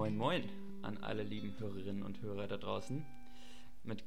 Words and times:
Moin 0.00 0.16
Moin 0.16 0.48
an 0.80 0.96
alle 1.02 1.22
lieben 1.22 1.54
Hörerinnen 1.58 2.02
und 2.02 2.22
Hörer 2.22 2.48
da 2.48 2.56
draußen. 2.56 3.04
Mit, 3.82 4.02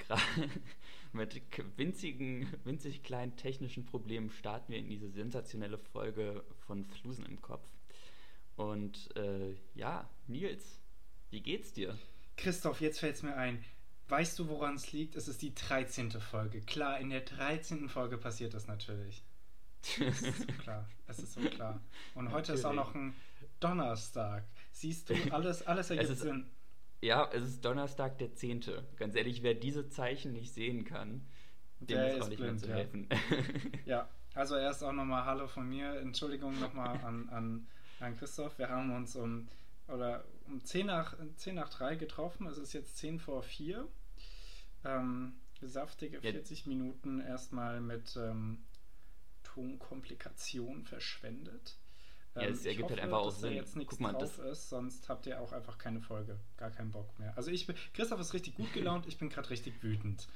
mit 1.13 1.39
winzigen, 1.77 2.51
winzig 2.63 3.03
kleinen 3.03 3.35
technischen 3.35 3.85
Problemen 3.85 4.31
starten 4.31 4.71
wir 4.71 4.79
in 4.79 4.89
diese 4.89 5.11
sensationelle 5.11 5.77
Folge 5.77 6.43
von 6.65 6.83
Flusen 6.83 7.27
im 7.27 7.39
Kopf. 7.43 7.67
Und 8.55 9.15
äh, 9.17 9.53
ja, 9.75 10.09
Nils, 10.25 10.81
wie 11.29 11.41
geht's 11.41 11.73
dir? 11.73 11.95
Christoph, 12.37 12.81
jetzt 12.81 12.99
fällt's 12.99 13.21
mir 13.21 13.35
ein. 13.35 13.63
Weißt 14.07 14.39
du, 14.39 14.47
woran 14.47 14.73
es 14.73 14.93
liegt? 14.93 15.15
Es 15.15 15.27
ist 15.27 15.43
die 15.43 15.53
13. 15.53 16.09
Folge. 16.09 16.61
Klar, 16.61 16.99
in 17.01 17.11
der 17.11 17.21
13. 17.21 17.87
Folge 17.87 18.17
passiert 18.17 18.55
das 18.55 18.65
natürlich. 18.65 19.21
Es 19.99 20.23
ist 20.23 20.39
so 20.39 20.53
klar. 20.63 20.89
Es 21.05 21.19
ist 21.19 21.33
so 21.33 21.41
klar. 21.41 21.79
Und 22.15 22.31
heute 22.31 22.53
natürlich. 22.53 22.59
ist 22.61 22.65
auch 22.65 22.73
noch 22.73 22.95
ein 22.95 23.13
Donnerstag. 23.63 24.43
Siehst 24.71 25.09
du, 25.09 25.13
alles, 25.31 25.65
alles 25.65 25.89
ergibt 25.89 26.09
ist, 26.09 26.21
Sinn. 26.21 26.45
Ja, 27.01 27.29
es 27.33 27.43
ist 27.43 27.65
Donnerstag 27.65 28.17
der 28.17 28.33
10. 28.33 28.63
Ganz 28.97 29.15
ehrlich, 29.15 29.43
wer 29.43 29.53
diese 29.53 29.89
Zeichen 29.89 30.33
nicht 30.33 30.53
sehen 30.53 30.85
kann, 30.85 31.25
dem 31.79 31.97
der 31.97 32.15
ist 32.15 32.21
auch 32.21 32.29
nicht 32.29 32.39
blind, 32.39 32.61
mehr 32.61 32.69
zu 32.69 32.73
helfen. 32.73 33.09
Ja. 33.11 33.17
ja, 33.85 34.09
also 34.35 34.55
erst 34.55 34.83
auch 34.83 34.93
nochmal 34.93 35.25
Hallo 35.25 35.47
von 35.47 35.67
mir. 35.67 35.95
Entschuldigung 35.99 36.59
nochmal 36.59 36.97
an, 37.03 37.29
an, 37.29 37.67
an 37.99 38.17
Christoph. 38.17 38.57
Wir 38.57 38.69
haben 38.69 38.95
uns 38.95 39.15
um, 39.15 39.47
oder 39.87 40.23
um 40.47 40.63
10 40.63 40.87
nach, 40.87 41.15
10 41.35 41.55
nach 41.55 41.69
3 41.69 41.95
getroffen. 41.95 42.47
Es 42.47 42.57
ist 42.57 42.73
jetzt 42.73 42.97
10 42.97 43.19
vor 43.19 43.43
4. 43.43 43.87
Ähm, 44.85 45.33
saftige 45.61 46.19
40 46.19 46.65
ja. 46.65 46.69
Minuten 46.69 47.21
erstmal 47.21 47.79
mit 47.79 48.17
ähm, 48.17 48.63
Tonkomplikationen 49.43 50.83
verschwendet. 50.85 51.77
Ja, 52.35 52.43
es 52.43 52.61
ähm, 52.61 52.67
ergibt 52.67 52.67
halt 52.67 52.83
hoffe, 52.83 52.89
halt 52.89 53.01
einfach 53.01 53.17
auch 53.19 53.31
Sinn. 53.31 53.53
jetzt 53.53 53.75
nichts 53.75 53.91
Guck 53.91 53.99
mal, 53.99 54.13
drauf 54.13 54.39
ist, 54.39 54.69
sonst 54.69 55.07
habt 55.07 55.27
ihr 55.27 55.39
auch 55.39 55.51
einfach 55.51 55.77
keine 55.77 56.01
Folge, 56.01 56.39
gar 56.57 56.71
keinen 56.71 56.91
Bock 56.91 57.17
mehr. 57.19 57.35
Also 57.37 57.51
ich 57.51 57.67
bin, 57.67 57.75
Christoph 57.93 58.19
ist 58.19 58.33
richtig 58.33 58.55
gut 58.55 58.73
gelaunt, 58.73 59.07
ich 59.07 59.17
bin 59.17 59.29
gerade 59.29 59.49
richtig 59.49 59.83
wütend. 59.83 60.27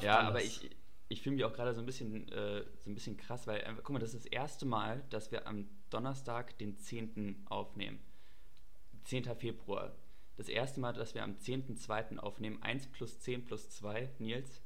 ja, 0.00 0.18
alles. 0.18 0.28
aber 0.28 0.42
ich, 0.42 0.70
ich 1.08 1.22
fühle 1.22 1.36
mich 1.36 1.44
auch 1.44 1.52
gerade 1.54 1.74
so 1.74 1.80
ein 1.80 1.86
bisschen 1.86 2.28
äh, 2.30 2.64
so 2.84 2.90
ein 2.90 2.94
bisschen 2.94 3.16
krass, 3.16 3.46
weil 3.46 3.62
guck 3.76 3.90
mal, 3.90 3.98
das 3.98 4.12
ist 4.12 4.26
das 4.26 4.32
erste 4.32 4.66
Mal, 4.66 5.02
dass 5.10 5.32
wir 5.32 5.46
am 5.46 5.68
Donnerstag 5.90 6.58
den 6.58 6.76
10. 6.76 7.46
aufnehmen. 7.48 8.00
10. 9.04 9.24
Februar. 9.36 9.94
Das 10.36 10.48
erste 10.48 10.80
Mal, 10.80 10.92
dass 10.92 11.14
wir 11.14 11.22
am 11.22 11.36
10.2. 11.36 12.18
aufnehmen. 12.18 12.60
1 12.62 12.88
plus 12.88 13.20
10 13.20 13.44
plus 13.44 13.70
2. 13.70 14.10
Nils, 14.18 14.60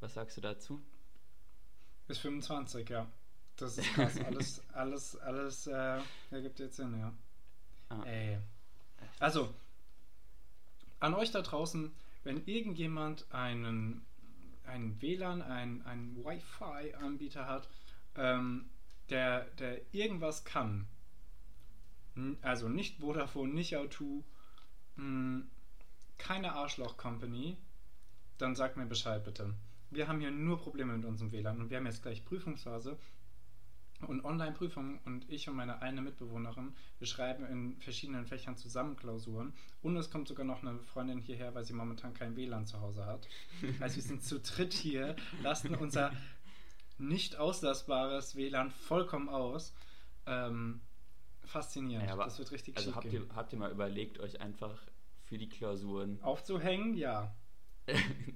was 0.00 0.14
sagst 0.14 0.36
du 0.36 0.40
dazu? 0.40 0.80
Bis 2.06 2.18
25, 2.18 2.88
ja. 2.88 3.10
Das 3.58 3.76
ist 3.76 3.92
krass. 3.92 4.16
alles, 4.24 4.62
alles, 4.72 5.16
alles 5.16 5.66
äh, 5.66 6.00
ergibt 6.30 6.60
jetzt 6.60 6.76
Sinn, 6.76 6.98
ja. 6.98 7.12
Ah. 7.88 8.02
Ey. 8.04 8.38
Also, 9.18 9.52
an 11.00 11.14
euch 11.14 11.32
da 11.32 11.42
draußen, 11.42 11.92
wenn 12.22 12.46
irgendjemand 12.46 13.26
einen, 13.32 14.06
einen 14.64 15.00
WLAN, 15.02 15.42
einen, 15.42 15.82
einen 15.82 16.24
Wi-Fi-Anbieter 16.24 17.46
hat, 17.46 17.68
ähm, 18.14 18.70
der, 19.10 19.44
der 19.58 19.80
irgendwas 19.92 20.44
kann, 20.44 20.86
also 22.42 22.68
nicht 22.68 23.00
Vodafone, 23.00 23.52
nicht 23.52 23.74
O2, 23.74 24.22
keine 26.18 26.52
Arschloch-Company, 26.52 27.56
dann 28.38 28.54
sagt 28.54 28.76
mir 28.76 28.86
Bescheid 28.86 29.24
bitte. 29.24 29.54
Wir 29.90 30.06
haben 30.06 30.20
hier 30.20 30.30
nur 30.30 30.60
Probleme 30.60 30.96
mit 30.96 31.06
unserem 31.06 31.32
WLAN 31.32 31.60
und 31.60 31.70
wir 31.70 31.78
haben 31.78 31.86
jetzt 31.86 32.02
gleich 32.02 32.24
Prüfungsphase 32.24 32.98
und 34.06 34.24
Online-Prüfungen 34.24 34.98
und 35.04 35.28
ich 35.28 35.48
und 35.48 35.56
meine 35.56 35.82
eine 35.82 36.00
Mitbewohnerin, 36.00 36.74
wir 36.98 37.06
schreiben 37.06 37.44
in 37.46 37.80
verschiedenen 37.80 38.26
Fächern 38.26 38.56
zusammen 38.56 38.96
Klausuren 38.96 39.52
und 39.82 39.96
es 39.96 40.10
kommt 40.10 40.28
sogar 40.28 40.46
noch 40.46 40.62
eine 40.62 40.78
Freundin 40.78 41.18
hierher, 41.18 41.54
weil 41.54 41.64
sie 41.64 41.72
momentan 41.72 42.14
kein 42.14 42.36
WLAN 42.36 42.66
zu 42.66 42.80
Hause 42.80 43.06
hat. 43.06 43.26
Also 43.80 43.96
wir 43.96 44.02
sind 44.02 44.22
zu 44.22 44.40
dritt 44.40 44.72
hier, 44.72 45.16
lasten 45.42 45.74
unser 45.74 46.12
nicht 46.98 47.36
auslassbares 47.36 48.36
WLAN 48.36 48.70
vollkommen 48.70 49.28
aus. 49.28 49.74
Ähm, 50.26 50.80
faszinierend. 51.44 52.08
Ja, 52.08 52.16
das 52.16 52.38
wird 52.38 52.50
richtig 52.52 52.76
Also 52.76 52.94
habt 52.94 53.12
ihr, 53.12 53.26
habt 53.34 53.52
ihr 53.52 53.58
mal 53.58 53.70
überlegt, 53.70 54.20
euch 54.20 54.40
einfach 54.40 54.80
für 55.24 55.38
die 55.38 55.48
Klausuren 55.48 56.20
aufzuhängen? 56.22 56.94
Ja. 56.94 57.34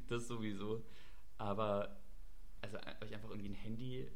das 0.08 0.26
sowieso. 0.26 0.84
Aber 1.38 1.96
also 2.62 2.78
euch 3.02 3.14
einfach 3.14 3.28
irgendwie 3.30 3.50
ein 3.50 3.54
Handy 3.54 4.08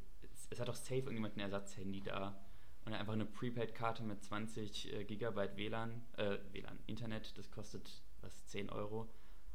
es, 0.51 0.61
hat 0.61 0.69
doch 0.69 0.77
safe 0.77 0.97
irgendjemand 0.97 1.37
ein 1.37 1.41
Ersatzhandy 1.41 2.03
da 2.03 2.39
und 2.85 2.95
einfach 2.95 3.13
eine 3.13 3.27
Prepaid-Karte 3.27 4.03
mit 4.03 4.23
20 4.23 4.93
äh, 4.93 5.05
Gigabyte 5.05 5.57
WLAN, 5.57 6.03
äh, 6.17 6.39
WLAN, 6.53 6.79
Internet, 6.87 7.37
das 7.37 7.51
kostet 7.51 8.03
was, 8.21 8.47
10 8.47 8.71
Euro. 8.71 9.09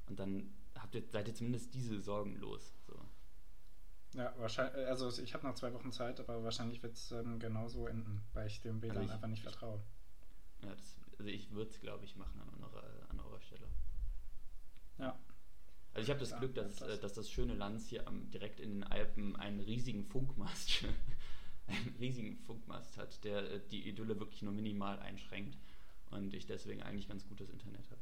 Und 0.07 0.19
dann 0.19 0.53
habt 0.77 0.95
ihr, 0.95 1.03
seid 1.09 1.27
ihr 1.27 1.33
zumindest 1.33 1.73
diese 1.73 2.01
Sorgen 2.01 2.35
los. 2.35 2.73
So. 2.85 2.99
Ja, 4.13 4.33
wahrscheinlich, 4.37 4.75
äh, 4.75 4.85
also 4.85 5.21
ich 5.21 5.33
habe 5.33 5.47
noch 5.47 5.55
zwei 5.55 5.73
Wochen 5.73 5.91
Zeit, 5.91 6.19
aber 6.19 6.43
wahrscheinlich 6.43 6.83
wird 6.83 6.93
es 6.93 7.11
ähm, 7.11 7.39
genauso 7.39 7.87
enden, 7.87 8.21
weil 8.33 8.47
ich 8.47 8.61
dem 8.61 8.81
WLAN 8.81 8.97
also 8.97 9.07
ich, 9.07 9.13
einfach 9.13 9.27
nicht 9.27 9.43
vertraue. 9.43 9.81
Ja, 10.63 10.75
das, 10.75 10.97
also 11.17 11.29
ich 11.29 11.51
würde 11.51 11.71
es, 11.71 11.79
glaube 11.79 12.03
ich, 12.03 12.17
machen 12.17 12.41
an 12.41 12.63
eurer, 12.63 12.83
an 13.09 13.19
eurer 13.19 13.39
Stelle. 13.39 13.67
Ja, 14.97 15.17
also 15.93 16.05
ich 16.05 16.09
habe 16.09 16.19
das 16.19 16.37
Glück, 16.37 16.55
dass, 16.55 16.81
äh, 16.81 16.97
dass 16.97 17.13
das 17.13 17.29
schöne 17.29 17.53
Lanz 17.53 17.87
hier 17.89 18.07
am, 18.07 18.29
direkt 18.31 18.59
in 18.59 18.69
den 18.69 18.83
Alpen 18.83 19.35
einen 19.35 19.59
riesigen 19.59 20.05
Funkmast, 20.05 20.85
einen 21.67 21.95
riesigen 21.99 22.37
Funkmast 22.39 22.97
hat, 22.97 23.23
der 23.23 23.51
äh, 23.51 23.61
die 23.71 23.87
Idylle 23.87 24.19
wirklich 24.19 24.41
nur 24.41 24.53
minimal 24.53 24.99
einschränkt 24.99 25.57
und 26.09 26.33
ich 26.33 26.45
deswegen 26.45 26.81
eigentlich 26.83 27.07
ganz 27.07 27.27
gutes 27.27 27.49
Internet 27.49 27.89
habe. 27.89 28.01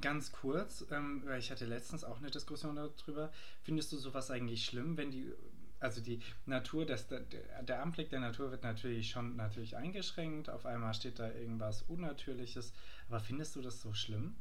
Ganz 0.00 0.32
kurz, 0.32 0.84
ähm, 0.90 1.22
weil 1.24 1.38
ich 1.38 1.50
hatte 1.50 1.64
letztens 1.64 2.04
auch 2.04 2.18
eine 2.18 2.30
Diskussion 2.30 2.76
darüber. 2.76 3.32
Findest 3.62 3.92
du 3.92 3.96
sowas 3.96 4.30
eigentlich 4.30 4.64
schlimm, 4.64 4.96
wenn 4.98 5.10
die, 5.10 5.32
also 5.80 6.02
die 6.02 6.20
Natur, 6.44 6.84
das, 6.84 7.08
der, 7.08 7.20
der 7.20 7.82
Anblick 7.82 8.10
der 8.10 8.20
Natur 8.20 8.50
wird 8.50 8.62
natürlich 8.62 9.10
schon 9.10 9.36
natürlich 9.36 9.76
eingeschränkt, 9.76 10.50
auf 10.50 10.66
einmal 10.66 10.92
steht 10.92 11.18
da 11.18 11.32
irgendwas 11.32 11.82
Unnatürliches, 11.82 12.72
aber 13.08 13.20
findest 13.20 13.56
du 13.56 13.62
das 13.62 13.80
so 13.80 13.94
schlimm? 13.94 14.36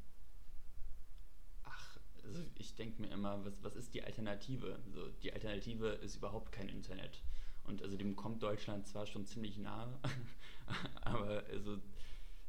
Also 2.28 2.42
ich 2.56 2.76
denke 2.76 3.02
mir 3.02 3.10
immer, 3.10 3.44
was, 3.46 3.54
was 3.64 3.76
ist 3.76 3.94
die 3.94 4.04
Alternative? 4.04 4.80
So, 4.94 5.08
die 5.24 5.34
Alternative 5.34 5.88
ist 5.88 6.18
überhaupt 6.18 6.52
kein 6.52 6.70
Internet. 6.70 7.24
Und 7.64 7.82
also 7.82 7.98
dem 7.98 8.16
kommt 8.16 8.44
Deutschland 8.44 8.88
zwar 8.88 9.06
schon 9.06 9.26
ziemlich 9.26 9.58
nahe, 9.58 10.00
aber 11.02 11.44
also 11.52 11.78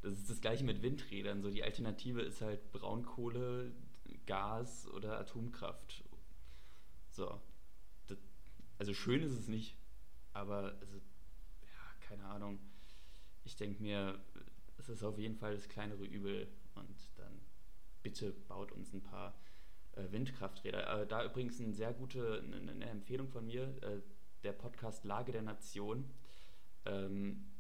das 0.03 0.13
ist 0.13 0.31
das 0.31 0.41
gleiche 0.41 0.65
mit 0.65 0.83
Windrädern. 0.83 1.43
So 1.43 1.51
die 1.51 1.65
Alternative 1.65 2.23
ist 2.23 2.41
halt 2.41 2.71
Braunkohle, 2.73 3.73
Gas 4.27 4.89
oder 4.89 5.19
Atomkraft. 5.19 6.05
So. 7.11 7.41
Das, 8.07 8.19
also 8.79 8.95
schön 8.95 9.23
ist 9.23 9.33
es 9.33 9.49
nicht, 9.49 9.77
aber 10.33 10.77
also, 10.81 10.97
ja, 10.97 12.07
keine 12.09 12.25
Ahnung. 12.25 12.61
Ich 13.45 13.57
denke 13.57 13.83
mir, 13.83 14.21
es 14.79 14.89
ist 14.89 15.03
auf 15.03 15.19
jeden 15.19 15.35
Fall 15.35 15.55
das 15.55 15.69
kleinere 15.69 16.05
Übel 16.05 16.49
und 16.75 16.97
dann 17.17 17.41
bitte 18.03 18.33
baut 18.33 18.71
uns 18.73 18.93
ein 18.93 19.03
paar 19.03 19.35
Windkrafträder. 20.11 21.03
Äh, 21.03 21.07
da 21.07 21.25
übrigens 21.25 21.61
eine 21.61 21.73
sehr 21.73 21.93
gute 21.93 22.43
eine, 22.43 22.87
Empfehlung 22.87 23.29
von 23.29 23.47
mir, 23.47 23.65
äh, 23.83 24.01
der 24.43 24.53
Podcast 24.53 25.05
Lage 25.05 25.33
der 25.33 25.43
Nation 25.43 26.09
ähm, 26.85 27.51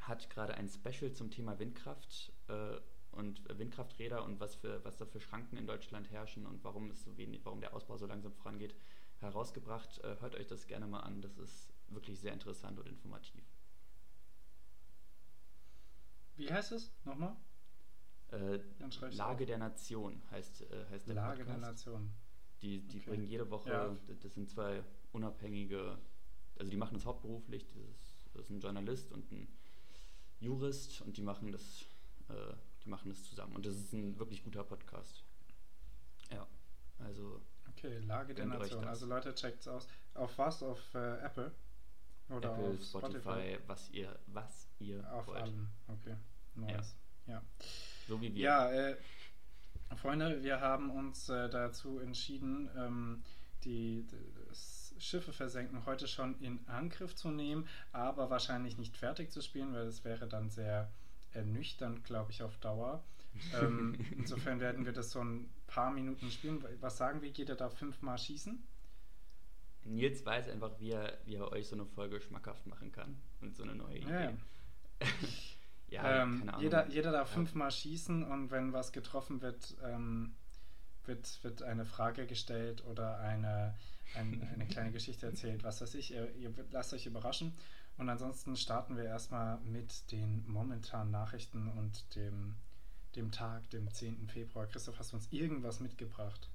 hat 0.00 0.30
gerade 0.30 0.54
ein 0.54 0.68
Special 0.68 1.12
zum 1.12 1.30
Thema 1.30 1.58
Windkraft 1.58 2.32
äh, 2.48 2.78
und 3.12 3.42
Windkrafträder 3.58 4.24
und 4.24 4.40
was, 4.40 4.56
für, 4.56 4.84
was 4.84 4.96
da 4.98 5.06
für 5.06 5.20
Schranken 5.20 5.56
in 5.56 5.66
Deutschland 5.66 6.10
herrschen 6.10 6.46
und 6.46 6.62
warum, 6.64 6.90
es 6.90 7.02
so 7.02 7.16
wenig, 7.16 7.44
warum 7.44 7.60
der 7.60 7.74
Ausbau 7.74 7.96
so 7.96 8.06
langsam 8.06 8.32
vorangeht, 8.32 8.74
herausgebracht. 9.20 9.98
Äh, 10.04 10.16
hört 10.20 10.34
euch 10.34 10.46
das 10.46 10.66
gerne 10.66 10.86
mal 10.86 11.00
an, 11.00 11.22
das 11.22 11.38
ist 11.38 11.72
wirklich 11.88 12.20
sehr 12.20 12.32
interessant 12.32 12.78
und 12.78 12.86
informativ. 12.86 13.44
Wie 16.36 16.52
heißt 16.52 16.72
es? 16.72 16.92
Nochmal? 17.04 17.36
Äh, 18.32 18.58
Lage 19.10 19.46
der 19.46 19.58
Nation 19.58 20.20
heißt, 20.30 20.62
äh, 20.62 20.86
heißt 20.90 21.08
der 21.08 21.14
Lage 21.14 21.44
Podcast. 21.44 21.62
der 21.62 21.70
Nation. 21.70 22.12
Die, 22.62 22.80
die 22.80 22.98
okay. 22.98 23.10
bringen 23.10 23.26
jede 23.26 23.50
Woche, 23.50 23.70
ja. 23.70 23.96
das 24.22 24.34
sind 24.34 24.48
zwei 24.48 24.82
unabhängige, 25.12 25.98
also 26.58 26.70
die 26.70 26.76
machen 26.76 26.94
das 26.94 27.04
hauptberuflich, 27.04 27.66
das 27.66 27.76
ist, 27.76 28.26
das 28.34 28.44
ist 28.44 28.50
ein 28.50 28.60
Journalist 28.60 29.12
und 29.12 29.30
ein 29.30 29.46
Jurist 30.40 31.02
und 31.02 31.16
die 31.16 31.22
machen 31.22 31.52
das, 31.52 31.84
äh, 32.28 32.54
die 32.84 32.88
machen 32.88 33.10
das 33.10 33.22
zusammen. 33.24 33.54
Und 33.54 33.66
das 33.66 33.74
ist 33.74 33.92
ein 33.92 34.18
wirklich 34.18 34.42
guter 34.42 34.64
Podcast. 34.64 35.22
Ja, 36.30 36.46
also. 36.98 37.42
Okay, 37.68 37.98
Lage 37.98 38.34
der 38.34 38.46
Nation. 38.46 38.84
Also 38.84 39.06
Leute, 39.06 39.34
checkt's 39.34 39.68
aus. 39.68 39.86
Auf 40.14 40.36
was? 40.38 40.62
Auf 40.62 40.94
äh, 40.94 41.18
Apple? 41.18 41.52
Oder 42.30 42.52
Apple, 42.52 42.70
auf 42.70 42.82
Spotify, 42.82 43.20
Spotify, 43.20 43.58
was 43.66 43.90
ihr, 43.90 44.18
was 44.26 44.68
ihr 44.78 45.12
auf 45.12 45.26
wollt. 45.26 45.42
allen. 45.42 45.68
Okay, 45.86 46.16
nice. 46.54 46.96
Ja. 47.26 47.34
ja. 47.34 47.42
So 48.06 48.20
wie 48.20 48.34
wir. 48.34 48.42
Ja, 48.42 48.70
äh, 48.70 48.96
Freunde, 49.96 50.42
wir 50.42 50.60
haben 50.60 50.90
uns 50.90 51.28
äh, 51.28 51.48
dazu 51.48 51.98
entschieden, 51.98 52.68
ähm, 52.76 53.22
die, 53.64 54.06
das 54.48 54.94
Schiffe 54.98 55.32
versenken 55.32 55.84
heute 55.86 56.08
schon 56.08 56.38
in 56.40 56.60
Angriff 56.68 57.14
zu 57.14 57.30
nehmen, 57.30 57.68
aber 57.92 58.30
wahrscheinlich 58.30 58.78
nicht 58.78 58.96
fertig 58.96 59.30
zu 59.30 59.40
spielen, 59.42 59.72
weil 59.72 59.86
es 59.86 60.04
wäre 60.04 60.26
dann 60.26 60.50
sehr 60.50 60.90
ernüchternd, 61.32 62.04
glaube 62.04 62.32
ich, 62.32 62.42
auf 62.42 62.56
Dauer. 62.58 63.04
ähm, 63.60 63.96
insofern 64.16 64.60
werden 64.60 64.86
wir 64.86 64.92
das 64.92 65.10
so 65.10 65.22
ein 65.22 65.50
paar 65.66 65.90
Minuten 65.90 66.30
spielen. 66.30 66.64
Was 66.80 66.96
sagen 66.96 67.22
wir? 67.22 67.28
Jeder 67.28 67.54
darf 67.54 67.76
fünfmal 67.76 68.18
schießen? 68.18 68.62
Nils 69.84 70.24
weiß 70.24 70.48
einfach, 70.48 70.72
wie 70.80 70.90
er, 70.90 71.18
wie 71.26 71.36
er 71.36 71.52
euch 71.52 71.68
so 71.68 71.76
eine 71.76 71.86
Folge 71.86 72.20
schmackhaft 72.20 72.66
machen 72.66 72.90
kann 72.92 73.16
und 73.40 73.56
so 73.56 73.62
eine 73.62 73.74
neue 73.74 73.98
Idee. 73.98 74.10
Ja, 74.10 74.32
ja 75.96 76.22
ähm. 76.22 76.50
Jeder, 76.58 76.88
jeder 76.88 77.12
darf 77.12 77.28
ja. 77.28 77.34
fünfmal 77.34 77.70
schießen 77.70 78.22
und 78.24 78.50
wenn 78.50 78.72
was 78.72 78.92
getroffen 78.92 79.42
wird, 79.42 79.76
ähm, 79.82 80.34
wird, 81.04 81.42
wird 81.42 81.62
eine 81.62 81.84
Frage 81.84 82.26
gestellt 82.26 82.84
oder 82.86 83.18
eine, 83.18 83.74
ein, 84.14 84.46
eine 84.54 84.66
kleine 84.68 84.92
Geschichte 84.92 85.26
erzählt, 85.26 85.64
was 85.64 85.80
weiß 85.80 85.94
ich. 85.94 86.12
Ihr, 86.12 86.34
ihr 86.36 86.52
lasst 86.70 86.92
euch 86.92 87.06
überraschen. 87.06 87.56
Und 87.98 88.10
ansonsten 88.10 88.56
starten 88.56 88.96
wir 88.96 89.04
erstmal 89.04 89.58
mit 89.60 90.12
den 90.12 90.46
momentanen 90.46 91.10
Nachrichten 91.10 91.68
und 91.68 92.14
dem, 92.14 92.56
dem 93.14 93.30
Tag, 93.32 93.70
dem 93.70 93.90
10. 93.90 94.28
Februar. 94.28 94.66
Christoph, 94.66 94.98
hast 94.98 95.12
du 95.12 95.16
uns 95.16 95.32
irgendwas 95.32 95.80
mitgebracht? 95.80 96.50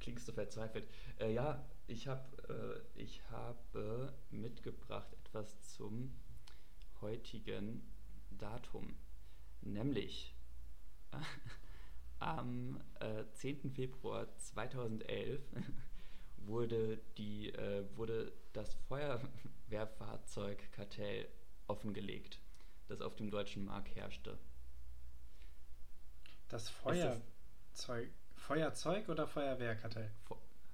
Klingst 0.00 0.26
du 0.26 0.32
verzweifelt? 0.32 0.88
Äh, 1.20 1.34
ja, 1.34 1.62
ich, 1.86 2.08
hab, 2.08 2.32
äh, 2.48 2.80
ich 2.94 3.20
habe 3.30 4.12
mitgebracht 4.30 5.12
etwas 5.24 5.60
zum 5.76 6.14
heutigen 7.02 7.82
Datum. 8.30 8.96
Nämlich 9.60 10.34
am 12.18 12.80
äh, 13.00 13.24
10. 13.34 13.72
Februar 13.72 14.34
2011 14.38 15.42
wurde, 16.38 16.98
die, 17.18 17.50
äh, 17.50 17.84
wurde 17.96 18.32
das 18.52 18.74
Feuerwehrfahrzeugkartell 18.88 21.28
offengelegt, 21.66 22.40
das 22.88 23.00
auf 23.00 23.16
dem 23.16 23.30
deutschen 23.30 23.64
Markt 23.64 23.94
herrschte. 23.94 24.38
Das 26.48 26.68
Feuerzeug, 26.68 28.10
Feuerzeug 28.36 29.08
oder 29.08 29.26
Feuerwehrkartell? 29.26 30.10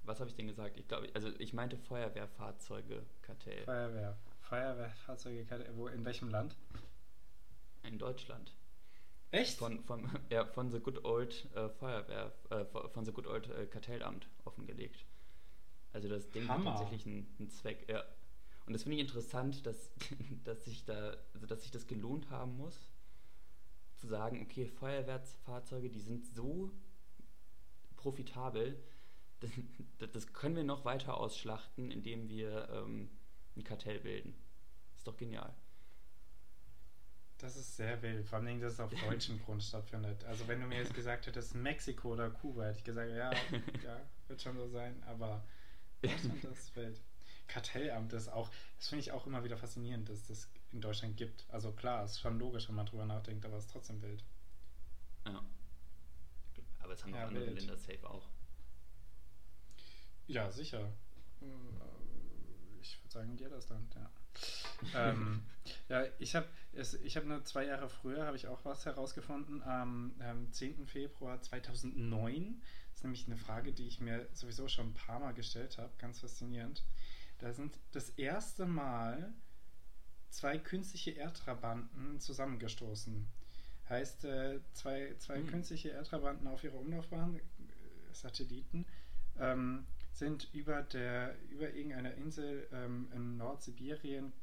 Was 0.03 0.19
habe 0.19 0.29
ich 0.29 0.35
denn 0.35 0.47
gesagt? 0.47 0.77
Ich 0.77 0.87
glaube, 0.87 1.09
also 1.13 1.29
ich 1.39 1.53
meinte 1.53 1.77
Feuerwehrfahrzeuge-Kartell. 1.77 3.63
Feuerwehr. 3.63 4.17
Feuerwehrfahrzeuge-Kartell. 4.49 5.75
Wo, 5.75 5.87
in 5.87 6.03
welchem 6.03 6.29
Land? 6.29 6.55
In 7.83 7.97
Deutschland. 7.97 8.53
Echt? 9.31 9.57
Von, 9.57 9.83
von, 9.83 10.09
ja, 10.29 10.45
von 10.45 10.71
The 10.71 10.79
Good 10.79 11.05
Old 11.05 11.47
äh, 11.55 11.69
Feuerwehr, 11.69 12.33
äh, 12.49 12.65
von 12.65 13.05
The 13.05 13.11
Good 13.11 13.27
Old 13.27 13.49
äh, 13.49 13.67
Kartellamt 13.67 14.27
offengelegt. 14.43 15.05
Also 15.93 16.09
das 16.09 16.29
Ding 16.31 16.47
Hammer. 16.47 16.71
hat 16.71 16.79
tatsächlich 16.79 17.05
einen, 17.05 17.27
einen, 17.39 17.49
Zweck, 17.49 17.87
ja. 17.89 18.03
Und 18.65 18.73
das 18.73 18.83
finde 18.83 18.97
ich 18.97 19.01
interessant, 19.01 19.65
dass, 19.65 19.91
dass 20.43 20.65
sich 20.65 20.83
da, 20.83 21.15
also 21.33 21.45
dass 21.45 21.61
sich 21.61 21.71
das 21.71 21.87
gelohnt 21.87 22.29
haben 22.31 22.57
muss, 22.57 22.91
zu 23.97 24.07
sagen, 24.07 24.41
okay, 24.41 24.65
Feuerwehrfahrzeuge, 24.65 25.89
die 25.89 25.99
sind 25.99 26.25
so 26.25 26.71
profitabel, 27.97 28.81
das, 29.99 30.11
das 30.11 30.33
können 30.33 30.55
wir 30.55 30.63
noch 30.63 30.85
weiter 30.85 31.17
ausschlachten, 31.17 31.91
indem 31.91 32.29
wir 32.29 32.69
ähm, 32.71 33.09
ein 33.59 33.63
Kartell 33.63 33.99
bilden. 33.99 34.33
Ist 34.95 35.07
doch 35.07 35.17
genial. 35.17 35.53
Das 37.37 37.55
ist 37.55 37.77
sehr 37.77 38.01
wild, 38.01 38.27
vor 38.27 38.39
allem, 38.39 38.59
dass 38.59 38.73
es 38.73 38.79
auf 38.79 38.91
deutschem 39.09 39.41
Grund 39.43 39.63
stattfindet. 39.63 40.23
Also 40.25 40.47
wenn 40.47 40.59
du 40.59 40.67
mir 40.67 40.77
jetzt 40.77 40.93
gesagt 40.93 41.27
hättest 41.27 41.55
Mexiko 41.55 42.13
oder 42.13 42.29
Kuba, 42.29 42.65
hätte 42.65 42.79
ich 42.79 42.83
gesagt, 42.83 43.11
ja, 43.11 43.31
ja, 43.83 44.01
wird 44.27 44.41
schon 44.41 44.57
so 44.57 44.67
sein, 44.67 45.01
aber 45.03 45.43
Deutschland 46.01 46.43
das 46.43 46.75
Welt. 46.75 47.01
Kartellamt 47.47 48.13
ist 48.13 48.27
auch, 48.27 48.49
das 48.77 48.89
finde 48.89 49.01
ich 49.01 49.11
auch 49.11 49.25
immer 49.25 49.43
wieder 49.43 49.57
faszinierend, 49.57 50.09
dass 50.09 50.27
das 50.27 50.49
in 50.71 50.81
Deutschland 50.81 51.17
gibt. 51.17 51.45
Also 51.49 51.71
klar, 51.71 52.03
ist 52.05 52.19
schon 52.19 52.37
logisch, 52.37 52.67
wenn 52.67 52.75
man 52.75 52.85
drüber 52.85 53.05
nachdenkt, 53.05 53.45
aber 53.45 53.57
es 53.57 53.65
ist 53.65 53.71
trotzdem 53.71 54.01
wild. 54.01 54.23
Ja. 55.25 55.41
Aber 56.79 56.93
es 56.93 57.03
haben 57.03 57.13
ja, 57.13 57.23
auch 57.23 57.27
andere 57.27 57.47
wild. 57.47 57.59
Länder 57.59 57.77
safe 57.77 58.07
auch. 58.07 58.27
Ja, 60.27 60.51
sicher. 60.51 60.91
Ich 62.89 63.03
würde 63.03 63.13
sagen, 63.13 63.37
jedes 63.37 63.69
Land, 63.69 63.95
ja. 63.95 64.09
ähm, 64.95 65.43
ja, 65.87 66.05
ich 66.17 66.35
habe 66.35 66.47
ich 67.03 67.17
hab 67.17 67.25
nur 67.25 67.43
zwei 67.45 67.65
Jahre 67.65 67.89
früher, 67.89 68.25
habe 68.25 68.37
ich 68.37 68.47
auch 68.47 68.63
was 68.65 68.85
herausgefunden, 68.85 69.61
am 69.63 70.13
ähm, 70.21 70.51
10. 70.51 70.87
Februar 70.87 71.41
2009. 71.41 72.61
Das 72.89 72.97
ist 72.97 73.03
nämlich 73.03 73.27
eine 73.27 73.37
Frage, 73.37 73.73
die 73.73 73.87
ich 73.87 73.99
mir 73.99 74.27
sowieso 74.33 74.67
schon 74.67 74.87
ein 74.87 74.93
paar 74.93 75.19
Mal 75.19 75.33
gestellt 75.33 75.77
habe, 75.77 75.91
ganz 75.97 76.19
faszinierend. 76.19 76.83
Da 77.39 77.53
sind 77.53 77.77
das 77.91 78.09
erste 78.11 78.65
Mal 78.65 79.33
zwei 80.29 80.57
künstliche 80.57 81.11
Erdtrabanten 81.11 82.19
zusammengestoßen. 82.19 83.27
Heißt, 83.89 84.25
äh, 84.25 84.59
zwei, 84.73 85.15
zwei 85.17 85.37
hm. 85.37 85.47
künstliche 85.47 85.89
Erdtrabanten 85.89 86.47
auf 86.47 86.63
ihrer 86.63 86.77
Umlaufbahn, 86.77 87.35
äh, 87.35 87.41
Satelliten, 88.13 88.85
ähm, 89.39 89.85
sind 90.11 90.49
über, 90.53 90.81
der, 90.81 91.35
über 91.49 91.73
irgendeiner 91.73 92.13
Insel 92.15 92.67
ähm, 92.73 93.09
in 93.13 93.37
Nordsibirien 93.37 94.33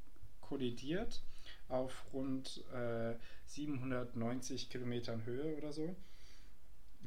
kollidiert 0.40 1.22
auf 1.68 2.06
rund 2.12 2.64
äh, 2.72 3.14
790 3.46 4.70
Kilometern 4.70 5.24
Höhe 5.24 5.56
oder 5.56 5.72
so. 5.72 5.96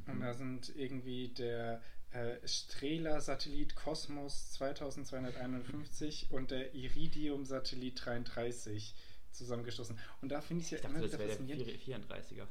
Mhm. 0.06 0.14
Und 0.14 0.20
da 0.22 0.34
sind 0.34 0.76
irgendwie 0.76 1.30
der 1.30 1.82
äh, 2.12 2.36
Strela-Satellit 2.46 3.76
Cosmos 3.76 4.52
2251 4.54 6.32
und 6.32 6.52
der 6.52 6.74
Iridium-Satellit 6.74 8.06
33 8.06 8.96
zusammengestoßen. 9.32 9.98
Und 10.22 10.30
da 10.30 10.42
finde 10.42 10.64
ich 10.64 10.72
es 10.72 10.82
ja 10.82 10.90
immer 10.90 11.04
wieder 11.04 11.18
faszinierend. 11.18 11.68
Der 11.68 11.76
34er. 11.76 12.48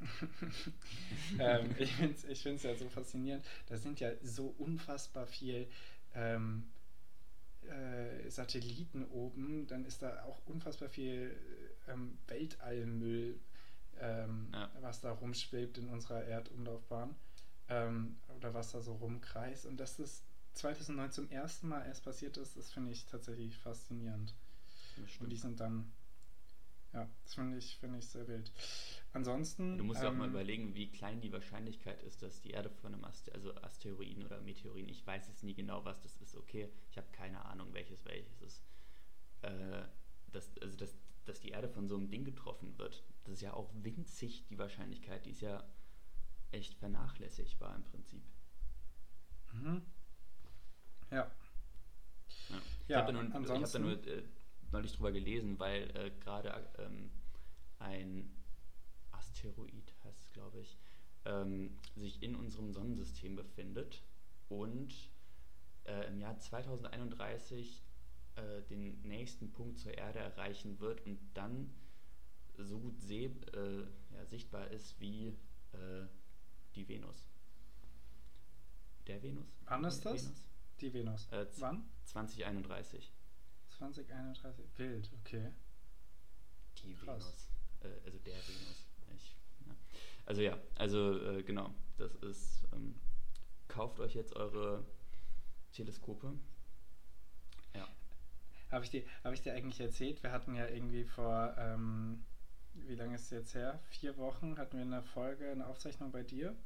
ähm, 1.38 1.74
ich 1.78 1.92
finde 1.92 2.56
es 2.56 2.62
ja 2.62 2.74
so 2.74 2.88
faszinierend. 2.88 3.44
Da 3.66 3.76
sind 3.76 4.00
ja 4.00 4.10
so 4.22 4.54
unfassbar 4.58 5.26
viel 5.26 5.66
ähm, 6.14 6.64
äh, 7.62 8.30
Satelliten 8.30 9.04
oben. 9.06 9.66
Dann 9.66 9.84
ist 9.84 10.02
da 10.02 10.22
auch 10.24 10.40
unfassbar 10.46 10.88
viel 10.88 11.36
ähm, 11.88 12.18
Weltallmüll, 12.26 13.38
ähm, 14.00 14.48
ja. 14.52 14.70
was 14.80 15.00
da 15.00 15.12
rumschwebt 15.12 15.78
in 15.78 15.88
unserer 15.88 16.24
Erdumlaufbahn. 16.24 17.14
Ähm, 17.68 18.16
oder 18.36 18.52
was 18.52 18.72
da 18.72 18.80
so 18.80 18.94
rumkreist. 18.94 19.66
Und 19.66 19.78
dass 19.78 19.96
das 19.96 20.22
2009 20.54 21.12
zum 21.12 21.30
ersten 21.30 21.68
Mal 21.68 21.86
erst 21.86 22.04
passiert 22.04 22.36
ist, 22.36 22.56
das 22.56 22.70
finde 22.70 22.92
ich 22.92 23.06
tatsächlich 23.06 23.56
faszinierend. 23.56 24.34
Und 25.20 25.30
die 25.30 25.36
sind 25.36 25.60
dann 25.60 25.90
ja, 26.94 27.08
das 27.24 27.34
finde 27.34 27.58
ich, 27.58 27.76
find 27.78 27.96
ich 27.96 28.06
sehr 28.06 28.26
wild. 28.28 28.52
Ansonsten. 29.12 29.76
Du 29.76 29.84
musst 29.84 30.00
ähm, 30.00 30.04
ja 30.04 30.10
auch 30.10 30.16
mal 30.16 30.26
ähm, 30.26 30.30
überlegen, 30.30 30.74
wie 30.74 30.90
klein 30.90 31.20
die 31.20 31.32
Wahrscheinlichkeit 31.32 32.02
ist, 32.04 32.22
dass 32.22 32.40
die 32.40 32.50
Erde 32.50 32.70
von 32.70 32.94
einem 32.94 33.04
Aster 33.04 33.34
also 33.34 33.54
Asteroiden 33.56 34.24
oder 34.24 34.40
Meteoriten, 34.40 34.88
ich 34.88 35.04
weiß 35.04 35.26
jetzt 35.28 35.42
nie 35.42 35.54
genau, 35.54 35.84
was 35.84 36.00
das 36.00 36.16
ist, 36.20 36.36
okay, 36.36 36.70
ich 36.90 36.96
habe 36.96 37.08
keine 37.10 37.44
Ahnung, 37.44 37.74
welches 37.74 38.04
welches 38.04 38.40
ist. 38.42 38.62
Äh, 39.42 39.82
dass, 40.28 40.56
also 40.62 40.76
dass, 40.76 40.94
dass 41.24 41.40
die 41.40 41.50
Erde 41.50 41.68
von 41.68 41.88
so 41.88 41.96
einem 41.96 42.10
Ding 42.10 42.24
getroffen 42.24 42.78
wird, 42.78 43.04
das 43.24 43.34
ist 43.34 43.42
ja 43.42 43.54
auch 43.54 43.70
winzig, 43.74 44.46
die 44.46 44.58
Wahrscheinlichkeit, 44.58 45.26
die 45.26 45.30
ist 45.30 45.42
ja 45.42 45.64
echt 46.52 46.74
vernachlässigbar 46.74 47.74
im 47.74 47.84
Prinzip. 47.84 48.22
Mhm. 49.52 49.82
Ja. 51.10 51.30
Ja, 52.48 52.60
ich 52.88 52.94
habe 52.96 53.12
da 53.12 53.22
nur, 53.22 53.32
hab 53.32 53.72
da 53.72 53.78
nur 53.78 54.06
äh, 54.06 54.22
neulich 54.74 54.92
drüber 54.92 55.12
gelesen, 55.12 55.58
weil 55.58 55.90
äh, 55.96 56.10
gerade 56.20 56.68
ähm, 56.78 57.10
ein 57.78 58.30
Asteroid, 59.12 59.94
heißt 60.04 60.20
es 60.20 60.32
glaube 60.32 60.60
ich, 60.60 60.76
ähm, 61.24 61.78
sich 61.96 62.22
in 62.22 62.34
unserem 62.34 62.72
Sonnensystem 62.72 63.36
befindet 63.36 64.02
und 64.48 64.92
äh, 65.84 66.08
im 66.08 66.18
Jahr 66.18 66.38
2031 66.38 67.82
äh, 68.36 68.62
den 68.62 69.00
nächsten 69.02 69.52
Punkt 69.52 69.78
zur 69.78 69.94
Erde 69.94 70.18
erreichen 70.18 70.80
wird 70.80 71.06
und 71.06 71.18
dann 71.34 71.70
so 72.58 72.78
gut 72.78 73.00
seh, 73.00 73.26
äh, 73.26 73.86
ja, 74.12 74.26
sichtbar 74.26 74.70
ist 74.70 75.00
wie 75.00 75.28
äh, 75.72 76.06
die 76.74 76.86
Venus. 76.88 77.28
Der 79.06 79.22
Venus? 79.22 79.46
Wann 79.66 79.84
ist 79.84 80.04
das? 80.04 80.24
Venus? 80.24 80.46
Die 80.80 80.92
Venus. 80.92 81.28
Äh, 81.30 81.46
Wann? 81.58 81.84
2031. 82.04 83.12
2031. 83.92 84.64
Wild, 84.78 85.10
okay. 85.20 85.52
Die 86.82 86.94
Krass. 86.94 87.24
Venus. 87.24 87.50
Äh, 87.82 88.06
also 88.06 88.18
der 88.18 88.34
Venus. 88.34 88.86
Ich, 89.14 89.36
ja. 89.66 89.74
Also 90.26 90.42
ja, 90.42 90.58
also 90.76 91.20
äh, 91.20 91.42
genau. 91.42 91.74
Das 91.98 92.14
ist. 92.16 92.64
Ähm, 92.72 92.94
kauft 93.68 93.98
euch 94.00 94.14
jetzt 94.14 94.36
eure 94.36 94.84
Teleskope. 95.72 96.32
Ja. 97.74 97.88
Habe 98.70 98.84
ich, 98.84 98.90
dir, 98.90 99.04
hab 99.24 99.32
ich 99.32 99.42
dir 99.42 99.52
eigentlich 99.54 99.80
erzählt? 99.80 100.22
Wir 100.22 100.32
hatten 100.32 100.54
ja 100.54 100.68
irgendwie 100.68 101.04
vor. 101.04 101.54
Ähm, 101.58 102.24
wie 102.74 102.94
lange 102.94 103.14
ist 103.14 103.24
es 103.24 103.30
jetzt 103.30 103.54
her? 103.54 103.80
Vier 103.88 104.16
Wochen 104.16 104.58
hatten 104.58 104.76
wir 104.76 104.84
eine 104.84 105.02
Folge, 105.02 105.50
eine 105.50 105.66
Aufzeichnung 105.66 106.10
bei 106.10 106.22
dir. 106.22 106.56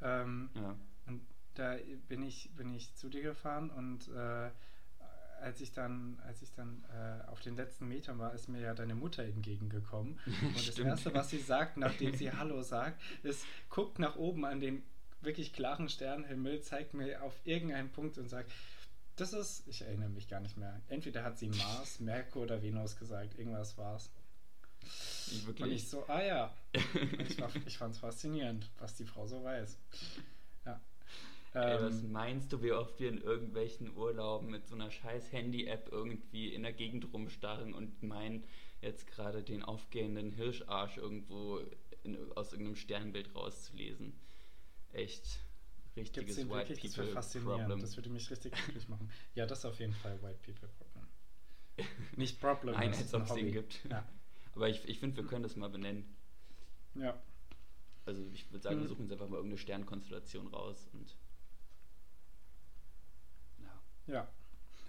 Ähm, 0.00 0.50
ja. 0.54 0.76
Und 1.06 1.26
da 1.54 1.76
bin 2.08 2.22
ich, 2.22 2.50
bin 2.54 2.72
ich 2.72 2.94
zu 2.94 3.08
dir 3.08 3.22
gefahren 3.22 3.70
und 3.70 4.08
äh, 4.08 4.50
als 5.42 5.60
ich 5.60 5.72
dann, 5.72 6.18
als 6.26 6.40
ich 6.42 6.52
dann 6.52 6.84
äh, 6.90 7.28
auf 7.28 7.40
den 7.40 7.56
letzten 7.56 7.88
Metern 7.88 8.18
war, 8.18 8.32
ist 8.32 8.48
mir 8.48 8.60
ja 8.60 8.74
deine 8.74 8.94
Mutter 8.94 9.24
entgegengekommen. 9.24 10.18
Und 10.26 10.68
das 10.68 10.78
Erste, 10.78 11.12
was 11.14 11.30
sie 11.30 11.38
sagt, 11.38 11.76
nachdem 11.76 12.14
sie 12.14 12.32
Hallo 12.32 12.62
sagt, 12.62 13.00
ist, 13.22 13.44
guckt 13.68 13.98
nach 13.98 14.16
oben 14.16 14.44
an 14.44 14.60
den 14.60 14.82
wirklich 15.20 15.52
klaren 15.52 15.88
Sternenhimmel, 15.88 16.62
zeigt 16.62 16.94
mir 16.94 17.22
auf 17.22 17.34
irgendeinen 17.44 17.90
Punkt 17.90 18.18
und 18.18 18.28
sagt, 18.28 18.50
das 19.16 19.32
ist, 19.32 19.66
ich 19.68 19.82
erinnere 19.82 20.08
mich 20.08 20.28
gar 20.28 20.40
nicht 20.40 20.56
mehr. 20.56 20.80
Entweder 20.88 21.22
hat 21.22 21.38
sie 21.38 21.48
Mars, 21.48 22.00
Merkur 22.00 22.42
oder 22.42 22.62
Venus 22.62 22.96
gesagt, 22.96 23.38
irgendwas 23.38 23.76
war's. 23.76 24.10
Wirklich? 25.44 25.62
Und 25.62 25.70
ich 25.72 25.88
so, 25.88 26.04
ah 26.08 26.22
ja. 26.22 26.54
ich, 27.18 27.38
ich 27.66 27.78
fand 27.78 27.94
es 27.94 28.00
faszinierend, 28.00 28.70
was 28.78 28.94
die 28.94 29.04
Frau 29.04 29.26
so 29.26 29.44
weiß. 29.44 29.78
Ey, 31.54 31.82
was 31.82 32.02
ähm, 32.02 32.12
meinst 32.12 32.52
du, 32.52 32.62
wie 32.62 32.72
oft 32.72 32.98
wir 32.98 33.10
in 33.10 33.20
irgendwelchen 33.20 33.94
Urlauben 33.94 34.50
mit 34.50 34.66
so 34.66 34.74
einer 34.74 34.90
scheiß 34.90 35.32
Handy-App 35.32 35.90
irgendwie 35.92 36.48
in 36.48 36.62
der 36.62 36.72
Gegend 36.72 37.12
rumstarren 37.12 37.74
und 37.74 38.02
meinen, 38.02 38.44
jetzt 38.80 39.06
gerade 39.06 39.42
den 39.42 39.62
aufgehenden 39.62 40.32
Hirscharsch 40.32 40.96
irgendwo 40.96 41.60
in, 42.04 42.16
aus 42.32 42.52
irgendeinem 42.52 42.76
Sternbild 42.76 43.34
rauszulesen? 43.34 44.14
Echt 44.92 45.40
richtiges 45.94 46.38
White 46.38 46.70
wirklich? 46.70 46.80
People 46.80 47.04
das 47.04 47.12
faszinierend. 47.12 47.60
Problem. 47.60 47.80
Das 47.80 47.96
würde 47.96 48.08
mich 48.08 48.30
richtig 48.30 48.52
glücklich 48.54 48.88
machen. 48.88 49.10
Ja, 49.34 49.44
das 49.44 49.58
ist 49.58 49.64
auf 49.66 49.78
jeden 49.78 49.94
Fall 49.94 50.22
White 50.22 50.40
People 50.42 50.68
Problem. 50.68 51.06
Nicht 52.16 52.40
Problem. 52.40 52.74
Nein, 52.74 52.94
als 52.94 53.12
ob 53.12 53.24
es 53.24 53.34
den 53.34 53.52
gibt. 53.52 53.84
Ja. 53.90 54.08
Aber 54.54 54.68
ich, 54.70 54.86
ich 54.88 54.98
finde, 54.98 55.16
wir 55.16 55.26
können 55.26 55.42
das 55.42 55.56
mal 55.56 55.68
benennen. 55.68 56.16
Ja. 56.94 57.20
Also 58.04 58.22
ich 58.32 58.50
würde 58.50 58.62
sagen, 58.62 58.76
wir 58.76 58.82
hm. 58.82 58.88
suchen 58.88 59.02
uns 59.02 59.12
einfach 59.12 59.28
mal 59.28 59.36
irgendeine 59.36 59.58
Sternkonstellation 59.58 60.48
raus 60.48 60.88
und 60.92 61.14
ja. 64.06 64.28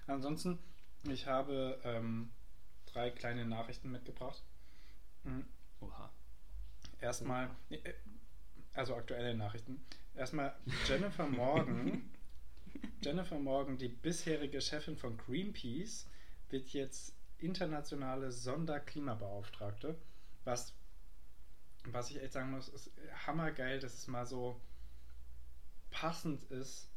Ansonsten, 0.08 0.60
ich 1.03 1.27
habe 1.27 1.79
ähm, 1.84 2.32
drei 2.86 3.10
kleine 3.10 3.46
Nachrichten 3.46 3.91
mitgebracht. 3.91 4.43
Mhm. 5.24 5.46
Oha. 5.82 6.12
Erstmal, 7.00 7.50
äh, 7.70 7.93
also 8.74 8.96
aktuelle 8.96 9.36
Nachrichten. 9.36 9.84
Erstmal 10.15 10.55
Jennifer 10.88 11.25
Morgan. 11.27 12.10
Jennifer 13.01 13.39
Morgan, 13.39 13.77
die 13.77 13.89
bisherige 13.89 14.62
Chefin 14.62 14.98
von 14.98 15.17
Greenpeace, 15.17 16.08
wird 16.50 16.70
jetzt 16.70 17.15
internationale 17.38 18.32
Sonderklimabeauftragte. 18.32 19.98
Was, 20.43 20.74
was 21.86 22.10
ich 22.12 22.22
echt 22.22 22.34
sagen 22.34 22.51
muss, 22.51 22.70
ist 22.70 22.91
hammergeil, 23.25 23.79
dass 23.79 23.93
es 23.93 24.08
mal 24.08 24.25
so 24.25 24.60
passend 25.91 26.43
ist 26.46 26.89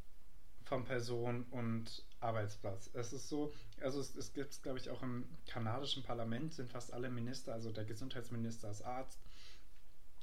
von 0.67 0.85
Person 0.85 1.45
und 1.53 2.05
Arbeitsplatz. 2.21 2.91
Es 2.93 3.13
ist 3.13 3.29
so, 3.29 3.53
also 3.81 4.01
es, 4.01 4.17
es 4.17 4.33
gibt 4.33 4.51
es, 4.53 4.63
glaube 4.63 4.79
ich, 4.79 4.91
auch 4.91 5.03
im 5.03 5.25
kanadischen 5.47 6.03
Parlament 6.03 6.55
sind 6.55 6.69
fast 6.71 6.93
alle 6.93 7.09
Minister, 7.09 7.55
also 7.55 7.71
der 7.71 7.85
Gesundheitsminister 7.85 8.71
ist 8.71 8.83
Arzt, 8.83 9.21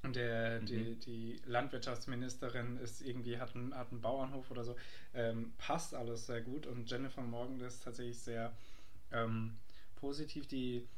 der, 0.04 0.60
mhm. 0.60 0.66
die, 0.66 1.00
die 1.00 1.42
Landwirtschaftsministerin 1.46 2.78
ist 2.78 3.02
irgendwie, 3.02 3.40
hat 3.40 3.56
einen, 3.56 3.74
hat 3.74 3.92
einen 3.92 4.02
Bauernhof 4.02 4.52
oder 4.52 4.66
so. 4.66 4.76
Ähm, 5.14 5.54
passt 5.58 5.96
alles 5.96 6.26
sehr 6.26 6.42
gut 6.42 6.68
und 6.68 6.92
Jennifer 6.92 7.22
Morgan 7.22 7.62
ist 7.62 7.84
tatsächlich 7.84 8.20
sehr 8.20 8.52
ähm, 9.14 9.56
positiv. 9.96 10.46
Die 10.48 10.90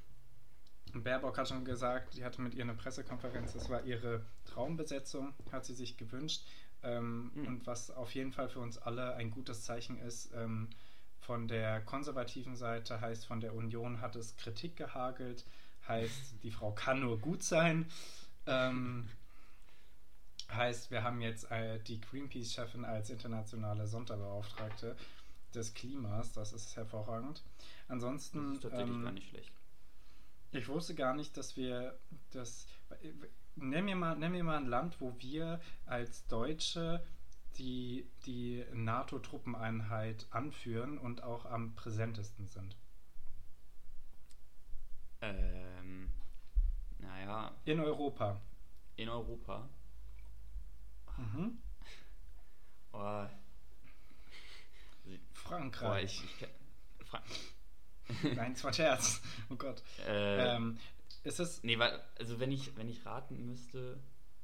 Baerbock 0.91 1.37
hat 1.37 1.49
schon 1.49 1.65
gesagt, 1.65 2.17
die 2.17 2.25
hatte 2.25 2.41
mit 2.41 2.55
ihr 2.55 2.63
eine 2.63 2.73
Pressekonferenz, 2.73 3.53
das 3.53 3.69
war 3.69 3.83
ihre 3.83 4.25
Traumbesetzung, 4.45 5.35
hat 5.51 5.65
sie 5.65 5.75
sich 5.75 5.97
gewünscht. 5.97 6.47
Ähm, 6.83 7.31
mhm. 7.33 7.47
Und 7.47 7.67
was 7.67 7.91
auf 7.91 8.13
jeden 8.13 8.31
Fall 8.31 8.49
für 8.49 8.59
uns 8.59 8.77
alle 8.77 9.15
ein 9.15 9.31
gutes 9.31 9.63
Zeichen 9.63 9.97
ist, 9.97 10.31
ähm, 10.33 10.69
von 11.19 11.47
der 11.47 11.81
konservativen 11.81 12.55
Seite 12.55 13.01
heißt, 13.01 13.25
von 13.25 13.39
der 13.39 13.55
Union 13.55 14.01
hat 14.01 14.15
es 14.15 14.35
Kritik 14.37 14.75
gehagelt, 14.75 15.45
heißt, 15.87 16.43
die 16.43 16.51
Frau 16.51 16.71
kann 16.71 16.99
nur 16.99 17.19
gut 17.19 17.41
sein. 17.41 17.87
Ähm, 18.45 19.09
heißt, 20.51 20.91
wir 20.91 21.03
haben 21.03 21.21
jetzt 21.21 21.49
äh, 21.51 21.79
die 21.79 21.99
Greenpeace-Chefin 21.99 22.85
als 22.85 23.09
internationale 23.09 23.87
Sonderbeauftragte 23.87 24.95
des 25.53 25.73
Klimas. 25.73 26.31
Das 26.33 26.53
ist 26.53 26.75
hervorragend. 26.75 27.43
Ansonsten. 27.87 28.45
Das 28.45 28.55
ist 28.55 28.61
tatsächlich 28.63 28.95
ähm, 28.95 29.03
gar 29.03 29.11
nicht 29.11 29.29
schlecht. 29.29 29.51
Ich 30.51 30.67
wusste 30.67 30.95
gar 30.95 31.15
nicht, 31.15 31.35
dass 31.37 31.57
wir 31.57 31.97
das. 32.31 32.67
Nenn 33.55 33.85
mir, 33.85 33.95
mal, 33.95 34.15
nenn 34.15 34.31
mir 34.31 34.43
mal 34.43 34.57
ein 34.57 34.67
Land, 34.67 34.99
wo 34.99 35.15
wir 35.19 35.61
als 35.85 36.27
Deutsche 36.27 37.03
die 37.57 38.05
die 38.25 38.65
NATO-Truppeneinheit 38.73 40.27
anführen 40.29 40.97
und 40.97 41.23
auch 41.23 41.45
am 41.45 41.73
präsentesten 41.75 42.47
sind? 42.47 42.75
Ähm, 45.21 46.11
naja. 46.99 47.51
In 47.63 47.79
Europa. 47.79 48.41
In 48.95 49.09
Europa. 49.09 49.69
Mhm. 51.17 51.59
Oh. 52.97 53.27
Frankreich. 55.33 56.21
Oh, 56.21 56.25
ich, 56.25 56.41
ich, 56.41 57.05
Frank 57.05 57.25
Nein, 58.35 58.53
es 58.53 58.63
war 58.63 58.71
Scherz. 58.71 59.21
Oh 59.49 59.55
Gott. 59.55 59.83
Äh, 60.07 60.55
ähm, 60.55 60.79
ist 61.25 61.39
es. 61.39 61.63
Nee, 61.63 61.77
also 62.17 62.39
wenn 62.39 62.51
ich, 62.51 62.75
wenn 62.77 62.89
ich 62.89 63.05
raten 63.05 63.45
müsste. 63.45 63.99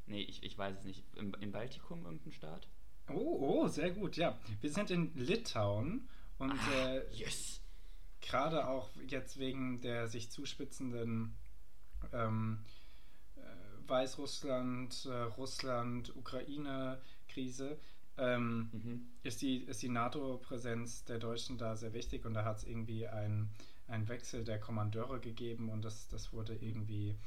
Nee, 0.08 0.22
ich, 0.22 0.44
ich 0.44 0.58
weiß 0.58 0.80
es 0.80 0.84
nicht. 0.84 1.04
Im, 1.16 1.34
Im 1.40 1.52
Baltikum 1.52 2.04
irgendein 2.04 2.32
Staat? 2.32 2.68
Oh, 3.10 3.64
oh, 3.64 3.68
sehr 3.68 3.92
gut, 3.92 4.18
ja. 4.18 4.38
Wir 4.62 4.72
sind 4.72 4.92
in 4.92 5.14
Litauen 5.16 6.08
und 6.38 6.52
ah, 6.52 6.96
äh, 6.96 7.14
yes. 7.14 7.62
gerade 8.20 8.68
auch 8.68 8.90
jetzt 9.08 9.38
wegen 9.38 9.82
der 9.82 10.08
sich 10.08 10.32
zuspitzenden 10.32 11.36
ähm, 12.14 12.60
äh, 13.36 13.42
Weißrussland, 13.88 15.06
äh, 15.06 15.22
Russland, 15.22 16.16
Ukraine-Krise 16.16 17.78
ähm, 18.18 18.70
mhm. 18.72 19.08
ist 19.24 19.42
die, 19.42 19.64
ist 19.64 19.82
die 19.82 19.90
NATO-Präsenz 19.90 21.06
der 21.06 21.20
Deutschen 21.20 21.58
da 21.58 21.76
sehr 21.76 21.94
wichtig 21.94 22.26
und 22.26 22.34
da 22.34 22.44
hat 22.44 22.58
es 22.58 22.64
irgendwie 22.64 23.08
einen 23.88 24.08
Wechsel 24.08 24.44
der 24.44 24.60
Kommandeure 24.60 25.20
gegeben 25.20 25.70
und 25.70 25.84
das, 25.84 26.08
das 26.08 26.34
wurde 26.34 26.56
irgendwie 26.56 27.18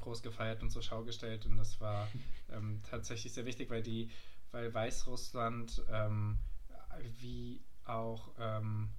groß 0.00 0.22
gefeiert 0.22 0.62
und 0.62 0.70
zur 0.70 0.82
Schau 0.82 1.04
gestellt 1.04 1.46
und 1.46 1.56
das 1.56 1.80
war 1.80 2.08
ähm, 2.50 2.80
tatsächlich 2.88 3.32
sehr 3.32 3.46
wichtig, 3.46 3.70
weil 3.70 3.82
die 3.82 4.10
weil 4.52 4.72
Weißrussland 4.72 5.82
ähm, 5.90 6.38
wie 7.18 7.60
auch 7.84 8.30
ähm, 8.38 8.90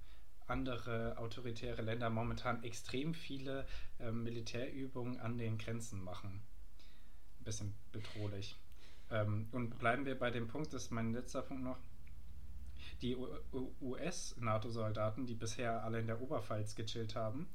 andere 0.46 1.16
autoritäre 1.16 1.80
Länder 1.80 2.10
momentan 2.10 2.62
extrem 2.64 3.14
viele 3.14 3.66
ähm, 3.98 4.24
Militärübungen 4.24 5.18
an 5.20 5.38
den 5.38 5.56
Grenzen 5.56 6.02
machen. 6.02 6.42
Ein 7.40 7.44
bisschen 7.44 7.74
bedrohlich. 7.92 8.56
Ähm, 9.10 9.48
und 9.52 9.78
bleiben 9.78 10.04
wir 10.04 10.18
bei 10.18 10.30
dem 10.30 10.48
Punkt, 10.48 10.72
das 10.72 10.84
ist 10.84 10.90
mein 10.90 11.12
letzter 11.12 11.42
Punkt 11.42 11.62
noch. 11.62 11.78
Die 13.04 13.18
US-NATO-Soldaten, 13.82 15.26
die 15.26 15.34
bisher 15.34 15.84
alle 15.84 16.00
in 16.00 16.06
der 16.06 16.22
Oberpfalz 16.22 16.74
gechillt 16.74 17.14
haben, 17.14 17.46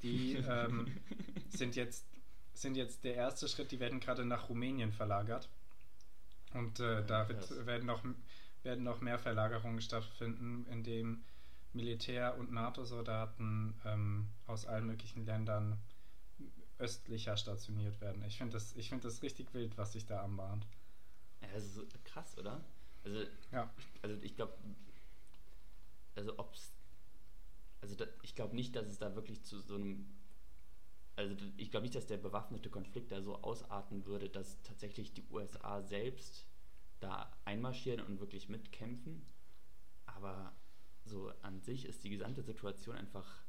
die 0.00 0.34
ähm, 0.36 0.86
sind, 1.48 1.74
jetzt, 1.74 2.06
sind 2.54 2.76
jetzt 2.76 3.02
der 3.02 3.16
erste 3.16 3.48
Schritt, 3.48 3.72
die 3.72 3.80
werden 3.80 3.98
gerade 3.98 4.24
nach 4.24 4.48
Rumänien 4.48 4.92
verlagert. 4.92 5.48
Und 6.54 6.78
äh, 6.78 7.04
da 7.04 7.28
wird, 7.28 7.66
werden, 7.66 7.84
noch, 7.86 8.04
werden 8.62 8.84
noch 8.84 9.00
mehr 9.00 9.18
Verlagerungen 9.18 9.80
stattfinden, 9.80 10.66
indem 10.70 11.24
Militär- 11.72 12.38
und 12.38 12.52
NATO-Soldaten 12.52 13.74
ähm, 13.84 14.28
aus 14.46 14.66
allen 14.66 14.86
möglichen 14.86 15.26
Ländern 15.26 15.78
östlicher 16.78 17.36
stationiert 17.36 18.00
werden. 18.00 18.22
Ich 18.28 18.38
finde 18.38 18.52
das, 18.52 18.72
find 18.72 19.04
das 19.04 19.20
richtig 19.22 19.52
wild, 19.52 19.76
was 19.76 19.94
sich 19.94 20.06
da 20.06 20.22
anbahnt. 20.22 20.64
Ja, 21.40 21.48
das 21.54 21.64
ist 21.64 22.04
krass, 22.04 22.38
oder? 22.38 22.60
Also, 23.04 23.24
ja. 23.50 23.68
also 24.02 24.16
ich 24.22 24.36
glaube, 24.36 24.52
also 26.14 26.38
ob's, 26.38 26.72
also 27.80 27.94
da, 27.94 28.06
ich 28.22 28.34
glaube 28.34 28.54
nicht, 28.54 28.76
dass 28.76 28.86
es 28.86 28.98
da 28.98 29.14
wirklich 29.14 29.42
zu 29.42 29.60
so 29.60 29.74
einem, 29.74 30.06
also 31.16 31.34
ich 31.56 31.70
glaube 31.70 31.84
nicht, 31.84 31.94
dass 31.94 32.06
der 32.06 32.16
bewaffnete 32.16 32.70
Konflikt 32.70 33.12
da 33.12 33.22
so 33.22 33.36
ausarten 33.42 34.06
würde, 34.06 34.28
dass 34.28 34.62
tatsächlich 34.62 35.12
die 35.12 35.24
USA 35.30 35.82
selbst 35.82 36.46
da 37.00 37.36
einmarschieren 37.44 38.00
und 38.00 38.20
wirklich 38.20 38.48
mitkämpfen. 38.48 39.26
Aber 40.06 40.54
so 41.04 41.30
an 41.42 41.60
sich 41.60 41.84
ist 41.86 42.04
die 42.04 42.10
gesamte 42.10 42.42
Situation 42.42 42.96
einfach 42.96 43.42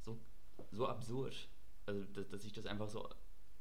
so, 0.00 0.18
so 0.70 0.86
absurd. 0.86 1.48
Also, 1.84 2.04
dass, 2.04 2.28
dass 2.28 2.42
sich 2.42 2.52
das 2.52 2.66
einfach 2.66 2.88
so 2.88 3.08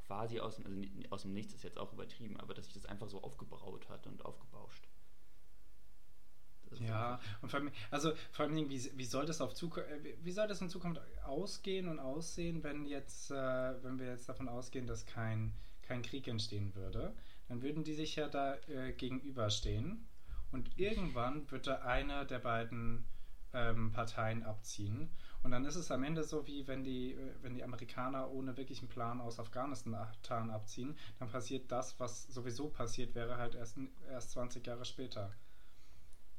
quasi 0.06 0.40
aus 0.40 0.56
dem, 0.56 0.66
also 0.66 1.10
aus 1.10 1.22
dem 1.24 1.34
Nichts 1.34 1.54
ist 1.54 1.64
jetzt 1.64 1.78
auch 1.78 1.94
übertrieben, 1.94 2.38
aber 2.40 2.54
dass 2.54 2.66
sich 2.66 2.74
das 2.74 2.86
einfach 2.86 3.08
so 3.08 3.22
aufgebraut 3.22 3.90
hat 3.90 4.08
und 4.08 4.24
aufgebauscht. 4.26 4.88
Ja, 6.80 7.20
und 7.42 7.50
vor 7.50 7.60
allem, 7.60 7.72
also 7.90 8.14
vor 8.32 8.46
allem, 8.46 8.70
wie, 8.70 8.92
wie 8.96 9.06
soll 9.06 9.26
das 9.26 9.42
auf 9.42 9.54
Zukunft, 9.54 9.90
äh, 9.90 10.16
wie 10.24 10.32
soll 10.32 10.48
das 10.48 10.62
in 10.62 10.70
Zukunft 10.70 11.02
ausgehen 11.24 11.88
und 11.88 12.00
aussehen, 12.00 12.64
wenn 12.64 12.86
jetzt, 12.86 13.32
äh, 13.32 13.84
wenn 13.84 14.00
wir 14.00 14.08
jetzt 14.08 14.30
davon 14.30 14.48
ausgehen, 14.48 14.88
dass 14.88 15.06
kein, 15.06 15.54
kein 15.82 16.02
Krieg 16.02 16.28
entstehen 16.28 16.74
würde? 16.76 17.14
Dann 17.50 17.62
würden 17.62 17.84
die 17.84 17.94
sich 17.94 18.16
ja 18.16 18.30
da 18.30 18.56
äh, 18.68 18.94
gegenüberstehen 18.94 20.08
und 20.52 20.78
irgendwann 20.78 21.50
wird 21.52 21.68
da 21.68 21.82
einer 21.82 22.26
der 22.26 22.40
beiden 22.40 23.06
ähm, 23.54 23.92
Parteien 23.92 24.44
abziehen. 24.44 25.10
Und 25.44 25.52
dann 25.52 25.66
ist 25.66 25.76
es 25.76 25.92
am 25.92 26.04
Ende 26.04 26.24
so, 26.24 26.46
wie 26.48 26.68
wenn 26.68 26.84
die, 26.84 27.14
äh, 27.14 27.36
wenn 27.42 27.54
die 27.54 27.64
Amerikaner 27.64 28.32
ohne 28.32 28.58
wirklichen 28.58 28.88
Plan 28.88 29.20
aus 29.20 29.40
Afghanistan 29.40 30.50
abziehen, 30.52 30.98
dann 31.20 31.30
passiert 31.30 31.72
das, 31.72 32.00
was 32.00 32.24
sowieso 32.28 32.70
passiert 32.70 33.16
wäre, 33.16 33.38
halt 33.38 33.56
erst, 33.56 33.78
erst 34.10 34.32
20 34.32 34.66
Jahre 34.66 34.86
später. 34.86 35.34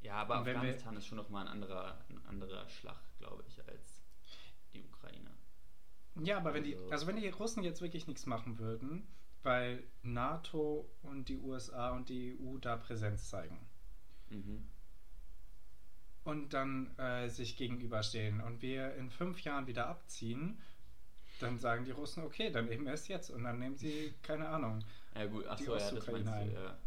Ja, 0.02 0.14
aber 0.16 0.36
Afghanistan 0.36 0.96
ist 0.96 1.06
schon 1.06 1.18
nochmal 1.18 1.46
ein 1.46 1.52
anderer, 1.52 1.98
ein 2.08 2.20
anderer 2.26 2.68
Schlag, 2.68 3.00
glaube 3.18 3.44
ich, 3.46 3.58
als 3.68 4.02
die 4.72 4.82
Ukraine. 4.82 5.30
Ja, 6.22 6.38
aber 6.38 6.54
wenn 6.54 6.64
die, 6.64 6.74
also, 6.74 6.90
also 6.90 7.06
wenn 7.06 7.16
die 7.16 7.28
Russen 7.28 7.62
jetzt 7.62 7.80
wirklich 7.80 8.06
nichts 8.06 8.26
machen 8.26 8.58
würden, 8.58 9.06
weil 9.42 9.84
NATO 10.02 10.90
und 11.02 11.28
die 11.28 11.38
USA 11.38 11.90
und 11.90 12.08
die 12.08 12.36
EU 12.40 12.58
da 12.58 12.76
Präsenz 12.76 13.28
zeigen. 13.28 13.58
Mhm 14.30 14.68
und 16.24 16.54
dann 16.54 16.96
äh, 16.98 17.28
sich 17.28 17.56
gegenüberstehen 17.56 18.40
und 18.40 18.62
wir 18.62 18.94
in 18.94 19.10
fünf 19.10 19.40
Jahren 19.42 19.66
wieder 19.66 19.88
abziehen, 19.88 20.60
dann 21.40 21.58
sagen 21.58 21.84
die 21.84 21.90
Russen, 21.90 22.22
okay, 22.22 22.50
dann 22.50 22.70
eben 22.70 22.86
erst 22.86 23.08
jetzt 23.08 23.30
und 23.30 23.42
dann 23.42 23.58
nehmen 23.58 23.76
sie, 23.76 24.14
keine 24.22 24.48
Ahnung, 24.48 24.84
ja, 25.14 25.26
gut. 25.26 25.44
Ach 25.48 25.56
die 25.56 25.64
so, 25.64 25.74
Ostukraine 25.74 26.30
ja. 26.30 26.38
Ja. 26.38 26.42
ja, 26.42 26.44
gut. 26.44 26.54
Ja. 26.54 26.78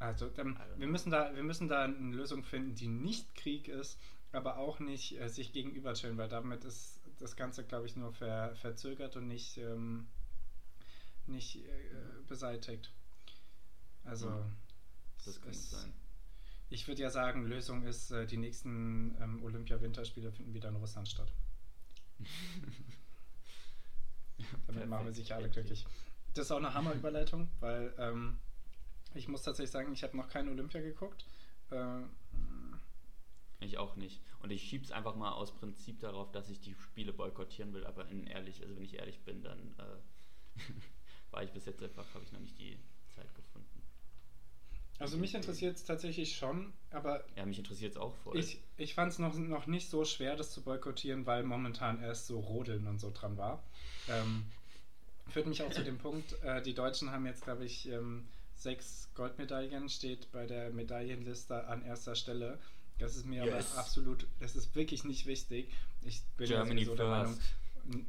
Also 0.00 0.30
dann, 0.30 0.58
wir, 0.78 0.86
müssen 0.86 1.10
da, 1.10 1.34
wir 1.36 1.42
müssen 1.42 1.68
da 1.68 1.84
eine 1.84 2.16
Lösung 2.16 2.42
finden, 2.42 2.74
die 2.74 2.88
nicht 2.88 3.34
Krieg 3.34 3.68
ist, 3.68 4.00
aber 4.32 4.56
auch 4.56 4.80
nicht 4.80 5.20
äh, 5.20 5.28
sich 5.28 5.52
gegenüberstellen, 5.52 6.16
weil 6.16 6.30
damit 6.30 6.64
ist 6.64 6.98
das 7.18 7.36
Ganze, 7.36 7.64
glaube 7.64 7.84
ich, 7.84 7.96
nur 7.96 8.10
ver, 8.10 8.56
verzögert 8.56 9.16
und 9.16 9.28
nicht, 9.28 9.58
ähm, 9.58 10.08
nicht 11.26 11.56
äh, 11.56 11.90
beseitigt. 12.26 12.90
Also. 14.04 14.28
Ja, 14.28 14.50
das 15.26 15.38
könnte 15.42 15.58
sein. 15.58 15.92
Ich 16.70 16.88
würde 16.88 17.02
ja 17.02 17.10
sagen, 17.10 17.44
Lösung 17.44 17.82
ist, 17.82 18.10
äh, 18.10 18.26
die 18.26 18.38
nächsten 18.38 19.14
ähm, 19.20 19.42
Olympia-Winterspiele 19.42 20.32
finden 20.32 20.54
wieder 20.54 20.70
in 20.70 20.76
Russland 20.76 21.10
statt. 21.10 21.30
Damit 24.66 24.88
machen 24.88 25.04
wir 25.04 25.12
sicher 25.12 25.36
alle 25.36 25.50
glücklich. 25.50 25.84
Das 26.32 26.46
ist 26.46 26.52
auch 26.52 26.56
eine 26.56 26.72
Hammer-Überleitung, 26.72 27.50
weil 27.60 27.92
ähm, 27.98 28.38
ich 29.14 29.28
muss 29.28 29.42
tatsächlich 29.42 29.70
sagen, 29.70 29.92
ich 29.92 30.02
habe 30.02 30.16
noch 30.16 30.28
kein 30.28 30.48
Olympia 30.48 30.80
geguckt. 30.80 31.26
Äh, 31.70 32.02
ich 33.60 33.78
auch 33.78 33.96
nicht. 33.96 34.20
Und 34.40 34.50
ich 34.50 34.62
schiebe 34.62 34.84
es 34.84 34.90
einfach 34.90 35.14
mal 35.14 35.32
aus 35.32 35.54
Prinzip 35.54 36.00
darauf, 36.00 36.32
dass 36.32 36.48
ich 36.48 36.60
die 36.60 36.74
Spiele 36.74 37.12
boykottieren 37.12 37.72
will, 37.74 37.86
aber 37.86 38.08
in 38.08 38.26
ehrlich, 38.26 38.62
also 38.62 38.74
wenn 38.74 38.82
ich 38.82 38.94
ehrlich 38.94 39.20
bin, 39.20 39.42
dann 39.42 39.74
äh, 39.78 40.60
war 41.30 41.42
ich 41.42 41.50
bis 41.50 41.66
jetzt 41.66 41.82
einfach, 41.82 42.06
habe 42.14 42.24
ich 42.24 42.32
noch 42.32 42.40
nicht 42.40 42.58
die 42.58 42.78
Zeit 43.14 43.34
gefunden. 43.34 43.82
Also 44.98 45.16
mich 45.16 45.34
interessiert 45.34 45.76
es 45.76 45.84
tatsächlich 45.84 46.36
schon, 46.36 46.74
aber. 46.90 47.24
Ja, 47.34 47.46
mich 47.46 47.58
interessiert 47.58 47.92
es 47.92 47.96
auch 47.96 48.14
voll. 48.16 48.38
Ich, 48.38 48.60
ich 48.76 48.94
fand 48.94 49.12
es 49.12 49.18
noch, 49.18 49.34
noch 49.34 49.66
nicht 49.66 49.88
so 49.88 50.04
schwer, 50.04 50.36
das 50.36 50.52
zu 50.52 50.62
boykottieren, 50.62 51.24
weil 51.24 51.42
momentan 51.42 52.02
erst 52.02 52.26
so 52.26 52.38
Rodeln 52.38 52.86
und 52.86 52.98
so 52.98 53.10
dran 53.10 53.38
war. 53.38 53.62
Ähm, 54.08 54.44
führt 55.28 55.46
mich 55.46 55.62
auch 55.62 55.70
zu 55.70 55.82
dem 55.82 55.96
Punkt, 55.96 56.34
äh, 56.42 56.60
die 56.60 56.74
Deutschen 56.74 57.10
haben 57.10 57.24
jetzt, 57.24 57.44
glaube 57.44 57.64
ich, 57.64 57.88
ähm, 57.88 58.28
sechs 58.62 59.08
Goldmedaillen, 59.14 59.88
steht 59.88 60.30
bei 60.32 60.46
der 60.46 60.70
Medaillenliste 60.70 61.66
an 61.66 61.82
erster 61.82 62.14
Stelle. 62.14 62.58
Das 62.98 63.16
ist 63.16 63.26
mir 63.26 63.44
yes. 63.44 63.72
aber 63.72 63.80
absolut, 63.80 64.26
das 64.40 64.56
ist 64.56 64.74
wirklich 64.74 65.04
nicht 65.04 65.26
wichtig. 65.26 65.72
Ich 66.02 66.22
bin 66.36 66.48
Germany 66.48 66.84
so 66.84 66.94
der 66.94 67.06
Meinung, 67.06 67.38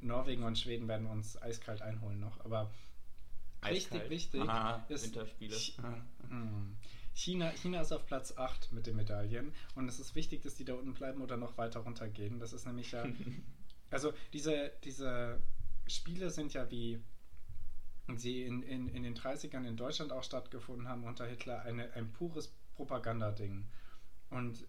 Norwegen 0.02 0.44
und 0.44 0.60
Schweden 0.60 0.88
werden 0.88 1.08
uns 1.08 1.42
eiskalt 1.42 1.82
einholen 1.82 2.20
noch, 2.20 2.44
aber 2.44 2.70
Richtig 3.70 4.10
wichtig 4.10 4.42
Aha, 4.42 4.84
ist 4.90 5.06
Winterspiele. 5.06 5.56
Hm. 6.30 6.76
China, 7.14 7.52
China 7.52 7.82
ist 7.82 7.92
auf 7.92 8.06
Platz 8.06 8.36
8 8.36 8.72
mit 8.72 8.88
den 8.88 8.96
Medaillen 8.96 9.54
und 9.76 9.88
es 9.88 10.00
ist 10.00 10.16
wichtig, 10.16 10.42
dass 10.42 10.56
die 10.56 10.66
da 10.66 10.74
unten 10.74 10.94
bleiben 10.94 11.22
oder 11.22 11.38
noch 11.38 11.58
weiter 11.58 11.82
runtergehen. 11.82 12.40
Das 12.40 12.54
ist 12.54 12.66
nämlich 12.66 12.92
ja. 12.92 13.06
also 13.92 14.14
diese, 14.34 14.72
diese 14.84 15.40
Spiele 15.88 16.32
sind 16.32 16.54
ja 16.54 16.70
wie 16.72 17.00
sie 18.18 18.44
in, 18.44 18.64
in, 18.64 18.88
in 18.90 19.04
den 19.04 19.16
30ern 19.16 19.66
in 19.66 19.78
Deutschland 19.78 20.12
auch 20.12 20.24
stattgefunden 20.24 20.88
haben 20.88 21.04
unter 21.04 21.26
Hitler 21.26 21.62
eine, 21.62 21.92
ein 21.94 22.12
pures 22.12 22.54
Propagandading. 22.76 23.66
Und 24.30 24.66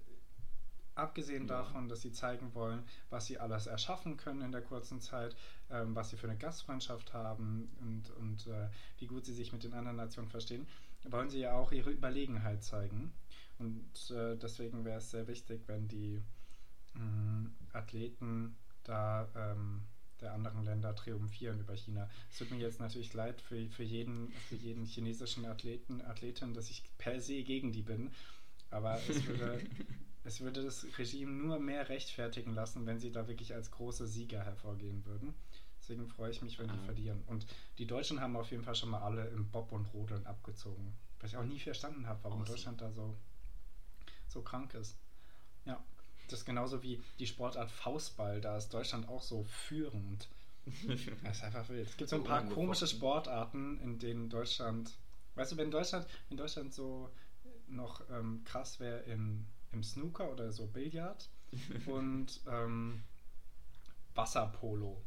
abgesehen 0.95 1.47
ja. 1.47 1.59
davon, 1.59 1.89
dass 1.89 2.03
sie 2.03 2.13
zeigen 2.13 2.55
wollen, 2.55 2.85
was 3.11 3.27
sie 3.27 3.39
alles 3.39 3.67
erschaffen 3.67 4.17
können 4.17 4.43
in 4.43 4.53
der 4.53 4.63
kurzen 4.63 5.01
Zeit, 5.01 5.37
ähm, 5.71 5.95
was 5.95 6.11
sie 6.11 6.17
für 6.17 6.29
eine 6.29 6.37
Gastfreundschaft 6.37 7.15
haben 7.15 7.71
und, 7.81 8.11
und 8.17 8.47
äh, 8.47 8.69
wie 8.99 9.07
gut 9.07 9.25
sie 9.25 9.35
sich 9.35 9.53
mit 9.53 9.65
den 9.65 9.73
anderen 9.73 9.97
Nationen 9.97 10.29
verstehen, 10.29 10.67
wollen 11.05 11.31
sie 11.31 11.41
ja 11.41 11.55
auch 11.55 11.73
ihre 11.73 11.91
Überlegenheit 11.91 12.63
zeigen. 12.63 13.13
Und 13.59 14.11
äh, 14.11 14.37
deswegen 14.37 14.85
wäre 14.85 14.99
es 14.99 15.11
sehr 15.11 15.27
wichtig, 15.29 15.63
wenn 15.67 15.89
die 15.89 16.23
mh, 16.95 17.03
mm, 17.03 17.57
Athleten 17.73 18.57
da 18.85 19.29
ähm, 19.37 19.83
der 20.23 20.33
anderen 20.33 20.65
Länder 20.65 20.95
triumphieren 20.95 21.61
über 21.61 21.77
China. 21.77 22.09
Es 22.31 22.39
tut 22.39 22.51
mir 22.51 22.59
jetzt 22.59 22.81
natürlich 22.81 23.13
leid 23.13 23.41
für, 23.41 23.69
für, 23.69 23.83
jeden, 23.83 24.33
für 24.49 24.57
jeden 24.57 24.87
chinesischen 24.87 25.45
Athleten, 25.45 26.01
Athletin, 26.03 26.55
dass 26.55 26.71
ich 26.71 26.83
per 26.99 27.21
se 27.21 27.43
gegen 27.43 27.73
die 27.73 27.83
bin. 27.83 28.11
Aber 28.71 28.99
es 29.09 29.27
würde, 29.27 29.61
es 30.25 30.41
würde 30.41 30.63
das 30.63 30.87
Regime 30.99 31.33
nur 31.33 31.59
mehr 31.59 31.89
rechtfertigen 31.89 32.55
lassen, 32.55 32.87
wenn 32.87 32.99
sie 32.99 33.13
da 33.13 33.29
wirklich 33.29 33.55
als 33.55 33.71
große 33.71 34.07
Sieger 34.07 34.43
hervorgehen 34.43 35.05
würden. 35.05 35.35
Deswegen 35.79 36.07
freue 36.07 36.31
ich 36.31 36.43
mich, 36.43 36.59
wenn 36.59 36.69
die 36.69 36.79
ah. 36.79 36.85
verlieren. 36.85 37.23
Und 37.27 37.47
die 37.79 37.87
Deutschen 37.87 38.21
haben 38.21 38.37
auf 38.37 38.51
jeden 38.51 38.63
Fall 38.63 38.77
schon 38.77 38.91
mal 38.91 39.03
alle 39.03 39.27
im 39.29 39.51
Bob 39.51 39.73
und 39.73 39.93
Rodeln 39.93 40.25
abgezogen. 40.27 40.95
Was 41.21 41.33
ich 41.33 41.37
auch 41.37 41.45
nie 41.45 41.59
verstanden 41.59 42.07
habe, 42.07 42.21
warum 42.23 42.43
awesome. 42.43 42.57
Deutschland 42.57 42.81
da 42.81 42.93
so, 42.93 43.17
so 44.29 44.43
krank 44.43 44.75
ist. 44.75 44.97
Ja, 45.65 45.85
das 46.29 46.41
ist 46.41 46.45
genauso 46.45 46.83
wie 46.83 47.03
die 47.19 47.27
Sportart 47.27 47.71
Faustball. 47.71 48.41
Da 48.41 48.57
ist 48.57 48.71
Deutschland 48.73 49.09
auch 49.09 49.23
so 49.23 49.45
führend. 49.45 50.29
das 51.25 51.39
ist 51.39 51.45
einfach 51.45 51.69
wild. 51.69 51.89
Es 51.89 51.97
gibt 51.97 52.11
so 52.11 52.17
ein 52.17 52.25
paar 52.25 52.45
komische 52.47 52.87
Sportarten, 52.87 53.81
in 53.81 53.99
denen 53.99 54.29
Deutschland. 54.31 54.93
Weißt 55.35 55.53
du, 55.53 55.57
wenn 55.57 55.71
Deutschland, 55.71 56.07
wenn 56.29 56.37
Deutschland 56.37 56.73
so 56.73 57.11
noch 57.69 58.03
ähm, 58.11 58.43
krass 58.45 58.81
wäre 58.81 59.01
in 59.01 59.47
im 59.73 59.83
Snooker 59.83 60.31
oder 60.31 60.53
so 60.53 60.67
Billard 60.67 61.29
und 61.87 62.41
ähm, 62.47 63.03
Wasserpolo. 64.15 65.03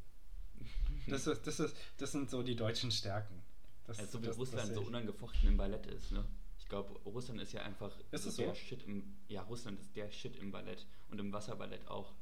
Das, 1.07 1.27
ist, 1.27 1.45
das, 1.45 1.59
ist, 1.59 1.75
das 1.97 2.11
sind 2.11 2.29
so 2.29 2.41
die 2.41 2.55
deutschen 2.55 2.91
Stärken. 2.91 3.41
Das, 3.85 3.99
also 3.99 4.21
wie 4.21 4.25
das, 4.25 4.37
Russland 4.37 4.73
so 4.73 4.81
unangefochten 4.81 5.49
im 5.49 5.57
Ballett 5.57 5.85
ist, 5.85 6.11
ne? 6.11 6.25
Ich 6.65 6.69
glaube, 6.69 6.99
Russland 7.05 7.39
ist 7.39 7.53
ja 7.53 7.61
einfach 7.61 7.95
ist 8.09 8.23
so 8.23 8.41
der 8.41 8.49
so? 8.49 8.55
Shit 8.55 8.81
im. 8.87 9.03
Ja, 9.27 9.43
Russland 9.43 9.79
ist 9.79 9.95
der 9.95 10.09
Shit 10.09 10.35
im 10.35 10.49
Ballett 10.51 10.87
und 11.11 11.19
im 11.19 11.31
Wasserballett 11.31 11.87
auch. 11.87 12.15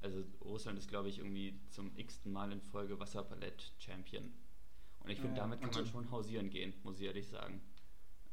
Also 0.00 0.24
Russland 0.40 0.78
ist, 0.78 0.88
glaube 0.88 1.10
ich, 1.10 1.18
irgendwie 1.18 1.60
zum 1.68 1.94
x-ten 1.94 2.32
Mal 2.32 2.50
in 2.50 2.62
Folge 2.62 2.98
Wasserballett-Champion. 2.98 4.32
Und 5.00 5.10
ich 5.10 5.20
finde, 5.20 5.36
ja, 5.36 5.42
damit 5.42 5.60
kann 5.60 5.70
man 5.70 5.86
schon 5.86 6.10
hausieren 6.10 6.48
gehen, 6.48 6.72
muss 6.82 6.98
ich 6.98 7.06
ehrlich 7.06 7.28
sagen. 7.28 7.60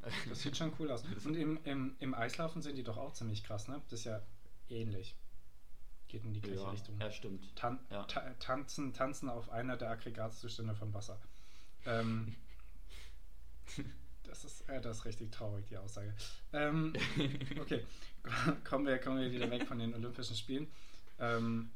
Das 0.28 0.40
sieht 0.40 0.56
schon 0.56 0.72
cool 0.80 0.90
aus. 0.90 1.04
Und 1.24 1.36
im, 1.36 1.62
im, 1.64 1.96
im 2.00 2.14
Eislaufen 2.14 2.60
sind 2.60 2.76
die 2.76 2.82
doch 2.82 2.96
auch 2.96 3.12
ziemlich 3.12 3.44
krass, 3.44 3.68
ne? 3.68 3.80
Das 3.88 4.00
ist 4.00 4.06
ja 4.06 4.20
ähnlich. 4.68 5.14
Geht 6.08 6.24
in 6.24 6.32
die 6.32 6.40
gleiche 6.40 6.62
ja, 6.62 6.70
Richtung. 6.70 6.98
Ja, 6.98 7.10
stimmt. 7.12 7.54
Tan 7.54 7.78
ja. 7.88 8.02
Ta 8.04 8.34
tanzen, 8.40 8.94
tanzen 8.94 9.28
auf 9.28 9.50
einer 9.50 9.76
der 9.76 9.90
Aggregatzustände 9.90 10.74
von 10.74 10.92
Wasser. 10.92 11.20
Ähm, 11.84 12.34
ist, 14.62 14.68
äh, 14.68 14.80
das 14.80 14.98
ist 14.98 15.04
richtig 15.04 15.32
traurig, 15.32 15.66
die 15.66 15.76
Aussage. 15.76 16.14
Ähm, 16.52 16.92
okay, 17.60 17.84
kommen 18.64 18.86
wir, 18.86 18.98
kommen 18.98 19.20
wir 19.20 19.30
wieder 19.30 19.50
weg 19.50 19.66
von 19.66 19.78
den 19.78 19.94
Olympischen 19.94 20.36
Spielen. 20.36 20.70
Ähm, 21.18 21.70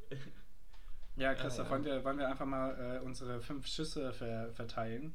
ja, 1.16 1.34
Christoph, 1.34 1.58
ja, 1.58 1.64
ja. 1.64 1.70
Wollen, 1.70 1.84
wir, 1.84 2.04
wollen 2.04 2.18
wir 2.18 2.28
einfach 2.28 2.46
mal 2.46 2.96
äh, 2.96 3.04
unsere 3.04 3.40
fünf 3.40 3.66
Schüsse 3.66 4.12
ver 4.12 4.52
verteilen? 4.52 5.14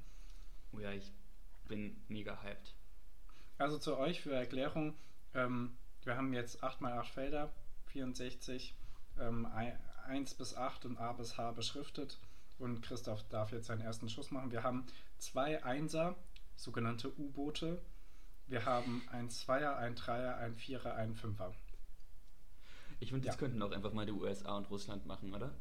Oh 0.73 0.79
ja, 0.79 0.91
ich 0.91 1.12
bin 1.67 2.01
mega 2.07 2.41
hyped. 2.41 2.73
Also 3.57 3.77
zu 3.77 3.97
euch 3.97 4.21
für 4.21 4.34
Erklärung, 4.34 4.95
ähm, 5.34 5.77
wir 6.03 6.17
haben 6.17 6.34
jetzt 6.34 6.63
8 6.63 6.81
mal 6.81 6.93
8 6.93 7.13
Felder, 7.13 7.53
64, 7.88 8.75
ähm, 9.19 9.47
1 10.07 10.34
bis 10.34 10.55
8 10.55 10.86
und 10.86 10.97
A 10.97 11.13
bis 11.13 11.38
H 11.38 11.51
beschriftet 11.51 12.17
und 12.57 12.81
Christoph 12.81 13.23
darf 13.29 13.51
jetzt 13.51 13.67
seinen 13.67 13.81
ersten 13.81 14.10
Schuss 14.10 14.31
machen. 14.31 14.51
Wir 14.51 14.63
haben 14.63 14.86
zwei 15.17 15.63
Einser, 15.63 16.15
sogenannte 16.62 17.12
U-Boote. 17.17 17.82
Wir 18.47 18.65
haben 18.65 19.02
ein 19.10 19.30
Zweier, 19.30 19.78
ein 19.78 19.95
Dreier, 19.95 20.38
ein 20.38 20.56
Vierer, 20.56 20.95
ein 20.95 21.15
Fünfer. 21.15 21.54
Ich 23.00 23.10
finde, 23.10 23.26
das 23.26 23.36
ja. 23.36 23.39
könnten 23.39 23.62
auch 23.62 23.71
einfach 23.71 23.93
mal 23.93 24.06
die 24.06 24.12
USA 24.12 24.58
und 24.58 24.69
Russland 24.69 25.06
machen, 25.06 25.34
oder? 25.34 25.56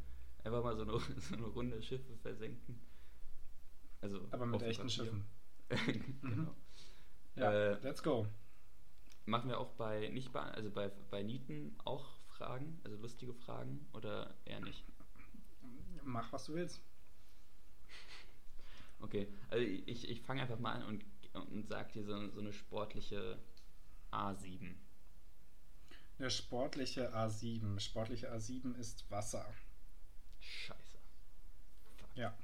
Einfach 0.44 0.62
mal 0.62 0.76
so 0.76 0.82
eine, 0.82 0.98
so 1.20 1.34
eine 1.34 1.46
Runde 1.46 1.82
Schiffe 1.82 2.16
versenken. 2.18 2.80
Also 4.02 4.26
Aber 4.30 4.46
mit 4.46 4.62
echten 4.62 4.90
Schiffen. 4.90 5.24
genau. 5.68 6.10
Mhm. 6.22 6.48
Ja, 7.36 7.52
äh, 7.52 7.78
let's 7.82 8.02
go. 8.02 8.26
Machen 9.24 9.48
wir 9.48 9.58
auch 9.58 9.72
bei 9.72 10.08
nicht 10.08 10.32
bei, 10.32 10.40
also 10.40 10.70
bei, 10.70 10.90
bei 11.10 11.22
Nieten 11.22 11.76
auch 11.84 12.18
Fragen, 12.26 12.80
also 12.84 12.96
lustige 12.96 13.32
Fragen 13.32 13.86
oder 13.92 14.34
eher 14.44 14.60
nicht? 14.60 14.84
Mach, 16.02 16.32
was 16.32 16.46
du 16.46 16.54
willst. 16.54 16.82
Okay, 19.00 19.28
also 19.48 19.64
ich, 19.64 20.08
ich 20.08 20.20
fange 20.22 20.42
einfach 20.42 20.58
mal 20.58 20.74
an 20.74 20.84
und, 20.84 21.04
und 21.34 21.68
sag 21.68 21.92
dir 21.92 22.04
so, 22.04 22.28
so 22.30 22.40
eine 22.40 22.52
sportliche 22.52 23.38
A7. 24.12 24.74
eine 26.18 26.30
sportliche 26.30 27.14
A7. 27.14 27.80
Sportliche 27.80 28.32
A7 28.32 28.76
ist 28.76 29.10
Wasser. 29.10 29.46
Scheiße. 30.40 30.98
Fuck. 31.96 32.16
Ja. 32.16 32.36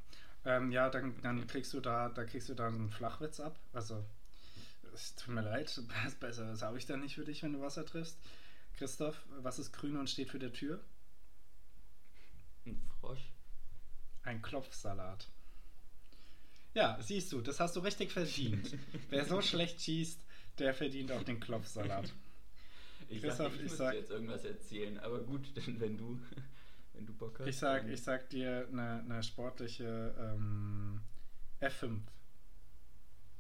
Ähm, 0.44 0.70
ja, 0.70 0.88
dann, 0.88 1.20
dann 1.22 1.46
kriegst 1.46 1.74
du 1.74 1.80
da, 1.80 2.08
da 2.08 2.24
kriegst 2.24 2.48
du 2.48 2.54
da 2.54 2.68
einen 2.68 2.90
Flachwitz 2.90 3.40
ab. 3.40 3.58
Also, 3.72 4.04
es 4.94 5.14
tut 5.16 5.34
mir 5.34 5.42
leid, 5.42 5.80
was 6.04 6.14
Besseres 6.14 6.62
habe 6.62 6.78
ich 6.78 6.86
da 6.86 6.96
nicht 6.96 7.16
für 7.16 7.24
dich, 7.24 7.42
wenn 7.42 7.52
du 7.52 7.60
Wasser 7.60 7.84
triffst. 7.84 8.18
Christoph, 8.76 9.24
was 9.40 9.58
ist 9.58 9.72
grün 9.72 9.96
und 9.96 10.08
steht 10.08 10.30
für 10.30 10.38
der 10.38 10.52
Tür? 10.52 10.80
Ein 12.64 12.80
Frosch. 13.00 13.32
Ein 14.22 14.42
Klopfsalat. 14.42 15.28
Ja, 16.76 16.98
siehst 17.00 17.32
du, 17.32 17.40
das 17.40 17.58
hast 17.58 17.74
du 17.74 17.80
richtig 17.80 18.12
verdient. 18.12 18.76
Wer 19.08 19.24
so 19.24 19.40
schlecht 19.40 19.80
schießt, 19.80 20.20
der 20.58 20.74
verdient 20.74 21.10
auch 21.10 21.22
den 21.22 21.40
Klopfsalat. 21.40 22.12
Ich 23.08 23.22
Christoph, 23.22 23.52
dachte, 23.52 23.60
ich, 23.64 23.66
ich 23.66 23.72
sag- 23.72 23.94
jetzt 23.94 24.10
irgendwas 24.10 24.44
erzählen, 24.44 24.98
aber 24.98 25.20
gut, 25.20 25.56
denn 25.56 25.78
wenn 25.80 25.96
du, 25.96 26.18
wenn 26.92 27.06
du 27.06 27.12
Bock 27.14 27.38
hast. 27.38 27.46
Ich 27.46 27.56
sag, 27.56 27.86
ich 27.88 28.02
sag 28.02 28.28
dir 28.30 28.66
eine, 28.72 29.00
eine 29.08 29.22
sportliche 29.22 30.12
ähm, 30.18 31.00
F5. 31.60 32.00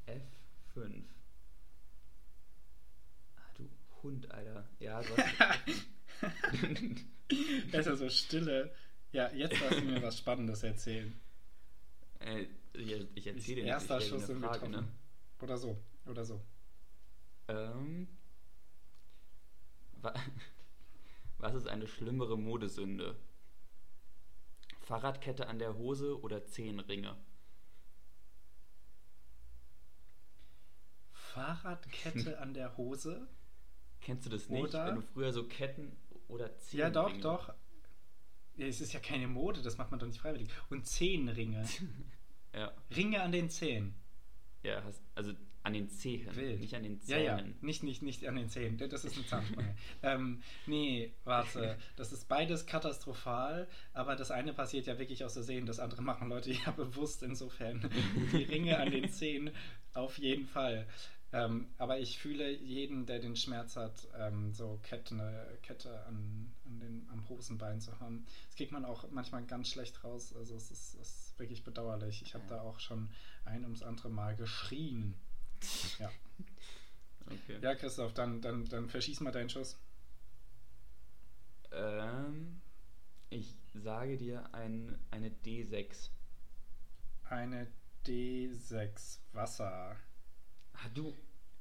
F5. 0.06 1.02
Ah, 3.36 3.40
du 3.56 3.68
Hund, 4.04 4.30
Alter. 4.30 4.68
Ja, 4.78 5.02
du 5.02 5.16
hast. 5.16 5.84
Es 7.72 7.86
ist 7.88 7.98
so 7.98 8.08
stille. 8.08 8.72
Ja, 9.10 9.32
jetzt 9.32 9.60
darfst 9.60 9.80
du 9.80 9.84
mir 9.84 10.00
was 10.00 10.16
Spannendes 10.18 10.62
erzählen. 10.62 11.12
äh, 12.20 12.46
ich 12.76 13.06
ich 13.14 13.26
erzähle 13.26 13.62
dir 13.62 13.66
erster 13.66 13.96
nicht, 13.96 14.04
ich 14.06 14.10
Schuss 14.10 14.28
im 14.28 14.40
Frage, 14.42 14.68
ne? 14.68 14.86
Oder 15.40 15.56
so. 15.58 15.78
Oder 16.06 16.24
so. 16.24 16.40
Ähm, 17.48 18.08
wa 20.00 20.14
was 21.38 21.54
ist 21.54 21.68
eine 21.68 21.86
schlimmere 21.86 22.38
Modesünde? 22.38 23.16
Fahrradkette 24.80 25.48
an 25.48 25.58
der 25.58 25.76
Hose 25.76 26.20
oder 26.20 26.46
Zehenringe? 26.46 27.16
Fahrradkette 31.12 32.38
an 32.40 32.54
der 32.54 32.76
Hose? 32.76 33.28
Kennst 34.00 34.26
du 34.26 34.30
das 34.30 34.48
nicht? 34.48 34.62
Oder- 34.62 34.86
Wenn 34.86 34.94
du 34.96 35.02
früher 35.02 35.32
so 35.32 35.46
Ketten 35.46 35.96
oder 36.28 36.48
Ja, 36.48 36.58
Zehenringe... 36.92 37.20
doch, 37.20 37.48
doch. 37.48 37.54
Ja, 38.56 38.66
es 38.66 38.80
ist 38.80 38.92
ja 38.94 39.00
keine 39.00 39.28
Mode, 39.28 39.60
das 39.60 39.76
macht 39.76 39.90
man 39.90 40.00
doch 40.00 40.06
nicht 40.06 40.18
freiwillig. 40.20 40.48
Und 40.70 40.86
Zehenringe. 40.86 41.66
Ja, 42.56 42.72
Ringe 42.96 43.20
an 43.22 43.32
den 43.32 43.50
Zehen. 43.50 43.94
ja 44.62 44.82
hast, 44.82 45.02
also 45.14 45.32
an 45.62 45.72
den 45.72 45.88
Zehen, 45.90 46.34
Wild. 46.36 46.60
nicht 46.60 46.74
an 46.74 46.84
den 46.84 47.00
Ja, 47.06 47.16
Zähnen. 47.16 47.26
ja, 47.26 47.66
nicht, 47.66 47.82
nicht, 47.82 48.00
nicht 48.00 48.26
an 48.28 48.36
den 48.36 48.48
Zähnen. 48.48 48.78
Das 48.88 49.04
ist 49.04 49.16
eine 49.16 49.26
Zahnspange. 49.26 49.76
ähm, 50.04 50.40
nee, 50.66 51.12
warte. 51.24 51.76
Das 51.96 52.12
ist 52.12 52.28
beides 52.28 52.66
katastrophal, 52.66 53.66
aber 53.92 54.14
das 54.14 54.30
eine 54.30 54.52
passiert 54.52 54.86
ja 54.86 54.96
wirklich 54.98 55.24
aus 55.24 55.32
Versehen, 55.32 55.66
das 55.66 55.80
andere 55.80 56.02
machen 56.02 56.28
Leute 56.28 56.52
ja 56.52 56.70
bewusst 56.76 57.22
insofern. 57.24 57.90
Die 58.32 58.44
Ringe 58.44 58.78
an 58.78 58.90
den 58.92 59.10
Zähnen 59.10 59.50
auf 59.92 60.18
jeden 60.18 60.46
Fall. 60.46 60.86
Ähm, 61.44 61.66
aber 61.78 61.98
ich 61.98 62.18
fühle 62.18 62.50
jeden, 62.50 63.04
der 63.06 63.18
den 63.18 63.36
Schmerz 63.36 63.76
hat, 63.76 64.08
ähm, 64.18 64.52
so 64.54 64.78
Kette, 64.82 65.14
eine 65.14 65.58
Kette 65.62 66.04
an, 66.06 66.52
an 66.64 66.80
den, 66.80 67.08
am 67.10 67.28
Hosenbein 67.28 67.80
zu 67.80 67.98
haben. 68.00 68.24
Das 68.46 68.56
kriegt 68.56 68.72
man 68.72 68.84
auch 68.84 69.10
manchmal 69.10 69.44
ganz 69.44 69.68
schlecht 69.68 70.02
raus. 70.04 70.34
Also 70.34 70.54
es 70.54 70.70
ist, 70.70 70.94
ist 70.94 71.38
wirklich 71.38 71.62
bedauerlich. 71.64 72.22
Ich 72.22 72.34
habe 72.34 72.44
Ja. 72.44 72.56
da 72.56 72.60
auch 72.62 72.80
schon 72.80 73.10
ein 73.44 73.62
ums 73.64 73.82
andere 73.82 74.08
Mal 74.08 74.36
geschrien. 74.36 75.14
Ja. 75.98 76.10
Okay. 77.26 77.58
Ja, 77.60 77.74
Christoph, 77.74 78.14
dann, 78.14 78.40
dann, 78.40 78.64
dann 78.66 78.88
verschieß 78.88 79.20
mal 79.20 79.32
deinen 79.32 79.50
Schuss. 79.50 79.76
Ähm, 81.72 82.60
ich 83.30 83.54
sage 83.74 84.16
dir 84.16 84.54
ein, 84.54 84.98
eine 85.10 85.30
D6. 85.44 86.10
Eine 87.28 87.66
D6 88.06 89.18
Wasser. 89.32 89.96
Ah, 90.74 90.88
du, 90.94 91.16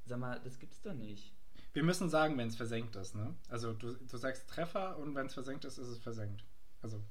sag 0.05 0.19
mal, 0.19 0.39
das 0.43 0.59
gibt's 0.59 0.81
doch 0.81 0.93
nicht. 0.93 1.33
Wir 1.73 1.83
müssen 1.83 2.09
sagen, 2.09 2.37
wenn 2.37 2.47
es 2.47 2.55
versenkt 2.55 2.95
ist, 2.95 3.15
ne? 3.15 3.35
Also 3.49 3.73
du, 3.73 3.93
du 3.95 4.17
sagst 4.17 4.47
Treffer 4.49 4.97
und 4.97 5.13
wenn 5.15 5.25
es 5.25 5.33
versenkt 5.33 5.65
ist, 5.65 5.77
ist 5.77 5.87
es 5.87 5.97
versenkt. 5.97 6.43
Also, 6.81 7.01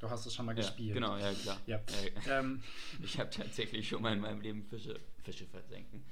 du 0.00 0.10
hast 0.10 0.26
es 0.26 0.34
schon 0.34 0.46
mal 0.46 0.52
Ja, 0.56 0.62
gespielt. 0.62 0.94
genau, 0.94 1.16
ja, 1.16 1.32
klar. 1.34 1.60
Ja. 1.66 1.76
Äh, 1.76 2.12
Ähm, 2.28 2.62
ich 3.02 3.18
habe 3.20 3.30
tatsächlich 3.30 3.88
schon 3.88 4.02
mal 4.02 4.12
in 4.12 4.20
meinem 4.20 4.40
Leben 4.40 4.64
Fische, 4.64 4.98
Fische 5.22 5.46
versenken. 5.46 6.02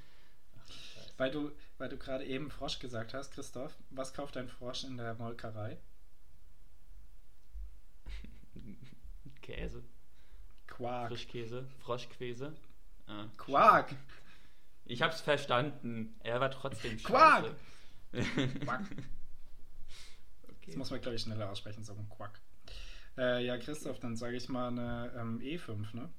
Ach, 0.57 0.69
weil 1.17 1.31
du, 1.31 1.51
weil 1.77 1.89
du 1.89 1.97
gerade 1.97 2.23
eben 2.25 2.49
Frosch 2.49 2.79
gesagt 2.79 3.13
hast, 3.13 3.31
Christoph, 3.33 3.73
was 3.89 4.13
kauft 4.13 4.37
ein 4.37 4.47
Frosch 4.47 4.85
in 4.85 4.95
der 4.97 5.13
Molkerei? 5.15 5.77
Käse, 9.41 9.83
Quark. 10.67 11.09
Frischkäse, 11.09 11.65
Froschkäse. 11.79 12.53
Ah, 13.07 13.25
Quark! 13.37 13.93
Ich 14.85 15.01
hab's 15.01 15.21
verstanden. 15.21 16.15
Er 16.23 16.39
war 16.39 16.51
trotzdem 16.51 16.97
Quark! 16.97 17.55
scheiße. 18.13 18.59
Quack! 18.59 18.81
Das 20.65 20.75
muss 20.75 20.91
man, 20.91 21.01
glaube 21.01 21.15
ich, 21.15 21.21
schneller 21.21 21.49
aussprechen, 21.49 21.83
so 21.83 21.93
ein 21.93 22.07
Quack. 22.09 22.39
Äh, 23.17 23.45
ja, 23.45 23.57
Christoph, 23.57 23.99
dann 23.99 24.15
sage 24.15 24.37
ich 24.37 24.47
mal 24.47 24.69
eine 24.69 25.11
ähm, 25.17 25.39
E5, 25.39 25.95
ne? 25.95 26.09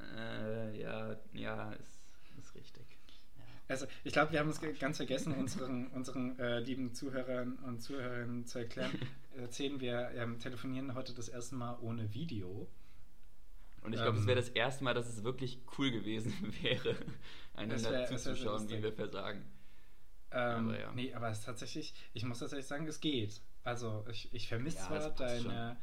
Äh, 0.00 0.80
ja, 0.80 1.16
ja, 1.34 1.72
ist, 1.72 2.00
ist 2.38 2.54
richtig. 2.54 2.98
Ja. 3.36 3.44
Also, 3.68 3.86
ich 4.02 4.12
glaube, 4.12 4.32
wir 4.32 4.40
haben 4.40 4.48
es 4.48 4.60
ganz 4.80 4.96
vergessen, 4.96 5.34
unseren, 5.34 5.88
unseren 5.88 6.38
äh, 6.38 6.58
lieben 6.60 6.94
Zuhörern 6.94 7.58
und 7.58 7.80
Zuhörerinnen 7.80 8.46
zu 8.46 8.58
erklären. 8.58 8.90
Erzählen 9.36 9.78
wir, 9.80 10.10
ähm, 10.16 10.38
telefonieren 10.40 10.94
heute 10.94 11.14
das 11.14 11.28
erste 11.28 11.54
Mal 11.54 11.78
ohne 11.80 12.12
Video. 12.12 12.68
Und 13.86 13.92
ich 13.92 14.00
glaube, 14.00 14.16
Ähm, 14.16 14.22
es 14.22 14.26
wäre 14.26 14.36
das 14.40 14.48
erste 14.50 14.82
Mal, 14.84 14.94
dass 14.94 15.06
es 15.08 15.22
wirklich 15.24 15.60
cool 15.78 15.90
gewesen 15.92 16.32
wäre, 16.62 16.96
einander 17.54 17.90
wär- 17.90 18.02
es 18.02 18.10
wär 18.10 18.18
zuzuschauen, 18.18 18.68
wie 18.68 18.82
wir 18.82 18.92
versagen. 18.92 19.44
Ähm, 20.32 20.68
Aber 20.68 20.80
ja. 20.80 20.92
Nee, 20.92 21.14
aber 21.14 21.30
es 21.30 21.38
ist 21.38 21.44
tatsächlich, 21.44 21.94
ich 22.12 22.24
muss 22.24 22.40
tatsächlich 22.40 22.66
sagen, 22.66 22.86
es 22.88 23.00
geht. 23.00 23.40
Also, 23.62 24.04
ich, 24.10 24.32
ich 24.34 24.48
vermisse 24.48 24.78
Ja, 24.78 24.86
zwar 25.00 25.10
deine, 25.10 25.76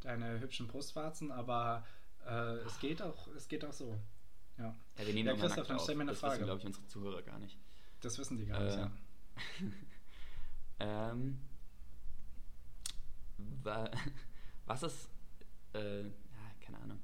deine 0.00 0.38
hübschen 0.40 0.66
Brustwarzen, 0.68 1.32
aber 1.32 1.86
äh, 2.26 2.56
es, 2.66 2.78
geht 2.78 3.00
auch, 3.02 3.26
es 3.28 3.48
geht 3.48 3.64
auch 3.64 3.72
so. 3.72 3.98
Ja, 4.58 4.74
Ja, 4.98 5.06
wir 5.06 5.14
nehmen 5.14 5.28
Ja, 5.28 5.34
Christoph, 5.34 5.66
dann 5.66 5.80
stell 5.80 5.94
mir 5.96 6.02
eine 6.02 6.10
das 6.12 6.20
Frage. 6.20 6.34
wissen, 6.34 6.44
glaube 6.44 6.60
ich, 6.60 6.66
unsere 6.66 6.86
Zuhörer 6.86 7.22
gar 7.22 7.38
nicht. 7.38 7.58
das 8.02 8.18
wissen 8.18 8.36
die 8.36 8.46
gar 8.46 8.60
nicht. 8.62 8.76
Äh, 8.76 8.80
Ja. 8.80 8.90
Ähm, 10.78 11.40
wa 13.38 13.90
was 14.66 14.82
ist, 14.82 15.08
äh, 15.74 16.02
ja, 16.02 16.10
keine 16.60 16.78
Ahnung. 16.80 17.00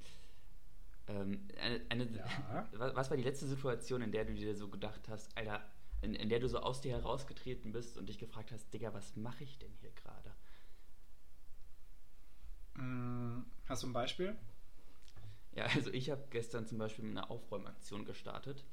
Ähm, 1.12 1.48
eine, 1.60 1.80
eine, 1.90 2.04
Ja. 2.16 2.68
wa- 2.72 2.92
Was 2.94 3.10
war 3.10 3.16
die 3.16 3.22
letzte 3.22 3.46
Situation, 3.46 4.02
in 4.02 4.12
der 4.12 4.24
du 4.24 4.34
dir 4.34 4.54
so 4.54 4.68
gedacht 4.68 5.08
hast, 5.08 5.36
Alter, 5.36 5.62
in, 6.00 6.14
in 6.14 6.28
der 6.28 6.40
du 6.40 6.48
so 6.48 6.58
aus 6.60 6.80
dir 6.80 6.92
herausgetreten 6.92 7.72
bist 7.72 7.96
und 7.98 8.08
dich 8.08 8.18
gefragt 8.18 8.52
hast, 8.52 8.72
Digga, 8.72 8.92
was 8.94 9.16
mache 9.16 9.44
ich 9.44 9.58
denn 9.58 9.72
hier 9.80 9.90
gerade? 9.92 10.32
Mm, 12.74 13.42
Hast 13.66 13.82
du 13.82 13.86
ein 13.88 13.92
Beispiel? 13.92 14.36
Ja, 15.54 15.66
also 15.66 15.90
ich 15.92 16.10
habe 16.10 16.24
gestern 16.30 16.66
zum 16.66 16.78
Beispiel 16.78 17.04
eine 17.04 17.28
Aufräumaktion 17.30 18.04
gestartet 18.04 18.64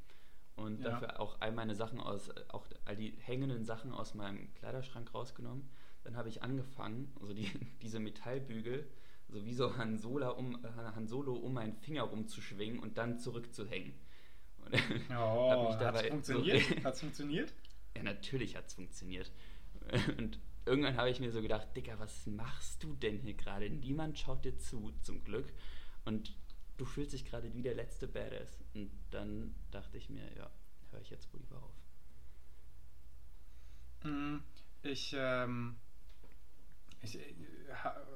und 0.56 0.84
Ja. 0.84 0.92
dafür 0.92 1.20
auch 1.20 1.42
all 1.42 1.52
meine 1.52 1.76
Sachen 1.76 2.00
aus, 2.00 2.30
auch 2.50 2.68
all 2.86 2.96
die 2.96 3.12
hängenden 3.20 3.66
Sachen 3.66 3.92
aus 3.92 4.14
meinem 4.14 4.54
Kleiderschrank 4.56 5.14
rausgenommen. 5.14 5.70
Dann 6.04 6.16
habe 6.16 6.30
ich 6.30 6.42
angefangen, 6.42 7.14
also 7.20 7.34
die, 7.34 7.52
diese 7.82 8.00
Metallbügel, 8.00 8.90
so 9.30 9.46
wie 9.46 9.54
so 9.54 9.78
Han 9.78 9.98
Solo, 9.98 10.34
um, 10.38 10.64
äh, 10.66 10.70
Han 10.96 11.08
Solo 11.08 11.34
um 11.36 11.54
meinen 11.54 11.74
Finger 11.76 12.04
rumzuschwingen 12.04 12.80
und 12.80 12.98
dann 12.98 13.20
zurückzuhängen. 13.20 13.94
Und 14.58 14.74
Oh, 15.16 15.16
hat's 15.74 15.78
dabei 15.78 16.04
funktioniert? 16.04 16.64
So, 16.64 16.76
Hat's 16.84 17.00
funktioniert? 17.02 17.54
ja, 17.96 18.04
natürlich 18.04 18.56
hat 18.56 18.68
es 18.68 18.74
funktioniert. 18.74 19.32
Und 20.18 20.40
irgendwann 20.66 20.98
habe 20.98 21.10
ich 21.10 21.20
mir 21.20 21.32
so 21.32 21.42
gedacht, 21.42 21.76
Digga, 21.76 21.98
was 22.00 22.28
machst 22.28 22.84
du 22.84 22.94
denn 22.96 23.20
hier 23.20 23.34
gerade? 23.34 23.70
Niemand 23.70 24.20
schaut 24.20 24.46
dir 24.46 24.58
zu, 24.58 24.92
zum 25.02 25.24
Glück. 25.24 25.52
Und 26.06 26.36
du 26.78 26.86
fühlst 26.86 27.14
dich 27.14 27.26
gerade 27.26 27.54
wie 27.54 27.62
der 27.62 27.76
letzte 27.76 28.08
Badass. 28.08 28.64
Und 28.74 28.92
dann 29.12 29.56
dachte 29.72 29.98
ich 29.98 30.10
mir, 30.10 30.24
ja, 30.36 30.50
höre 30.92 31.02
ich 31.02 31.10
jetzt 31.10 31.32
wohl 31.34 31.40
lieber 31.40 31.58
auf. 31.64 31.76
Mm, 34.04 34.38
Ich, 34.84 35.14
ähm, 35.18 35.76
ich, 37.02 37.20
äh, 37.20 37.34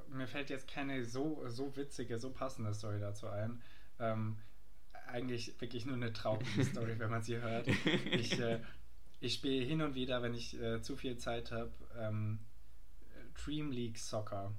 mir 0.09 0.27
fällt 0.27 0.49
jetzt 0.49 0.67
keine 0.67 1.05
so, 1.05 1.43
so 1.47 1.75
witzige, 1.75 2.19
so 2.19 2.31
passende 2.31 2.73
Story 2.73 2.99
dazu 2.99 3.27
ein. 3.27 3.61
Ähm, 3.99 4.37
eigentlich 5.07 5.59
wirklich 5.61 5.85
nur 5.85 5.95
eine 5.95 6.13
traurige 6.13 6.63
Story, 6.65 6.97
wenn 6.97 7.09
man 7.09 7.23
sie 7.23 7.37
hört. 7.37 7.67
Ich, 8.11 8.39
äh, 8.39 8.59
ich 9.19 9.35
spiele 9.35 9.65
hin 9.65 9.81
und 9.81 9.95
wieder, 9.95 10.21
wenn 10.21 10.33
ich 10.33 10.59
äh, 10.59 10.81
zu 10.81 10.95
viel 10.95 11.17
Zeit 11.17 11.51
habe, 11.51 11.71
ähm, 11.97 12.39
Dream 13.43 13.71
League 13.71 13.97
Soccer. 13.97 14.53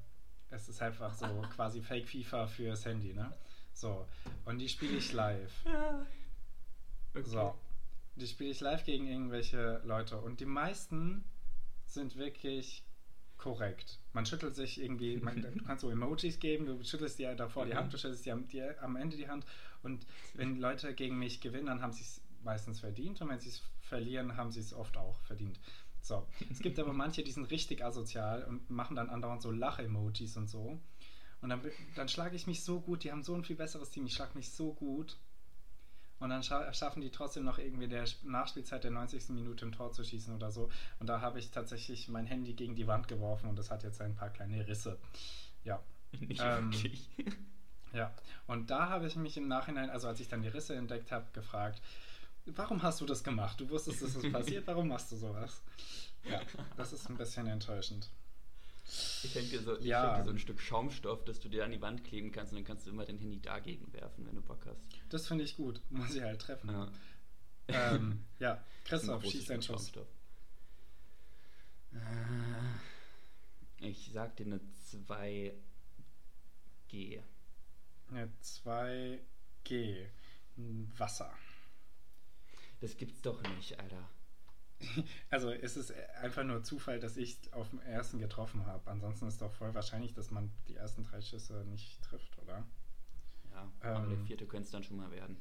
Es 0.51 0.69
ist 0.69 0.81
einfach 0.83 1.13
so 1.15 1.27
quasi 1.55 1.83
Fake 1.83 2.09
FIFA 2.09 2.47
fürs 2.47 2.85
Handy, 2.85 3.13
ne? 3.13 3.33
So. 3.73 4.07
Und 4.45 4.59
die 4.59 4.69
spiele 4.69 4.97
ich 4.97 5.13
live. 5.13 5.53
Okay. 7.15 7.25
So. 7.25 7.55
Die 8.17 8.27
spiele 8.27 8.51
ich 8.51 8.61
live 8.61 8.85
gegen 8.85 9.07
irgendwelche 9.09 9.81
Leute. 9.85 10.19
Und 10.19 10.39
die 10.39 10.47
meisten 10.47 11.25
sind 11.87 12.17
wirklich 12.17 12.84
korrekt. 13.45 13.99
Man 14.15 14.25
schüttelt 14.25 14.57
sich 14.57 14.81
irgendwie, 14.81 15.19
man, 15.19 15.43
du 15.43 15.65
kannst 15.65 15.83
so 15.83 15.91
Emojis 15.91 16.41
geben, 16.41 16.65
du 16.65 16.83
schüttelst 16.83 17.19
dir 17.19 17.35
davor 17.35 17.67
die 17.67 17.73
Mhm. 17.73 17.77
Hand, 17.77 17.93
du 17.93 17.99
schüttelst 17.99 18.25
dir 18.25 18.33
am, 18.33 18.49
dir 18.49 18.83
am 18.83 18.97
Ende 18.97 19.19
die 19.19 19.29
Hand. 19.29 19.45
Und 19.83 20.07
wenn 20.33 20.59
Leute 20.59 20.95
gegen 20.95 21.19
mich 21.19 21.43
gewinnen, 21.43 21.67
dann 21.67 21.83
haben 21.83 21.93
sie 21.93 22.05
es 22.05 22.23
meistens 22.43 22.81
verdient. 22.81 23.21
Und 23.21 23.29
wenn 23.29 23.39
sie 23.41 23.51
es 23.51 23.61
verlieren, 23.83 24.39
haben 24.39 24.51
sie 24.51 24.61
es 24.61 24.73
oft 24.73 24.97
auch 24.97 25.21
verdient. 25.21 25.61
So. 26.01 26.27
Es 26.51 26.61
gibt 26.61 26.79
aber 26.79 26.95
manche, 26.95 27.23
die 27.23 27.33
sind 27.33 27.51
richtig 27.51 27.85
asozial 27.85 28.45
und 28.45 28.71
machen 28.71 28.97
dann 28.97 29.11
andauernd 29.11 29.43
so 29.43 29.51
Lach-Emojis 29.51 30.39
und 30.39 30.49
so. 30.49 30.81
Und 31.43 31.51
dann, 31.51 31.61
dann 31.97 32.09
schlage 32.09 32.37
ich 32.37 32.47
mich 32.47 32.65
so 32.65 32.81
gut, 32.81 33.05
die 33.05 33.13
haben 33.13 33.23
so 33.23 33.35
ein 33.35 33.45
viel 33.45 33.57
besseres 33.57 33.91
Team, 33.91 34.07
ich 34.07 34.15
schlage 34.15 34.37
mich 34.39 34.53
so 34.53 34.73
gut. 34.73 35.19
Und 36.21 36.31
dann 36.31 36.43
scha 36.43 36.73
schaffen 36.73 37.01
die 37.03 37.11
trotzdem 37.11 37.45
noch 37.45 37.59
irgendwie 37.59 37.89
der 37.89 38.05
Sp- 38.07 38.25
Nachspielzeit 38.29 38.85
der 38.85 38.91
90. 38.93 39.31
Minute 39.31 39.67
ein 39.67 39.73
Tor 39.73 39.93
zu 39.93 40.05
schießen 40.05 40.35
oder 40.35 40.51
so. 40.53 40.71
Und 41.01 41.09
da 41.09 41.21
habe 41.21 41.39
ich 41.39 41.51
tatsächlich 41.51 42.09
mein 42.09 42.27
Handy 42.27 42.55
gegen 42.55 42.75
die 42.77 42.87
Wand 42.87 43.09
geworfen 43.09 43.49
und 43.49 43.57
das 43.59 43.71
hat 43.71 43.83
jetzt 43.83 44.01
ein 44.01 44.15
paar 44.15 44.31
kleine 44.31 44.67
Risse. 44.67 44.99
Ja. 45.65 45.83
Nicht 46.21 46.41
Ähm, 46.43 46.73
wirklich. 46.73 47.09
Ja, 47.93 48.13
und 48.49 48.71
da 48.71 48.89
habe 48.89 49.07
ich 49.07 49.15
mich 49.15 49.37
im 49.37 49.47
Nachhinein, 49.47 49.89
also 49.89 50.09
als 50.09 50.19
ich 50.19 50.27
dann 50.27 50.43
die 50.43 50.49
Risse 50.49 50.75
entdeckt 50.75 51.13
habe, 51.13 51.27
gefragt, 51.33 51.81
warum 52.45 52.83
hast 52.83 53.01
du 53.01 53.07
das 53.07 53.23
gemacht? 53.23 53.61
Du 53.61 53.71
wusstest, 53.71 54.03
dass 54.03 54.15
das 54.15 54.33
passiert, 54.33 54.67
warum 54.67 54.89
machst 54.89 55.13
du 55.13 55.17
sowas? 55.17 55.63
Ja, 56.29 56.41
das 56.77 56.93
ist 56.93 57.09
ein 57.09 57.17
bisschen 57.17 57.47
enttäuschend. 57.47 58.11
Ich 58.87 59.33
schenke 59.33 59.49
dir, 59.59 59.63
so, 59.63 59.79
Ja. 59.79 60.19
dir 60.19 60.25
so 60.25 60.31
ein 60.31 60.39
Stück 60.39 60.61
Schaumstoff, 60.61 61.25
das 61.25 61.41
du 61.41 61.49
dir 61.49 61.65
an 61.65 61.71
die 61.71 61.81
Wand 61.81 62.05
kleben 62.05 62.31
kannst 62.33 62.53
und 62.53 62.57
dann 62.59 62.65
kannst 62.65 62.87
du 62.87 62.91
immer 62.91 63.05
dein 63.05 63.19
Handy 63.19 63.41
dagegen 63.41 63.91
werfen, 63.93 64.27
wenn 64.27 64.35
du 64.35 64.43
Bock 64.43 64.67
hast. 64.67 64.81
Das 65.09 65.27
finde 65.27 65.45
ich 65.45 65.57
gut, 65.57 65.81
muss 65.91 66.15
ich 66.15 66.23
halt 66.23 66.41
treffen. 66.41 66.71
Ja. 66.71 66.93
Ähm, 67.69 68.25
ja, 68.39 68.63
Christoph, 68.85 69.25
schieß 69.25 69.47
deinen 69.47 69.63
Schuss. 69.63 69.91
Schaumstoff. 69.91 70.09
Äh, 73.81 73.89
Ich 73.89 74.11
sag 74.13 74.37
dir 74.37 74.47
eine 74.47 74.61
2G. 74.91 75.55
Eine 78.11 78.31
2G. 78.43 80.07
Wasser. 80.99 81.33
Das 82.81 82.97
gibt's 82.97 83.23
doch 83.23 83.43
nicht, 83.43 83.79
Alter. 83.81 84.09
Also 85.31 85.51
es 85.51 85.77
ist 85.77 85.93
einfach 86.23 86.45
nur 86.45 86.63
Zufall, 86.63 87.01
dass 87.01 87.17
ich 87.17 87.39
auf 87.53 87.71
dem 87.71 87.81
ersten 87.81 88.19
getroffen 88.19 88.67
habe. 88.67 88.91
Ansonsten 88.91 89.27
ist 89.27 89.41
doch 89.43 89.53
voll 89.53 89.75
wahrscheinlich, 89.75 90.15
dass 90.15 90.31
man 90.31 90.51
die 90.69 90.77
ersten 90.77 91.03
drei 91.05 91.21
Schüsse 91.21 91.65
nicht 91.67 92.03
trifft, 92.03 92.39
oder? 92.39 92.65
Ja, 93.53 93.71
aber 93.81 94.07
der 94.07 94.19
Ähm. 94.19 94.27
vierte 94.27 94.47
könnte 94.47 94.65
es 94.67 94.71
dann 94.71 94.85
schon 94.85 94.97
mal 94.97 95.11
werden. 95.11 95.37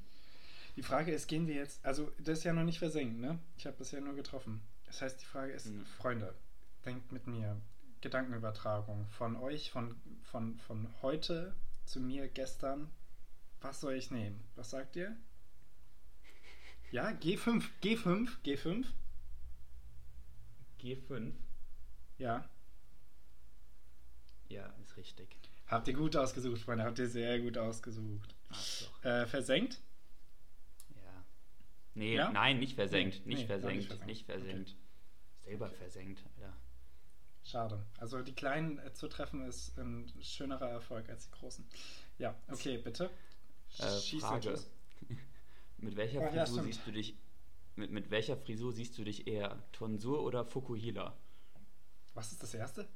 Die 0.75 0.84
Frage 0.84 1.12
ist, 1.13 1.27
gehen 1.27 1.45
wir 1.47 1.56
jetzt, 1.56 1.86
also 1.86 2.12
das 2.17 2.39
ist 2.39 2.43
ja 2.45 2.53
noch 2.53 2.63
nicht 2.63 2.79
versenkt, 2.79 3.19
ne? 3.19 3.38
Ich 3.58 3.65
habe 3.67 3.77
bisher 3.77 4.01
nur 4.01 4.15
getroffen. 4.15 4.62
Das 4.86 5.01
heißt, 5.01 5.21
die 5.21 5.25
Frage 5.25 5.53
ist, 5.53 5.67
Mhm. 5.67 5.86
Freunde, 5.97 6.34
denkt 6.86 7.12
mit 7.12 7.27
mir, 7.27 7.60
Gedankenübertragung 8.01 9.08
von 9.10 9.36
euch, 9.36 9.71
von, 9.71 10.01
von, 10.23 10.58
von 10.60 10.88
heute 11.01 11.56
zu 11.86 11.99
mir 11.99 12.27
gestern. 12.27 12.89
Was 13.62 13.79
soll 13.82 13.93
ich 13.93 14.12
nehmen? 14.12 14.43
Was 14.56 14.71
sagt 14.71 14.95
ihr? 14.95 15.15
Ja, 16.91 17.10
G5, 17.10 17.63
G5, 17.82 18.29
G5, 18.43 18.86
G5? 20.83 21.33
ja. 22.17 22.47
Ja, 24.49 24.67
ist 24.83 24.97
richtig. 24.97 25.35
Habt 25.67 25.87
ihr 25.87 25.93
gut 25.95 26.15
ausgesucht, 26.15 26.61
Freunde, 26.61 26.83
habt 26.83 26.99
ihr 26.99 27.07
sehr 27.07 27.39
gut 27.39 27.57
ausgesucht. 27.57 28.35
Ach. 28.49 29.03
Äh, 29.05 29.25
versenkt? 29.25 29.81
Ja. 30.95 31.25
Nee, 31.95 32.15
Ja? 32.17 32.31
nein, 32.31 32.59
nicht 32.59 32.75
versenkt. 32.75 33.21
Nee, 33.25 33.33
nicht, 33.33 33.41
nee, 33.41 33.47
versenkt 33.47 33.89
nicht 33.89 34.05
nicht 34.05 34.25
versenkt. 34.25 34.69
versenkt. 34.69 34.75
Selber 35.43 35.65
Okay. 35.67 35.75
versenkt, 35.77 36.23
Alter. 36.37 36.53
Schade. 37.45 37.85
Also 37.97 38.21
die 38.21 38.33
Kleinen 38.35 38.77
äh, 38.79 38.93
zu 38.93 39.07
treffen 39.07 39.41
ist 39.45 39.75
ein 39.79 40.11
schönerer 40.21 40.69
Erfolg 40.69 41.09
als 41.09 41.25
die 41.25 41.31
Großen. 41.31 41.65
Ja, 42.19 42.35
okay, 42.51 42.77
bitte. 42.77 43.09
Äh, 43.79 43.99
Schieß 43.99 44.21
Frage. 44.23 44.59
Mit 45.77 45.95
welcher 45.95 46.19
Oh, 46.19 46.23
ja, 46.25 46.29
Frisur 46.45 46.59
stimmt. 46.59 46.65
siehst 46.73 46.87
du 46.87 46.91
dich 46.91 47.15
mit, 47.75 47.91
mit 47.91 48.12
welcher 48.12 48.38
Frisur 48.38 48.71
siehst 48.73 48.97
du 48.97 49.03
dich 49.03 49.27
eher? 49.27 49.62
Tonsur 49.71 50.23
oder 50.23 50.45
Fukuhila? 50.45 51.15
Was 52.13 52.31
ist 52.31 52.43
das 52.43 52.53
erste? 52.53 52.88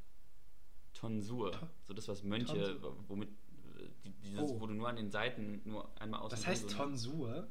Tonsur. 0.93 1.51
To- 1.51 1.67
so 1.87 1.93
das, 1.93 2.07
was 2.07 2.23
Mönche, 2.23 2.53
Tonsur. 2.53 2.97
womit 3.07 3.29
die- 4.03 4.09
dieses, 4.23 4.39
Oh. 4.39 4.59
wo 4.59 4.67
du 4.67 4.73
nur 4.73 4.89
an 4.89 4.95
den 4.95 5.09
Seiten 5.11 5.61
nur 5.65 5.89
einmal 6.01 6.19
aus 6.21 6.31
Das 6.31 6.45
heißt 6.47 6.69
so- 6.69 6.75
Tonsur. 6.77 7.47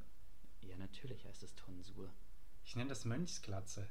Ja, 0.62 0.76
natürlich 0.76 1.24
heißt 1.24 1.42
es 1.42 1.54
Tonsur. 1.54 2.12
Ich 2.64 2.74
nenne 2.76 2.88
das 2.88 3.04
Mönchsglatze. 3.04 3.86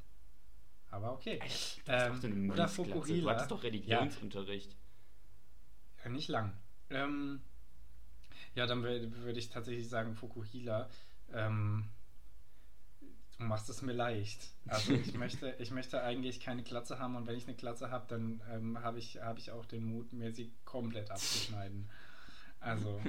Aber 0.92 1.14
okay. 1.14 1.40
Alter, 1.42 1.46
das 1.46 1.54
ist 1.78 1.82
Ähm, 1.88 2.14
doch 2.14 2.22
so 2.22 2.28
eine 2.28 2.36
oder 2.36 2.36
Mönchsglatze. 2.36 2.76
Du 2.84 2.84
Fukuhila. 2.94 3.32
hattest 3.34 3.52
doch 3.52 3.64
Religionsunterricht. 3.64 4.76
Ja, 6.04 6.10
nicht 6.10 6.28
lang. 6.28 6.54
Ähm, 6.90 7.42
ja, 8.54 8.66
dann 8.68 8.84
wür- 8.84 9.12
würde 9.24 9.40
ich 9.40 9.50
tatsächlich 9.50 9.90
sagen 9.90 10.16
Fukuhila. 10.16 10.90
Ähm, 11.34 11.90
du 13.38 13.44
machst 13.44 13.70
es 13.70 13.82
mir 13.82 13.94
leicht. 13.94 14.40
Also 14.68 14.94
ich 14.94 15.14
möchte, 15.18 15.56
ich 15.60 15.72
möchte 15.72 16.02
eigentlich 16.02 16.40
keine 16.40 16.64
Glatze 16.64 17.00
haben 17.00 17.16
und 17.16 17.28
wenn 17.28 17.38
ich 17.38 17.48
eine 17.48 17.56
Glatze 17.56 17.92
habe, 17.92 18.06
dann 18.08 18.42
ähm, 18.52 18.82
habe 18.82 19.00
ich, 19.00 19.22
hab 19.22 19.38
ich 19.38 19.52
auch 19.52 19.66
den 19.66 19.86
Mut, 19.86 20.14
mir 20.14 20.32
sie 20.32 20.52
komplett 20.64 21.12
abzuschneiden. 21.12 21.90
Also, 22.60 23.00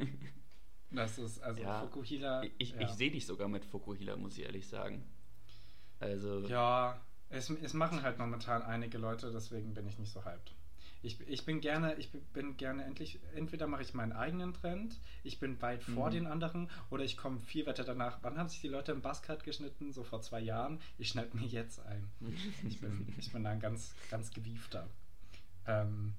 das 0.91 1.19
ist, 1.19 1.43
also 1.43 1.63
Ja, 1.63 1.81
Fukuhila. 1.81 2.43
Ich, 2.59 2.73
ja. 2.73 2.81
ich 2.81 2.91
sehe 2.91 3.11
dich 3.11 3.27
sogar 3.27 3.49
mit 3.49 3.65
Fukuhila, 3.65 4.17
muss 4.17 4.37
ich 4.37 4.45
ehrlich 4.45 4.69
sagen. 4.69 5.05
Also, 5.99 6.41
Ja, 6.47 7.01
es, 7.29 7.51
es 7.51 7.75
machen 7.75 8.03
halt 8.03 8.19
momentan 8.19 8.63
einige 8.63 8.99
Leute, 8.99 9.31
deswegen 9.33 9.75
bin 9.75 9.87
ich 9.87 9.99
nicht 9.99 10.13
so 10.13 10.25
hyped. 10.25 10.55
Ich, 11.03 11.21
ich 11.29 11.45
bin 11.45 11.61
gerne, 11.61 11.95
ich 11.97 12.11
bin 12.11 12.57
gerne 12.57 12.85
endlich, 12.85 13.21
entweder 13.35 13.67
mache 13.67 13.83
ich 13.83 13.95
meinen 13.95 14.13
eigenen 14.13 14.55
Trend, 14.55 14.99
ich 15.23 15.39
bin 15.39 15.61
weit 15.63 15.83
vor 15.85 16.09
Mhm. 16.09 16.13
den 16.15 16.27
anderen, 16.27 16.71
oder 16.91 17.05
ich 17.05 17.17
komme 17.17 17.39
viel 17.39 17.65
weiter 17.67 17.85
danach. 17.85 18.19
Wann 18.23 18.39
haben 18.39 18.49
sich 18.49 18.61
die 18.61 18.69
Leute 18.69 18.93
im 18.93 19.03
Buzzcut 19.03 19.45
geschnitten? 19.45 19.93
So 19.93 20.03
vor 20.03 20.21
zwei 20.23 20.41
Jahren. 20.41 20.81
Ich 20.99 21.09
schneide 21.11 21.37
mir 21.37 21.47
jetzt 21.47 21.81
ein. 21.87 22.11
Ich 22.69 22.81
bin, 22.81 23.15
ich 23.19 23.31
bin 23.33 23.45
da 23.45 23.51
ein 23.51 23.61
ganz, 23.61 23.95
ganz 24.11 24.31
gewiefter. 24.33 24.89
Ähm, 25.67 26.15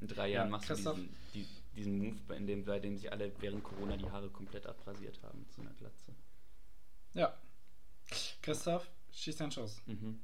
in 0.00 0.08
drei 0.08 0.28
Ja, 0.28 0.38
Jahren 0.40 0.50
machst 0.50 0.66
Christoph? 0.68 0.96
du 0.96 1.02
diesen, 1.02 1.16
die, 1.34 1.74
diesen 1.76 1.98
Move, 1.98 2.16
bei 2.28 2.38
dem, 2.38 2.64
bei 2.64 2.78
dem 2.80 2.96
sich 2.96 3.10
alle 3.10 3.32
während 3.40 3.62
Corona 3.64 3.96
die 3.96 4.10
Haare 4.10 4.28
komplett 4.30 4.66
abrasiert 4.66 5.20
haben 5.22 5.46
zu 5.50 5.60
einer 5.62 5.72
Glatze. 5.74 6.14
ja. 7.14 7.32
Christoph, 8.42 8.88
schieß 9.12 9.36
deinen 9.36 9.52
Schuss. 9.52 9.82
Mhm. 9.86 10.18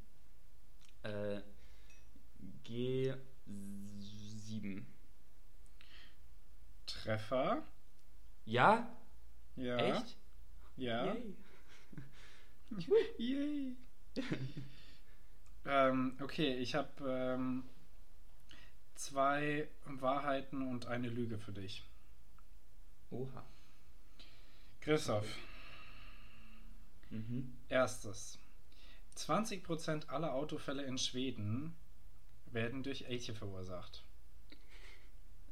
Äh, 1.03 1.41
G7. 3.47 4.83
Treffer. 6.87 7.63
Ja? 8.45 8.89
Ja. 9.57 9.77
Echt? 9.77 10.17
Ja. 10.77 11.15
Yay. 11.15 11.35
Yay. 13.19 13.77
ähm, 15.67 16.17
okay, 16.21 16.57
ich 16.57 16.75
habe 16.75 16.91
ähm, 17.09 17.65
zwei 18.95 19.69
Wahrheiten 19.85 20.63
und 20.69 20.87
eine 20.87 21.09
Lüge 21.09 21.39
für 21.39 21.53
dich. 21.53 21.85
Oha. 23.11 23.45
Christoph, 24.81 25.27
Mhm. 27.11 27.57
erstes. 27.69 28.39
20% 29.17 30.09
aller 30.09 30.35
Autofälle 30.35 30.83
in 30.83 30.99
Schweden 30.99 31.75
werden 32.55 32.83
durch 32.83 33.03
Elche 33.03 33.35
verursacht. 33.35 34.05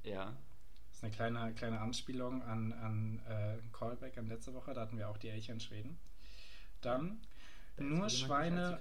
Ja. 0.05 0.37
Das 0.89 0.99
ist 0.99 1.05
eine 1.05 1.13
kleine, 1.13 1.55
kleine 1.55 1.81
Anspielung 1.81 2.43
an, 2.43 2.73
an 2.73 3.19
äh, 3.27 3.59
Callback 3.73 4.19
an 4.19 4.29
letzte 4.29 4.55
Woche, 4.55 4.75
da 4.75 4.83
hatten 4.83 4.99
wir 4.99 5.09
auch 5.09 5.19
die 5.19 5.29
Elche 5.29 5.53
in 5.53 5.61
Schweden. 5.61 5.99
Dann, 6.83 7.23
Da 7.77 7.85
nur 7.85 8.09
Schweine, 8.11 8.81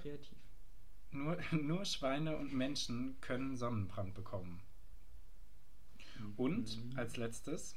nur, 1.12 1.38
nur 1.52 1.84
Schweine 1.84 2.36
und 2.36 2.52
Menschen 2.52 3.20
können 3.20 3.56
Sonnenbrand 3.56 4.14
bekommen. 4.14 4.62
Und 6.36 6.82
Mhm. 6.84 6.92
als 6.96 7.16
letztes, 7.16 7.74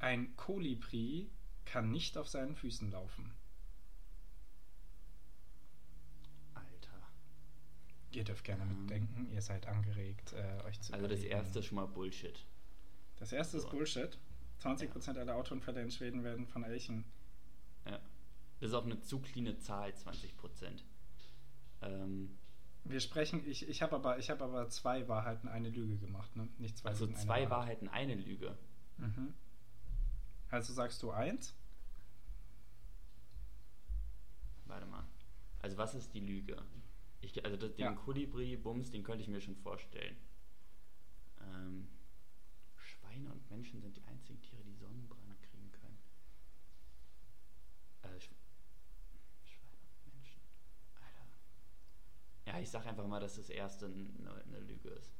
ein 0.00 0.34
Kolibri 0.36 1.30
kann 1.64 1.90
nicht 1.92 2.18
auf 2.18 2.26
seinen 2.28 2.56
Füßen 2.56 2.90
laufen. 2.90 3.32
Alter. 6.54 7.00
Ihr 8.12 8.24
dürft 8.24 8.44
gerne 8.44 8.62
Ähm. 8.62 8.80
mitdenken, 8.80 9.28
ihr 9.30 9.42
seid 9.42 9.66
angeregt, 9.66 10.32
äh, 10.32 10.62
euch 10.64 10.80
zu 10.80 10.92
Also 10.94 11.06
das 11.06 11.18
überlegen. 11.20 11.38
erste 11.38 11.58
ist 11.58 11.66
schon 11.66 11.76
mal 11.76 11.86
Bullshit. 11.86 12.44
Das 13.16 13.32
erste 13.32 13.56
ist 13.58 13.64
So. 13.64 13.70
Bullshit. 13.70 14.18
20% 14.62 15.18
aller 15.18 15.36
Autounfälle 15.36 15.82
in 15.82 15.90
Schweden 15.90 16.24
werden 16.24 16.46
von 16.46 16.64
Elchen. 16.64 17.04
Ja. 17.86 18.00
Das 18.60 18.70
ist 18.70 18.74
auch 18.74 18.84
eine 18.84 19.00
zu 19.00 19.20
kleine 19.20 19.56
Zahl, 19.58 19.94
20 19.94 20.36
Prozent. 20.36 20.84
Ähm, 21.82 22.36
Wir 22.84 23.00
sprechen, 23.00 23.46
ich, 23.46 23.68
ich 23.68 23.82
habe 23.82 23.94
aber, 23.96 24.18
ich 24.18 24.30
hab 24.30 24.40
aber 24.42 24.68
zwei 24.68 25.06
Wahrheiten, 25.06 25.46
eine 25.48 25.68
Lüge 25.68 25.96
gemacht, 25.98 26.34
ne? 26.34 26.48
Nicht 26.58 26.78
zwei 26.78 26.88
also 26.88 27.04
Lügen, 27.04 27.16
eine 27.16 27.24
zwei 27.26 27.40
Wahrheit. 27.42 27.50
Wahrheiten, 27.50 27.88
eine 27.88 28.14
Lüge. 28.14 28.56
Mhm. 28.96 29.34
Also 30.50 30.72
sagst 30.72 31.02
du 31.02 31.10
eins? 31.12 31.54
warte 34.66 34.86
mal. 34.86 35.04
Also 35.60 35.76
was 35.76 35.94
ist 35.94 36.12
die 36.14 36.20
Lüge? 36.20 36.56
Ich, 37.20 37.44
also 37.44 37.56
das, 37.56 37.74
den 37.74 37.84
Ja. 37.84 37.92
Kolibri-Bums, 37.92 38.90
den 38.90 39.02
könnte 39.02 39.22
ich 39.22 39.28
mir 39.28 39.40
schon 39.40 39.56
vorstellen. 39.56 40.16
Ähm, 41.40 41.88
Schweine 42.76 43.30
und 43.32 43.50
Menschen 43.50 43.80
sind 43.80 43.96
die 43.96 44.04
einzigen 44.04 44.40
Tiere, 44.40 44.62
die 44.64 44.74
Sonnenbrand 44.74 45.42
kriegen 45.42 45.70
können. 45.72 45.98
Äh, 48.02 48.20
Sch 48.20 48.30
Schweine 49.44 49.78
und 50.06 50.14
Menschen. 50.14 50.40
Alter. 51.00 51.26
Ja, 52.46 52.60
ich 52.60 52.70
sag 52.70 52.86
einfach 52.86 53.06
mal, 53.06 53.20
dass 53.20 53.36
das 53.36 53.50
erste 53.50 53.86
eine, 53.86 54.42
eine 54.46 54.60
Lüge 54.60 54.90
ist. 54.90 55.12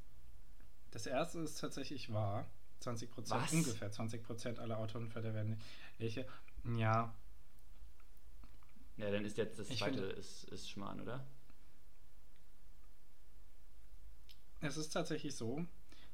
Das 0.90 1.06
erste 1.06 1.40
ist 1.40 1.58
tatsächlich 1.60 2.12
wahr. 2.12 2.48
20 2.80 3.10
Prozent, 3.10 3.52
ungefähr 3.52 3.90
20 3.90 4.22
Prozent 4.22 4.58
aller 4.60 4.78
Autounfälle 4.78 5.34
werden. 5.34 5.60
Welche? 5.98 6.26
Ja, 6.76 7.12
Ja, 8.96 9.10
dann 9.10 9.24
ist 9.24 9.36
jetzt 9.36 9.58
das 9.58 9.66
zweite 9.68 9.94
finde- 9.98 10.12
ist, 10.12 10.44
ist 10.44 10.70
Schmarrn, 10.70 11.00
oder? 11.00 11.26
Es 14.60 14.76
ist 14.76 14.90
tatsächlich 14.90 15.36
so, 15.36 15.64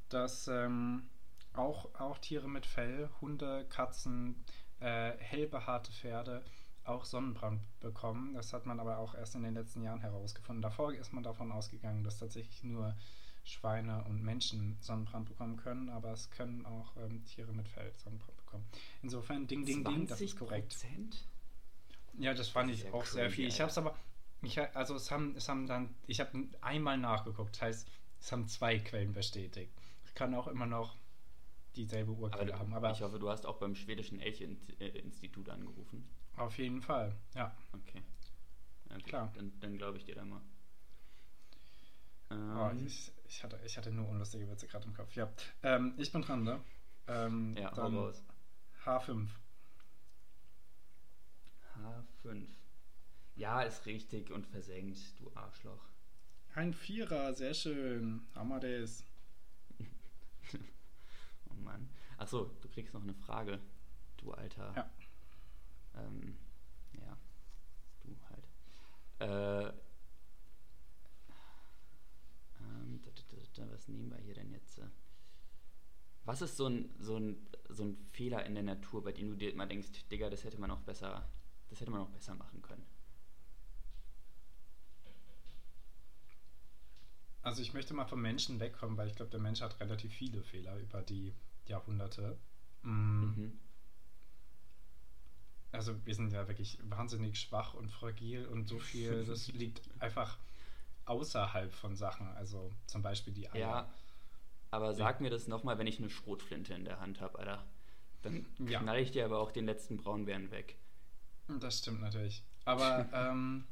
dass 0.08 0.48
ähm, 0.48 1.08
auch, 1.52 1.94
auch 1.94 2.18
Tiere 2.18 2.48
mit 2.48 2.66
Fell, 2.66 3.08
Hunde, 3.20 3.66
Katzen, 3.68 4.44
äh, 4.80 5.12
hell 5.18 5.46
behaarte 5.46 5.92
Pferde 5.92 6.44
auch 6.84 7.04
Sonnenbrand 7.04 7.62
bekommen. 7.80 8.34
Das 8.34 8.52
hat 8.52 8.66
man 8.66 8.78
aber 8.78 8.98
auch 8.98 9.14
erst 9.14 9.34
in 9.34 9.42
den 9.42 9.54
letzten 9.54 9.82
Jahren 9.82 10.00
herausgefunden. 10.00 10.62
Davor 10.62 10.92
ist 10.92 11.12
man 11.12 11.22
davon 11.22 11.50
ausgegangen, 11.50 12.04
dass 12.04 12.18
tatsächlich 12.18 12.62
nur 12.62 12.94
Schweine 13.44 14.04
und 14.04 14.22
Menschen 14.22 14.76
Sonnenbrand 14.80 15.28
bekommen 15.28 15.56
können, 15.56 15.88
aber 15.90 16.12
es 16.12 16.30
können 16.30 16.64
auch 16.66 16.96
ähm, 16.96 17.24
Tiere 17.24 17.52
mit 17.52 17.68
Fell 17.68 17.92
Sonnenbrand 17.96 18.36
bekommen. 18.36 18.64
Insofern, 19.02 19.46
ding, 19.46 19.64
ding, 19.64 19.84
ding, 19.84 20.06
das 20.06 20.20
ist 20.20 20.38
korrekt. 20.38 20.76
Ja, 22.18 22.32
das 22.32 22.48
fand 22.48 22.70
Das 22.70 22.80
ich 22.80 22.92
auch 22.92 23.04
sehr 23.04 23.24
crazy, 23.24 23.36
viel. 23.36 23.48
Ich 23.48 23.60
habe 23.60 23.70
es 23.70 23.78
aber, 23.78 23.96
ich, 24.42 24.58
also 24.74 24.94
es 24.94 25.10
haben, 25.10 25.34
es 25.36 25.48
haben 25.48 25.66
dann, 25.66 25.94
ich 26.06 26.20
habe 26.20 26.48
einmal 26.60 26.96
nachgeguckt, 26.96 27.54
das 27.56 27.62
heißt, 27.62 27.88
es 28.24 28.32
haben 28.32 28.48
zwei 28.48 28.78
Quellen 28.78 29.12
bestätigt. 29.12 29.70
Es 30.02 30.14
kann 30.14 30.34
auch 30.34 30.46
immer 30.48 30.64
noch 30.64 30.96
dieselbe 31.76 32.12
Aber 32.12 32.22
Urquelle 32.22 32.46
du, 32.46 32.58
haben, 32.58 32.72
aber 32.72 32.90
ich 32.90 33.02
hoffe, 33.02 33.18
du 33.18 33.28
hast 33.28 33.44
auch 33.44 33.58
beim 33.58 33.74
schwedischen 33.74 34.18
Elch-Institut 34.18 35.50
angerufen. 35.50 36.08
auf 36.36 36.58
jeden 36.58 36.80
Fall, 36.82 37.16
ja. 37.34 37.56
Okay. 37.72 38.02
Ja, 38.88 38.98
gut, 38.98 39.04
Klar. 39.04 39.32
Dann, 39.34 39.52
dann 39.60 39.76
glaube 39.76 39.98
ich 39.98 40.04
dir 40.04 40.14
da 40.14 40.24
mal. 40.24 40.42
Oh, 42.52 42.70
Ähm, 42.70 42.86
ich, 42.86 43.12
ich, 43.24 43.42
hatte, 43.42 43.60
ich 43.64 43.76
hatte 43.76 43.90
nur 43.92 44.08
unlustige 44.08 44.48
Witze 44.50 44.66
gerade 44.66 44.86
im 44.86 44.94
Kopf. 44.94 45.14
Ja, 45.14 45.32
ähm, 45.62 45.94
ich 45.98 46.12
bin 46.12 46.22
dran, 46.22 46.42
ne? 46.44 46.60
Ähm, 47.06 47.56
ja, 47.56 47.70
dann 47.72 47.94
raus. 47.94 48.24
H5. 48.84 49.28
H5. 51.76 52.48
Ja, 53.36 53.62
ist 53.62 53.86
richtig 53.86 54.30
und 54.30 54.46
versenkt, 54.46 54.98
du 55.20 55.30
Arschloch. 55.36 55.88
Ein 56.54 56.72
Vierer, 56.72 57.34
sehr 57.34 57.52
schön. 57.52 58.26
Amadeus. 58.34 59.04
Oh 61.50 61.54
Mann. 61.54 61.88
Achso, 62.16 62.50
du 62.60 62.68
kriegst 62.68 62.94
noch 62.94 63.02
eine 63.02 63.14
Frage, 63.14 63.60
du 64.18 64.32
alter. 64.32 64.72
Ja. 64.76 64.90
Ähm, 65.96 66.36
ja, 66.92 67.16
du 68.04 68.16
halt. 68.30 68.48
Äh, 69.18 69.68
ähm, 72.60 73.00
was 73.72 73.88
nehmen 73.88 74.10
wir 74.10 74.18
hier 74.18 74.34
denn 74.34 74.52
jetzt? 74.52 74.80
Was 76.24 76.40
ist 76.40 76.56
so 76.56 76.68
ein, 76.68 76.94
so, 76.98 77.16
ein, 77.16 77.48
so 77.68 77.84
ein 77.84 77.96
Fehler 78.12 78.46
in 78.46 78.54
der 78.54 78.64
Natur, 78.64 79.02
bei 79.02 79.12
dem 79.12 79.30
du 79.30 79.36
dir 79.36 79.52
immer 79.52 79.66
denkst, 79.66 80.08
Digga, 80.08 80.30
das 80.30 80.44
hätte 80.44 80.60
man 80.60 80.70
auch 80.70 80.82
besser, 80.82 81.28
das 81.68 81.80
hätte 81.80 81.90
man 81.90 82.00
auch 82.00 82.10
besser 82.10 82.34
machen 82.34 82.62
können? 82.62 82.86
Also 87.54 87.62
ich 87.62 87.72
möchte 87.72 87.94
mal 87.94 88.04
vom 88.04 88.20
Menschen 88.20 88.58
wegkommen, 88.58 88.96
weil 88.96 89.06
ich 89.06 89.14
glaube, 89.14 89.30
der 89.30 89.38
Mensch 89.38 89.60
hat 89.60 89.78
relativ 89.78 90.12
viele 90.12 90.42
Fehler 90.42 90.76
über 90.76 91.02
die 91.02 91.32
Jahrhunderte. 91.66 92.36
Mm. 92.82 92.88
Mhm. 93.20 93.60
Also 95.70 95.94
wir 96.04 96.16
sind 96.16 96.32
ja 96.32 96.48
wirklich 96.48 96.80
wahnsinnig 96.82 97.38
schwach 97.38 97.74
und 97.74 97.92
fragil 97.92 98.44
und 98.46 98.66
so 98.66 98.80
viel, 98.80 99.24
das 99.28 99.46
liegt 99.52 99.88
einfach 100.00 100.36
außerhalb 101.04 101.72
von 101.72 101.94
Sachen. 101.94 102.26
Also 102.26 102.72
zum 102.88 103.02
Beispiel 103.02 103.32
die 103.32 103.48
Eier. 103.48 103.60
Ja, 103.60 103.94
aber 104.72 104.92
sag 104.92 105.20
mir 105.20 105.30
das 105.30 105.46
nochmal, 105.46 105.78
wenn 105.78 105.86
ich 105.86 106.00
eine 106.00 106.10
Schrotflinte 106.10 106.74
in 106.74 106.84
der 106.84 106.98
Hand 106.98 107.20
habe, 107.20 107.38
Alter. 107.38 107.64
Dann 108.22 108.46
Ja. 108.66 108.80
knall 108.80 108.98
ich 108.98 109.12
dir 109.12 109.26
aber 109.26 109.38
auch 109.38 109.52
den 109.52 109.66
letzten 109.66 109.96
Braunbären 109.96 110.50
weg. 110.50 110.76
Das 111.46 111.78
stimmt 111.78 112.00
natürlich. 112.00 112.42
Aber 112.64 113.08
ähm, 113.12 113.64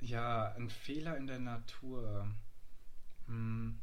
ja, 0.00 0.52
ein 0.54 0.70
Fehler 0.70 1.16
in 1.16 1.26
der 1.26 1.38
Natur. 1.38 2.28
Hm, 3.26 3.78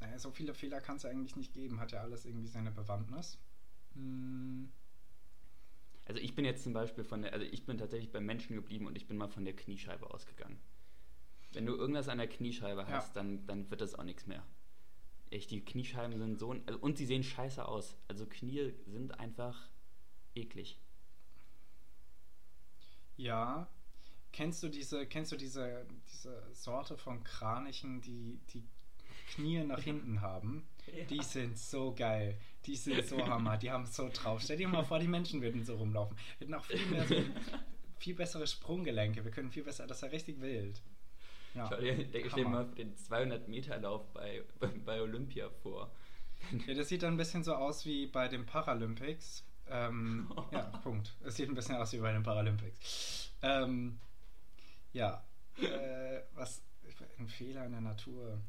naja, 0.00 0.18
so 0.18 0.30
viele 0.30 0.54
Fehler 0.54 0.80
kann 0.80 0.96
es 0.96 1.04
eigentlich 1.04 1.36
nicht 1.36 1.52
geben. 1.54 1.80
Hat 1.80 1.92
ja 1.92 2.00
alles 2.02 2.24
irgendwie 2.26 2.48
seine 2.48 2.70
Bewandtnis. 2.72 3.38
Hm, 3.94 4.70
Also 6.04 6.20
ich 6.20 6.34
bin 6.34 6.44
jetzt 6.44 6.64
zum 6.64 6.72
Beispiel 6.72 7.04
von 7.04 7.22
der, 7.22 7.32
also 7.32 7.46
ich 7.46 7.64
bin 7.66 7.78
tatsächlich 7.78 8.10
beim 8.10 8.26
Menschen 8.26 8.56
geblieben 8.56 8.86
und 8.86 8.96
ich 8.96 9.06
bin 9.06 9.16
mal 9.16 9.28
von 9.28 9.44
der 9.44 9.54
Kniescheibe 9.54 10.10
ausgegangen. 10.12 10.60
Wenn 11.52 11.66
du 11.66 11.74
irgendwas 11.76 12.08
an 12.08 12.18
der 12.18 12.28
Kniescheibe 12.28 12.86
Ja. 12.86 12.88
hast, 12.88 13.16
dann, 13.16 13.46
dann 13.46 13.70
wird 13.70 13.80
das 13.80 13.94
auch 13.96 14.04
nichts 14.04 14.26
mehr. 14.26 14.44
Echt, 15.30 15.50
die 15.50 15.64
Kniescheiben 15.64 16.18
sind 16.18 16.38
so, 16.40 16.52
also, 16.66 16.78
und 16.80 16.98
sie 16.98 17.06
sehen 17.06 17.24
scheiße 17.24 17.66
aus. 17.66 17.98
Also 18.08 18.26
Knie 18.26 18.74
sind 18.86 19.18
einfach 19.20 19.70
eklig. 20.34 20.80
ja. 23.16 23.68
Kennst 24.32 24.62
du 24.62 24.68
diese, 24.68 25.06
kennst 25.06 25.32
du 25.32 25.36
diese, 25.36 25.86
diese 26.12 26.42
Sorte 26.52 26.96
von 26.96 27.22
Kranichen, 27.24 28.00
die 28.00 28.40
die 28.52 28.64
Knie 29.34 29.64
nach 29.64 29.80
hinten 29.80 30.20
haben? 30.20 30.66
Die 31.08 31.22
sind 31.22 31.58
so 31.58 31.94
geil. 31.94 32.38
Die 32.66 32.76
sind 32.76 33.04
so 33.06 33.26
hammer. 33.26 33.56
Die 33.56 33.70
haben 33.70 33.86
so 33.86 34.08
drauf. 34.12 34.40
Stell 34.42 34.56
dir 34.56 34.68
mal 34.68 34.84
vor, 34.84 34.98
die 34.98 35.08
Menschen 35.08 35.40
würden 35.42 35.64
so 35.64 35.76
rumlaufen. 35.76 36.16
Wir 36.38 36.46
hätten 36.46 36.54
auch 36.54 36.64
viel 36.64 36.86
mehr 36.86 37.06
so, 37.06 37.16
viel 37.98 38.14
bessere 38.14 38.46
Sprunggelenke. 38.46 39.24
Wir 39.24 39.30
können 39.30 39.50
viel 39.50 39.62
besser. 39.62 39.86
Das 39.86 39.98
ist 39.98 40.02
ja 40.02 40.08
richtig 40.08 40.40
wild. 40.40 40.82
Ja. 41.54 41.68
Schau 41.68 41.80
dir, 41.80 42.06
stell 42.08 42.22
dir 42.22 42.44
Hammer. 42.44 42.64
mal 42.64 42.74
den 42.74 42.94
200-Meter-Lauf 42.94 44.12
bei, 44.12 44.42
bei 44.84 45.00
Olympia 45.00 45.48
vor. 45.62 45.90
Ja, 46.66 46.74
das 46.74 46.88
sieht 46.88 47.02
dann 47.02 47.14
ein 47.14 47.16
bisschen 47.16 47.44
so 47.44 47.54
aus 47.54 47.84
wie 47.84 48.06
bei 48.06 48.28
den 48.28 48.46
Paralympics. 48.46 49.44
Ähm, 49.68 50.32
ja, 50.52 50.62
Punkt. 50.82 51.14
Es 51.24 51.36
sieht 51.36 51.48
ein 51.48 51.54
bisschen 51.54 51.76
aus 51.76 51.92
wie 51.92 51.98
bei 51.98 52.12
den 52.12 52.22
Paralympics. 52.22 53.32
Ähm, 53.42 53.98
ja, 54.92 55.24
äh, 55.58 56.22
was 56.34 56.62
ein 57.18 57.28
Fehler 57.28 57.64
in 57.66 57.72
der 57.72 57.80
Natur. 57.80 58.40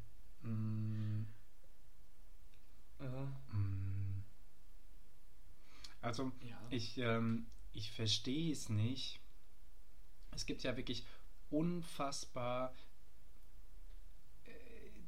Mm, 0.42 1.22
mm. 3.52 4.22
Also, 6.00 6.32
Ja. 6.40 6.60
ich, 6.70 6.98
ähm, 6.98 7.46
ich 7.72 7.92
verstehe 7.92 8.52
es 8.52 8.68
nicht. 8.68 9.20
Es 10.32 10.46
gibt 10.46 10.62
ja 10.62 10.76
wirklich 10.76 11.06
unfassbar 11.50 12.74
äh, 14.44 14.50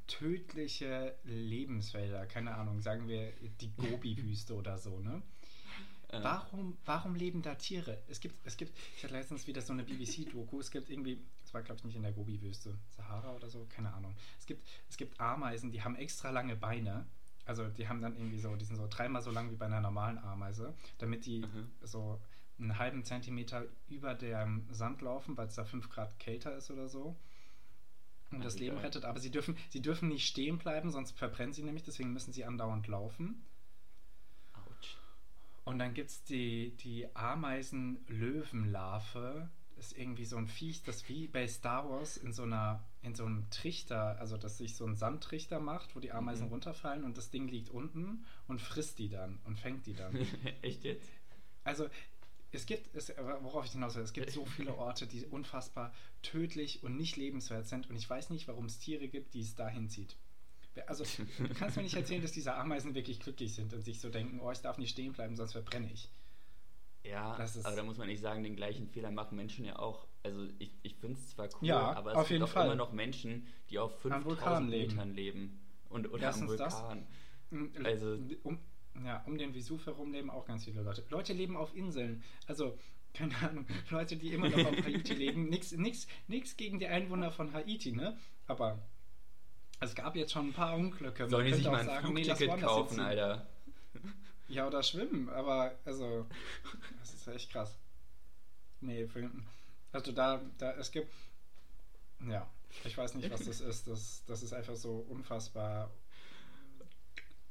tödliche 0.06 1.18
Lebensfelder. 1.24 2.26
Keine 2.26 2.54
Ahnung, 2.54 2.80
sagen 2.80 3.08
wir 3.08 3.32
die 3.60 3.74
Gobi-Wüste 3.74 4.54
oder 4.54 4.78
so, 4.78 5.00
ne? 5.00 5.22
Äh, 6.15 6.23
Warum, 6.25 6.77
warum 6.85 7.15
leben 7.15 7.42
da 7.42 7.54
Tiere? 7.54 8.02
Es 8.08 8.21
gibt, 8.21 8.35
es 8.46 8.56
gibt, 8.56 8.77
ich 8.96 9.02
hatte 9.04 9.15
letztens 9.15 9.46
wieder 9.46 9.60
so 9.62 9.73
eine 9.73 9.83
BBC-Doku, 9.83 10.60
es 10.60 10.71
gibt 10.71 10.90
irgendwie, 10.90 11.21
es 11.42 11.52
war 11.52 11.62
glaube 11.62 11.79
ich 11.79 11.85
nicht 11.85 11.96
in 11.96 12.02
der 12.02 12.12
Gobi-Wüste, 12.12 12.79
Sahara 12.90 13.35
oder 13.35 13.48
so, 13.48 13.67
keine 13.69 13.92
Ahnung. 13.92 14.15
Es 14.38 14.46
gibt, 14.46 14.65
es 14.88 14.96
gibt 14.96 15.21
Ameisen, 15.21 15.71
die 15.73 15.83
haben 15.83 15.96
extra 15.96 16.31
lange 16.31 16.56
Beine. 16.56 17.06
Also 17.46 17.69
die 17.69 17.88
haben 17.88 18.00
dann 18.00 18.17
irgendwie 18.17 18.38
so, 18.38 18.54
die 18.56 18.65
sind 18.65 18.77
so 18.77 18.87
dreimal 18.88 19.21
so 19.23 19.31
lang 19.31 19.50
wie 19.50 19.56
bei 19.56 19.67
einer 19.67 19.81
normalen 19.81 20.19
Ameise, 20.19 20.75
damit 20.98 21.27
die 21.27 21.40
Mhm. 21.40 21.71
so 21.83 22.21
einen 22.58 22.79
halben 22.79 23.04
Zentimeter 23.04 23.67
über 23.88 24.15
dem 24.15 24.67
Sand 24.71 25.02
laufen, 25.02 25.37
weil 25.37 25.48
es 25.48 25.54
da 25.56 25.65
5 25.65 25.90
Grad 25.90 26.19
kälter 26.21 26.56
ist 26.56 26.71
oder 26.71 26.88
so. 26.88 27.17
Und 28.31 28.40
Ah, 28.40 28.44
das 28.44 28.58
Leben 28.58 28.79
rettet. 28.79 29.04
Aber 29.04 29.19
sie 29.21 29.31
dürfen, 29.31 29.56
sie 29.69 29.83
dürfen 29.83 30.08
nicht 30.08 30.27
stehen 30.27 30.58
bleiben, 30.58 30.90
sonst 30.90 31.19
verbrennen 31.19 31.52
sie 31.52 31.62
nämlich, 31.65 31.83
deswegen 31.83 32.12
müssen 32.12 32.33
sie 32.33 32.44
andauernd 32.44 32.87
laufen. 32.87 33.44
Und 35.65 35.79
dann 35.79 35.94
gibt 35.94 36.10
es 36.10 36.23
die, 36.25 36.77
die 36.77 37.06
Ameisen-Löwenlarve. 37.17 39.48
Das 39.77 39.87
ist 39.88 39.98
irgendwie 39.98 40.25
so 40.25 40.37
ein 40.37 40.46
Viech, 40.46 40.83
das 40.83 41.08
wie 41.08 41.27
bei 41.27 41.48
Star 41.48 41.88
Wars 41.90 42.17
in 42.17 42.33
so 42.33 42.44
einer 42.44 42.85
in 43.02 43.15
so 43.15 43.27
einem 43.27 43.50
Trichter, 43.50 44.19
also 44.19 44.38
dass 44.38 44.56
sich 44.56 44.77
so 44.77 44.87
ein 44.87 44.94
Sandtrichter 44.96 45.60
macht, 45.60 45.94
wo 45.94 46.00
die 46.00 46.12
Ameisen 46.12 46.46
Mhm. 46.46 46.52
runterfallen 46.52 47.04
und 47.04 47.19
das 47.19 47.31
Ding 47.31 47.48
liegt 47.48 47.69
unten 47.69 48.25
und 48.48 48.62
frisst 48.62 48.98
die 48.98 49.10
dann 49.10 49.40
und 49.44 49.58
fängt 49.58 49.85
die 49.87 49.92
dann. 49.94 50.15
Echt 50.62 50.85
jetzt? 50.85 51.06
Also 51.65 51.88
es 52.52 52.65
gibt, 52.65 52.94
es, 52.94 53.12
worauf 53.42 53.67
ich 53.67 53.73
hinaus 53.73 53.94
will, 53.96 54.04
es 54.04 54.15
gibt 54.15 54.31
so 54.31 54.46
viele 54.46 54.75
Orte, 54.79 55.06
die 55.06 55.27
unfassbar 55.27 55.92
tödlich 56.23 56.83
und 56.83 56.96
nicht 56.96 57.17
lebenswert 57.17 57.67
sind 57.67 57.90
und 57.90 57.96
ich 57.96 58.08
weiß 58.08 58.31
nicht, 58.31 58.48
warum 58.48 58.65
es 58.67 58.79
Tiere 58.79 59.08
gibt, 59.08 59.35
die 59.35 59.42
es 59.42 59.54
dahin 59.54 59.90
zieht. 59.90 60.17
Also 60.87 61.04
du 61.38 61.54
kannst 61.54 61.77
mir 61.77 61.83
nicht 61.85 61.94
erzählen, 61.94 62.20
dass 62.22 62.33
diese 62.33 62.54
Ameisen 62.54 62.94
wirklich 62.94 63.20
glücklich 63.20 63.54
sind 63.54 63.72
und 63.72 63.83
sich 63.83 64.00
so 64.00 64.08
denken, 64.10 64.40
oh, 64.40 64.50
ich 64.50 64.58
darf 64.60 64.79
nicht 64.79 64.90
stehen 64.90 65.12
bleiben, 65.12 65.37
sonst 65.37 65.52
verbrenne 65.52 65.90
ich. 65.92 66.10
Ja, 67.04 67.37
Das 67.37 67.54
ist- 67.56 67.66
aber 67.66 67.77
da 67.77 67.83
muss 67.83 67.98
man 67.98 68.06
nicht 68.08 68.20
sagen, 68.20 68.42
den 68.42 68.56
gleichen 68.56 68.88
Fehler 68.88 69.10
machen 69.10 69.37
Menschen 69.37 69.64
ja 69.64 69.79
auch. 69.79 70.06
Also 70.22 70.46
ich, 70.58 70.72
ich 70.83 70.94
finde 70.96 71.18
es 71.18 71.29
zwar 71.29 71.46
cool, 71.60 71.68
Ja, 71.68 71.92
aber 71.92 72.14
es 72.18 72.29
gibt 72.29 72.42
auch 72.42 72.48
Fall. 72.48 72.66
immer 72.66 72.77
noch 72.77 72.92
Menschen, 72.92 73.46
die 73.70 73.79
auf 73.79 74.02
Vulkanen 74.02 74.25
5000 74.25 74.70
leben. 74.70 74.92
Metern 74.94 75.14
leben. 75.14 75.60
Und, 75.90 76.10
oder 76.10 76.22
Erstens 76.25 76.50
am 76.52 76.56
das. 76.58 76.81
Vulkan. 76.81 77.06
Mm, 77.50 77.66
Also- 77.85 78.18
um, 78.42 78.58
ja, 79.04 79.22
um 79.27 79.37
den 79.37 79.54
Vesuv 79.54 79.85
herum 79.87 80.12
leben 80.12 80.31
auch 80.31 80.46
ganz 80.46 80.64
viele 80.64 80.81
Leute. 80.83 81.04
Leute 81.10 81.35
leben 81.35 81.56
auf 81.56 81.77
Inseln. 81.77 82.22
Also, 82.46 82.79
keine 83.12 83.37
Ahnung, 83.42 83.66
Leute, 83.90 84.16
die 84.16 84.33
immer 84.33 84.48
noch 84.48 84.64
auf 84.66 84.85
Haiti 84.85 85.12
leben. 85.14 85.48
Nix, 85.50 85.72
nix, 85.72 86.06
nix 86.27 86.56
gegen 86.56 86.79
die 86.79 86.87
Einwohner 86.87 87.31
von 87.31 87.52
Haiti, 87.52 87.92
ne? 87.92 88.16
Aber 88.46 88.79
es 89.81 89.94
gab 89.94 90.16
jetzt 90.16 90.33
schon 90.33 90.48
ein 90.48 90.52
paar 90.52 90.75
Unglücke. 90.77 91.29
Sollen 91.29 91.46
die 91.46 91.54
sich 91.54 91.66
mal 91.66 91.81
ein 91.81 91.87
sagen, 91.87 92.12
nee, 92.14 92.25
Flugticket 92.25 92.48
woanders 92.50 92.70
kaufen. 92.70 93.00
Alter? 93.00 93.46
Ja, 94.48 94.66
oder 94.66 94.83
schwimmen, 94.83 95.29
aber 95.31 95.75
also, 95.85 96.27
das 97.00 97.14
ist 97.14 97.27
echt 97.29 97.50
krass. 97.50 97.79
Nee, 98.81 99.06
für, 99.06 99.31
also 99.92 100.12
da, 100.12 100.40
da, 100.58 100.72
es 100.72 100.90
gibt, 100.90 101.10
ja, 102.29 102.46
ich 102.85 102.96
weiß 102.96 103.14
nicht, 103.14 103.31
was 103.31 103.44
das 103.44 103.60
ist. 103.60 103.87
Das, 103.88 104.25
das 104.27 104.42
ist 104.42 104.52
einfach 104.52 104.77
so 104.77 104.96
unfassbar 105.08 105.90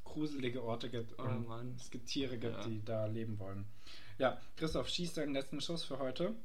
gruselige 0.03 0.63
Orte 0.63 0.89
gibt 0.91 1.17
Oh 1.17 1.23
und 1.23 1.47
Mann. 1.47 1.75
es 1.79 1.89
gibt 1.89 2.07
Tiere 2.07 2.37
gibt, 2.37 2.55
Ja. 2.57 2.63
die 2.67 2.85
da 2.85 3.05
leben 3.07 3.39
wollen. 3.39 3.65
Ja, 4.19 4.39
Christoph, 4.57 4.87
schieß 4.87 5.13
deinen 5.13 5.33
letzten 5.33 5.59
Schuss 5.59 5.83
für 5.83 5.97
heute. 5.97 6.35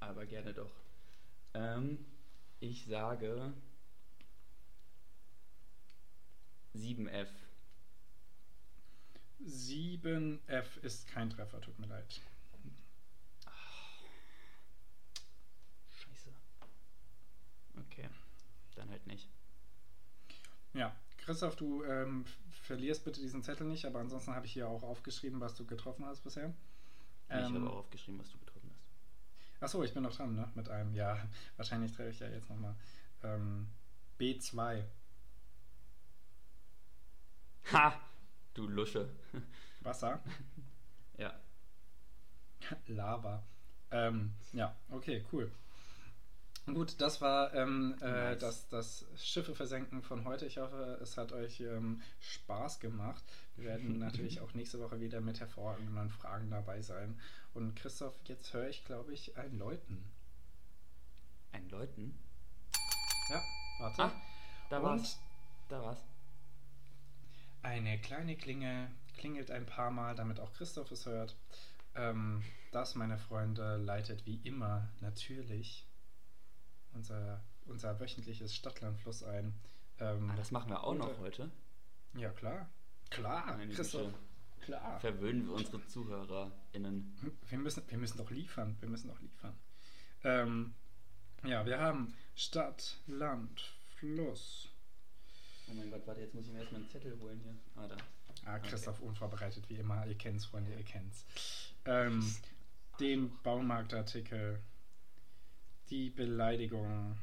Aber 0.00 0.24
gerne 0.24 0.54
doch. 0.54 0.70
Ähm, 1.52 2.06
ich 2.60 2.86
sage 2.86 3.52
7F. 6.74 7.28
7F 9.44 10.78
ist 10.82 11.06
kein 11.08 11.30
Treffer, 11.30 11.60
tut 11.60 11.78
mir 11.78 11.86
leid. 11.86 12.20
Scheiße. 15.90 16.30
Okay. 17.86 18.08
Dann 18.74 18.90
halt 18.90 19.06
nicht. 19.06 19.28
Ja, 20.74 20.94
Christoph, 21.18 21.56
du 21.56 21.84
ähm, 21.84 22.24
verlierst 22.50 23.04
bitte 23.04 23.20
diesen 23.20 23.42
Zettel 23.42 23.66
nicht, 23.66 23.84
aber 23.84 24.00
ansonsten 24.00 24.34
habe 24.34 24.46
ich 24.46 24.52
hier 24.52 24.68
auch 24.68 24.82
aufgeschrieben, 24.82 25.40
was 25.40 25.54
du 25.54 25.64
getroffen 25.64 26.04
hast 26.04 26.22
bisher. 26.22 26.54
ich 27.28 27.34
Ähm, 27.34 27.54
habe 27.54 27.70
auch 27.70 27.76
aufgeschrieben, 27.76 28.20
was 28.20 28.30
du 28.30 28.38
getroffen 28.38 28.70
hast. 28.72 29.62
Achso, 29.62 29.82
ich 29.82 29.92
bin 29.92 30.02
noch 30.02 30.14
dran, 30.14 30.34
ne? 30.34 30.50
Mit 30.54 30.68
einem. 30.68 30.94
Ja, 30.94 31.18
wahrscheinlich 31.56 31.92
treffe 31.92 32.10
ich 32.10 32.20
ja 32.20 32.28
jetzt 32.28 32.48
nochmal. 32.48 32.74
Ähm, 33.22 33.68
B2. 34.18 34.84
Ha! 37.72 38.00
Du 38.54 38.66
Lusche. 38.66 39.08
Wasser. 39.80 40.20
ja. 41.18 41.32
Lava. 42.86 43.42
Ähm, 43.90 44.32
ja, 44.52 44.74
okay, 44.90 45.24
cool. 45.32 45.50
Gut, 46.66 47.00
das 47.00 47.22
war 47.22 47.54
ähm, 47.54 47.96
äh, 48.02 48.10
Nice. 48.34 48.40
das, 48.40 48.68
das 48.68 49.04
Schiffe 49.16 49.54
versenken 49.54 50.02
von 50.02 50.24
heute. 50.26 50.44
Ich 50.44 50.58
hoffe, 50.58 50.98
es 51.00 51.16
hat 51.16 51.32
euch 51.32 51.60
ähm, 51.60 52.02
Spaß 52.20 52.80
gemacht. 52.80 53.24
Wir 53.56 53.68
werden 53.70 53.98
natürlich 53.98 54.40
auch 54.40 54.52
nächste 54.52 54.78
Woche 54.80 55.00
wieder 55.00 55.20
mit 55.22 55.40
hervorragenden 55.40 56.10
Fragen 56.10 56.50
dabei 56.50 56.82
sein. 56.82 57.18
Und 57.54 57.74
Christoph, 57.76 58.14
jetzt 58.24 58.52
höre 58.52 58.68
ich, 58.68 58.84
glaube 58.84 59.14
ich, 59.14 59.36
ein 59.38 59.56
Läuten. 59.58 60.04
Ein 61.52 61.68
Läuten? 61.70 62.18
Ja, 63.30 63.42
warte. 63.80 64.02
Ah, 64.02 64.12
da 64.68 64.76
Und- 64.78 64.84
war's. 64.84 65.18
Da 65.70 65.82
war's. 65.82 66.04
Eine 67.62 67.98
kleine 68.00 68.36
Klinge 68.36 68.90
klingelt 69.16 69.50
ein 69.50 69.66
paar 69.66 69.90
Mal, 69.90 70.14
damit 70.14 70.40
auch 70.40 70.52
Christoph 70.52 70.90
es 70.92 71.06
hört. 71.06 71.36
Ähm, 71.94 72.42
das, 72.72 72.94
meine 72.94 73.18
Freunde, 73.18 73.76
leitet 73.76 74.24
wie 74.26 74.36
immer 74.44 74.88
natürlich 75.00 75.86
unser, 76.94 77.42
unser 77.66 77.98
wöchentliches 78.00 78.54
Stadtlandfluss 78.54 79.22
ein. 79.22 79.54
Ähm, 79.98 80.30
Ah, 80.30 80.36
das 80.36 80.50
machen 80.50 80.70
wir 80.70 80.82
auch 80.84 80.94
noch 80.94 81.08
unter- 81.08 81.18
heute. 81.20 81.50
Ja, 82.14 82.30
klar. 82.30 82.68
Klar, 83.10 83.56
Meine 83.56 83.72
Christoph. 83.74 84.12
Güte. 84.12 84.18
Klar. 84.60 85.00
Verwöhnen 85.00 85.46
wir 85.46 85.54
unsere 85.54 85.84
ZuhörerInnen. 85.86 87.16
Wir 87.48 87.58
müssen, 87.58 87.82
wir 87.88 87.98
müssen 87.98 88.18
doch 88.18 88.30
liefern. 88.30 88.76
Wir 88.80 88.88
müssen 88.88 89.08
doch 89.08 89.20
liefern. 89.20 89.56
Ähm, 90.24 90.74
ja, 91.44 91.64
wir 91.64 91.78
haben 91.80 92.14
Stadt, 92.34 92.98
Land, 93.06 93.72
Fluss. 93.96 94.68
Oh 95.70 95.74
mein 95.74 95.90
Gott, 95.90 96.06
warte, 96.06 96.20
jetzt 96.20 96.34
muss 96.34 96.46
ich 96.46 96.52
mir 96.52 96.60
erstmal 96.60 96.80
einen 96.80 96.90
Zettel 96.90 97.18
holen 97.20 97.40
hier. 97.42 97.54
Ah, 97.76 97.86
da. 97.86 97.96
Ah, 98.44 98.58
Christoph 98.58 99.00
unvorbereitet 99.00 99.68
wie 99.68 99.76
immer. 99.76 100.06
Ihr 100.06 100.16
kennt's, 100.16 100.46
Freunde, 100.46 100.72
ihr 100.72 100.84
kennt's. 100.84 101.26
Ähm, 101.84 102.34
den 103.00 103.30
Baumarktartikel, 103.42 104.60
die 105.90 106.10
Beleidigung, 106.10 107.18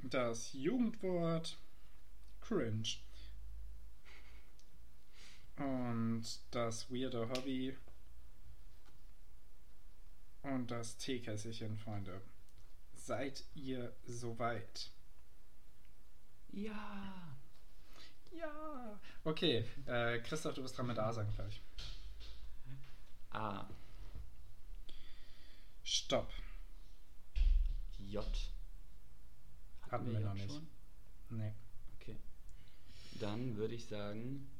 das 0.00 0.52
Jugendwort, 0.52 1.58
cringe 2.40 2.96
und 5.56 6.24
das 6.50 6.90
weirde 6.90 7.28
Hobby 7.28 7.76
und 10.42 10.70
das 10.70 10.96
Teekässchen, 10.96 11.76
Freunde. 11.76 12.22
Seid 13.08 13.42
ihr 13.54 13.94
soweit? 14.04 14.90
Ja. 16.50 17.38
Ja. 18.30 19.00
Okay, 19.24 19.64
äh, 19.86 20.18
Christoph, 20.18 20.52
du 20.56 20.60
bist 20.60 20.76
dran 20.76 20.88
mit 20.88 20.98
A 20.98 21.10
sagen 21.10 21.32
gleich. 21.34 21.62
A. 23.30 23.66
Stopp. 25.82 26.30
J. 27.98 28.26
Hatten 29.90 30.12
wir 30.12 30.20
J 30.20 30.28
noch 30.28 30.34
nicht. 30.34 30.60
Nee. 31.30 31.54
Okay. 31.98 32.16
Dann 33.20 33.56
würde 33.56 33.74
ich 33.74 33.86
sagen. 33.86 34.50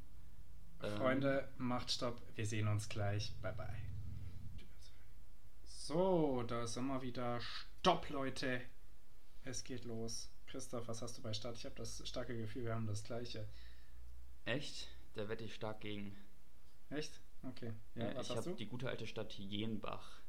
ähm, 0.81 0.97
Freunde, 0.97 1.47
macht 1.59 1.91
Stopp. 1.91 2.19
Wir 2.33 2.47
sehen 2.47 2.67
uns 2.67 2.89
gleich. 2.89 3.31
Bye 3.43 3.53
bye. 3.53 3.79
So, 5.67 6.41
da 6.47 6.63
ist 6.63 6.77
immer 6.77 7.03
wieder 7.03 7.39
Stopp, 7.79 8.09
Leute. 8.09 8.61
Es 9.45 9.63
geht 9.63 9.85
los. 9.85 10.29
Christoph, 10.47 10.87
was 10.87 11.01
hast 11.01 11.17
du 11.17 11.21
bei 11.21 11.33
Start? 11.33 11.55
Ich 11.55 11.65
habe 11.65 11.75
das 11.75 12.05
starke 12.07 12.35
Gefühl, 12.37 12.65
wir 12.65 12.75
haben 12.75 12.87
das 12.87 13.03
gleiche. 13.03 13.47
Echt? 14.45 14.87
Da 15.13 15.29
wette 15.29 15.43
ich 15.45 15.53
stark 15.53 15.79
gegen. 15.81 16.15
Echt? 16.89 17.21
Okay. 17.43 17.71
Ja, 17.95 18.09
Äh, 18.09 18.21
ich 18.21 18.29
habe 18.35 18.53
die 18.55 18.65
gute 18.65 18.89
alte 18.89 19.07
Stadt 19.07 19.33
Jenbach. 19.37 20.21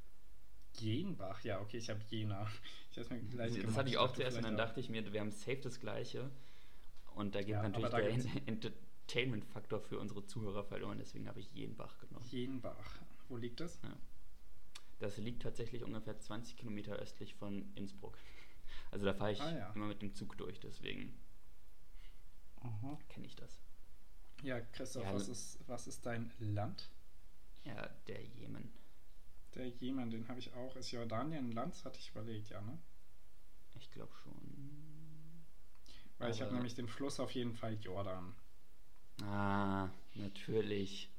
Jenbach. 0.79 1.43
Ja, 1.43 1.61
okay, 1.61 1.79
ich 1.79 1.91
habe 1.91 2.01
Jena. 2.09 2.47
Ich 2.93 2.99
hab's 2.99 3.11
mir 3.11 3.21
gleich 3.21 3.53
Das 3.53 3.61
gemacht. 3.63 3.77
hatte 3.79 3.89
ich 3.91 3.99
auch 3.99 4.13
zuerst 4.13 4.37
und 4.37 4.45
dann 4.45 4.57
dachte 4.57 4.79
ich 4.79 4.89
mir, 4.89 5.13
wir 5.13 5.21
haben 5.21 5.33
safe 5.33 5.57
das 5.61 5.81
gleiche. 5.81 6.31
Und 7.15 7.35
da 7.35 7.41
geht 7.41 7.49
Ja, 7.51 7.69
natürlich 7.69 7.91
der 7.91 8.47
Entertainment-Faktor 8.47 9.81
für 9.81 9.99
unsere 9.99 10.25
Zuhörer 10.25 10.63
verloren, 10.63 10.99
deswegen 10.99 11.27
habe 11.27 11.41
ich 11.41 11.51
Jenbach 11.53 11.99
genommen. 11.99 12.25
Jenbach. 12.31 13.01
Wo 13.29 13.37
liegt 13.37 13.59
das? 13.59 13.81
Das 15.01 15.17
liegt 15.17 15.43
tatsächlich 15.43 15.83
ungefähr 15.83 16.19
20 16.19 16.57
Kilometer 16.57 16.93
östlich 16.93 17.35
von 17.35 17.73
Innsbruck. 17.75 18.17
Also 18.93 19.05
da 19.07 19.15
fahre 19.15 19.33
ich 19.33 19.41
Ah, 19.41 19.57
ja. 19.57 19.73
immer 19.73 19.87
mit 19.87 20.03
dem 20.03 20.15
Zug 20.15 20.37
durch, 20.39 20.61
deswegen 20.61 21.19
kenne 23.09 23.27
ich 23.27 23.35
das. 23.35 23.61
Ja, 24.43 24.61
Christoph, 24.61 25.05
Ja, 25.05 25.15
was, 25.15 25.29
ist, 25.29 25.59
was 25.67 25.87
ist 25.87 26.05
dein 26.07 26.33
Land? 26.39 26.91
Ja, 27.65 27.89
der 28.07 28.23
Jemen. 28.25 28.71
Der 29.55 29.69
Jemen, 29.69 30.11
den 30.11 30.29
habe 30.29 30.39
ich 30.39 30.53
auch. 30.55 30.77
Ist 30.77 30.91
Jordanien 30.93 31.49
ein 31.49 31.53
Land? 31.53 31.85
Hatte 31.85 31.99
ich 31.99 32.11
überlegt, 32.11 32.51
ja, 32.51 32.61
ne? 32.61 32.79
Ich 33.79 33.91
glaube 33.91 34.13
schon. 34.23 34.35
Weil 36.19 36.31
ich 36.31 36.41
habe 36.41 36.49
Aber- 36.51 36.57
nämlich 36.59 36.75
den 36.75 36.89
Fluss 36.89 37.19
auf 37.21 37.33
jeden 37.33 37.55
Fall 37.55 37.75
Jordan. 37.81 38.35
Ah, 39.23 39.89
natürlich. 40.15 41.11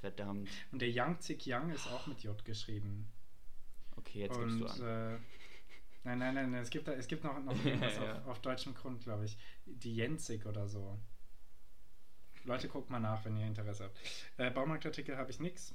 Verdammt. 0.00 0.48
Und 0.72 0.80
der 0.80 0.90
Yangtze 0.90 1.34
Yang 1.34 1.70
ist 1.70 1.86
auch 1.88 2.06
mit 2.06 2.22
J 2.22 2.44
geschrieben. 2.44 3.08
Okay, 4.06 4.20
jetzt 4.20 4.36
Und, 4.36 4.58
gibst 4.58 4.78
du 4.78 4.84
an. 4.84 5.14
Äh, 5.14 5.18
nein, 6.04 6.18
nein, 6.18 6.34
nein, 6.34 6.54
es 6.54 6.70
gibt, 6.70 6.86
da, 6.88 6.92
es 6.92 7.06
gibt 7.08 7.24
noch, 7.24 7.38
noch 7.42 7.52
irgendwas 7.64 7.96
Ja. 7.96 8.18
auf, 8.20 8.26
auf 8.28 8.40
deutschem 8.40 8.74
Grund, 8.74 9.02
glaube 9.02 9.24
ich. 9.24 9.36
Die 9.66 9.94
Jenzig 9.94 10.46
oder 10.46 10.68
so. 10.68 10.98
Leute, 12.44 12.68
guckt 12.68 12.90
mal 12.90 13.00
nach, 13.00 13.24
wenn 13.24 13.36
ihr 13.36 13.46
Interesse 13.46 13.84
habt. 13.84 13.98
Äh, 14.36 14.50
Baumarktartikel 14.50 15.16
habe 15.16 15.30
ich 15.30 15.40
nix. 15.40 15.74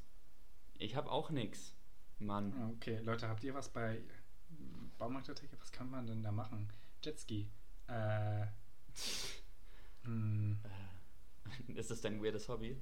Ich 0.77 0.95
habe 0.95 1.11
auch 1.11 1.29
nix. 1.29 1.75
Mann. 2.19 2.53
Ah, 2.57 2.69
Okay, 2.77 2.99
Leute, 2.99 3.27
habt 3.27 3.43
ihr 3.43 3.53
was 3.53 3.69
bei 3.69 4.01
Baumarktartikel? 4.97 5.59
Was 5.59 5.71
kann 5.71 5.89
man 5.89 6.07
denn 6.07 6.23
da 6.23 6.31
machen? 6.31 6.69
Jetski. 7.03 7.49
Äh. 7.87 8.45
Hm, 10.03 10.57
Äh, 11.67 11.73
Ist 11.79 11.91
das 11.91 12.01
dein 12.01 12.23
weirdes 12.23 12.47
Hobby? 12.49 12.75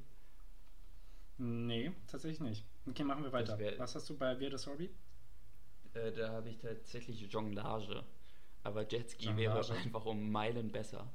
nee, 1.38 1.91
tatsächlich 2.08 2.39
nicht. 2.39 2.66
Okay, 2.88 3.04
machen 3.04 3.24
wir 3.24 3.32
weiter. 3.34 3.58
Was 3.78 3.95
hast 3.95 4.10
du 4.10 4.18
bei 4.18 4.39
Weirdes 4.39 4.68
Hobby? 4.68 4.89
Äh, 5.94 6.12
da 6.12 6.30
habe 6.32 6.50
ich 6.50 6.58
tatsächlich 6.60 7.22
Jonglage. 7.32 8.04
Aber 8.64 8.88
Jetski 8.88 9.36
wäre 9.38 9.60
einfach 9.74 10.06
um 10.06 10.32
Meilen 10.32 10.72
besser. 10.72 11.08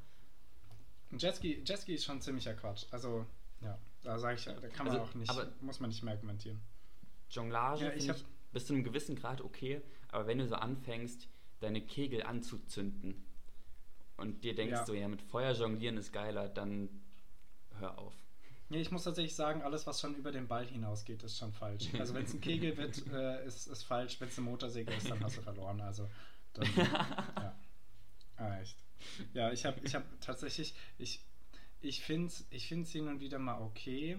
Jetski, 1.17 1.63
Jetski 1.65 1.95
ist 1.95 2.05
schon 2.05 2.21
ziemlicher 2.21 2.55
Quatsch. 2.55 2.87
Also, 2.91 3.27
ja, 3.61 3.79
da 4.03 4.19
sage 4.19 4.37
ich, 4.39 4.45
da 4.45 4.53
kann 4.69 4.87
man 4.87 4.97
Also, 4.97 5.01
auch 5.11 5.15
nicht, 5.15 5.31
aber- 5.31 5.53
muss 5.61 5.79
man 5.81 5.91
nicht 5.91 6.03
mehr 6.03 6.15
argumentieren. 6.15 6.61
Jonglage 7.31 7.85
Ja, 7.85 7.93
ich, 7.93 8.09
hab- 8.09 8.17
bis 8.53 8.67
zu 8.67 8.73
einem 8.75 8.83
gewissen 8.85 9.15
Grad 9.17 9.41
okay, 9.41 9.81
aber 10.09 10.27
wenn 10.27 10.39
du 10.39 10.47
so 10.47 10.55
anfängst, 10.57 11.29
deine 11.61 11.81
Kegel 11.83 12.23
anzuzünden 12.25 13.25
und 14.17 14.43
dir 14.45 14.55
denkst 14.55 14.73
Ja. 14.73 14.87
so, 14.87 14.95
ja, 14.95 15.07
mit 15.09 15.23
Feuer 15.23 15.53
jonglieren 15.53 15.97
ist 15.97 16.13
geiler, 16.13 16.49
dann 16.49 16.89
hör 17.79 17.99
auf. 17.99 18.15
Nee, 18.71 18.81
ich 18.81 18.91
muss 18.91 19.05
tatsächlich 19.05 19.35
sagen, 19.35 19.63
alles, 19.63 19.87
was 19.87 20.01
schon 20.01 20.15
über 20.15 20.33
den 20.33 20.49
Ball 20.49 20.67
hinausgeht, 20.67 21.23
ist 21.23 21.39
schon 21.39 21.53
falsch. 21.53 21.89
Also 21.99 22.15
wenn 22.15 22.25
es 22.25 22.35
ein 22.35 22.41
Kegel 22.41 22.77
wird, 22.79 23.07
äh, 23.13 23.47
ist, 23.47 23.67
ist 23.67 23.83
falsch. 23.83 24.21
Wenn 24.21 24.29
es 24.29 24.39
eine 24.39 24.49
Motorsäge 24.49 24.93
ist, 24.93 25.11
dann 25.11 25.23
hast 25.23 25.37
du 25.37 25.43
verloren. 25.43 25.81
Also 25.81 26.09
dann, 26.55 26.67
ja. 26.77 27.59
Ah, 28.37 28.61
echt. 28.61 28.77
Ja, 29.35 29.53
ich 29.53 29.65
habe 29.65 29.81
ich 29.85 29.95
hab 29.95 30.05
tatsächlich, 30.21 30.75
ich, 30.99 31.21
ich 31.81 32.03
finde 32.03 32.29
es 32.29 32.47
ich 32.51 32.69
find's 32.69 32.91
hin 32.91 33.09
und 33.09 33.21
wieder 33.21 33.39
mal 33.39 33.61
okay. 33.61 34.19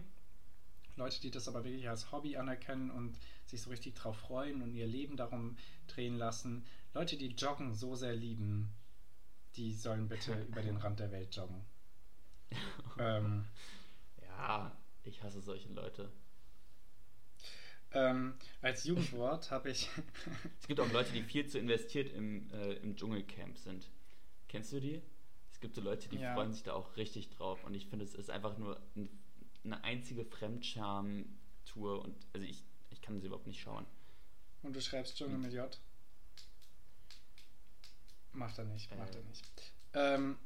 Leute, 0.95 1.19
die 1.19 1.31
das 1.31 1.47
aber 1.47 1.65
wirklich 1.65 1.89
als 1.89 2.11
Hobby 2.11 2.37
anerkennen 2.37 2.89
und 2.89 3.17
sich 3.47 3.61
so 3.61 3.69
richtig 3.69 3.95
drauf 3.95 4.17
freuen 4.17 4.61
und 4.61 4.73
ihr 4.73 4.87
Leben 4.87 5.17
darum 5.17 5.57
drehen 5.87 6.17
lassen. 6.17 6.65
Leute, 6.93 7.17
die 7.17 7.31
Joggen 7.35 7.73
so 7.73 7.95
sehr 7.95 8.15
lieben, 8.15 8.71
die 9.55 9.73
sollen 9.73 10.07
bitte 10.07 10.33
über 10.43 10.61
den 10.61 10.77
Rand 10.77 10.99
der 10.99 11.11
Welt 11.11 11.35
joggen. 11.35 11.61
Ähm, 12.97 13.45
Ja, 14.37 14.75
ich 15.03 15.23
hasse 15.23 15.41
solche 15.41 15.69
Leute. 15.69 16.11
Ähm, 17.93 18.33
als 18.61 18.83
Jugendwort 18.83 19.49
habe 19.51 19.69
ich. 19.69 19.89
Es 20.59 20.67
gibt 20.67 20.79
auch 20.79 20.91
Leute, 20.91 21.13
die 21.13 21.21
viel 21.23 21.47
zu 21.47 21.57
investiert 21.59 22.11
im, 22.13 22.49
äh, 22.51 22.73
im 22.75 22.95
Dschungelcamp 22.95 23.57
sind. 23.57 23.89
Kennst 24.49 24.71
du 24.73 24.79
die? 24.81 25.01
Es 25.51 25.59
gibt 25.61 25.75
so 25.75 25.81
Leute, 25.81 26.09
die 26.09 26.17
Ja. 26.17 26.33
freuen 26.33 26.51
sich 26.51 26.63
da 26.63 26.73
auch 26.73 26.97
richtig 26.97 27.29
drauf. 27.29 27.63
Und 27.63 27.73
ich 27.73 27.87
finde, 27.87 28.03
es 28.03 28.13
ist 28.13 28.29
einfach 28.29 28.57
nur 28.57 28.79
ein, 28.95 29.09
eine 29.63 29.83
einzige 29.83 30.25
Fremdscham-Tour. 30.25 32.01
Und 32.03 32.15
also 32.33 32.45
ich, 32.45 32.63
ich 32.89 33.01
kann 33.01 33.19
sie 33.21 33.27
überhaupt 33.27 33.47
nicht 33.47 33.61
schauen. 33.61 33.85
und 34.63 34.75
du 34.75 34.81
schreibst 34.81 35.15
Dschungel 35.17 35.37
mit 35.37 35.53
J. 35.53 35.79
Macht 38.33 38.57
er 38.57 38.65
nicht, 38.65 38.93
macht 38.97 39.15
Äh. 39.15 39.19
er 39.19 39.23
nicht. 39.23 39.45
Ähm, 39.93 40.37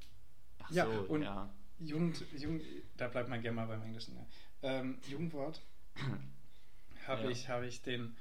Ach 0.59 0.69
Ja, 0.71 0.85
so, 0.85 0.91
und- 1.07 1.23
ja. 1.23 1.51
Jugend, 1.79 2.23
Jugend, 2.33 2.63
da 2.97 3.07
bleibt 3.07 3.29
man 3.29 3.41
gerne 3.41 3.55
mal 3.55 3.67
beim 3.67 3.81
Englischen. 3.83 4.15
Ne? 4.15 4.25
Ähm, 4.63 4.97
Jugendwort 5.07 5.61
habe 7.07 7.23
Ja. 7.23 7.29
ich, 7.29 7.47
habe 7.49 7.67
ich 7.67 7.81
den, 7.81 8.15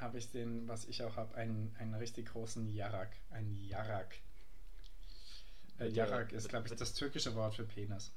habe 0.00 0.18
ich 0.18 0.30
den, 0.30 0.68
was 0.68 0.84
ich 0.86 1.02
auch 1.02 1.16
habe, 1.16 1.34
einen, 1.34 1.74
einen 1.78 1.94
richtig 1.94 2.26
großen 2.26 2.68
Jarak, 2.72 3.10
ein 3.30 3.52
Jarak. 3.54 4.14
Äh, 5.78 5.88
Ja, 5.88 6.04
Jarak 6.06 6.32
ist, 6.32 6.48
glaube 6.48 6.68
ich, 6.68 6.74
das 6.76 6.94
türkische 6.94 7.34
Wort 7.34 7.54
für 7.54 7.64
Penis. 7.64 8.12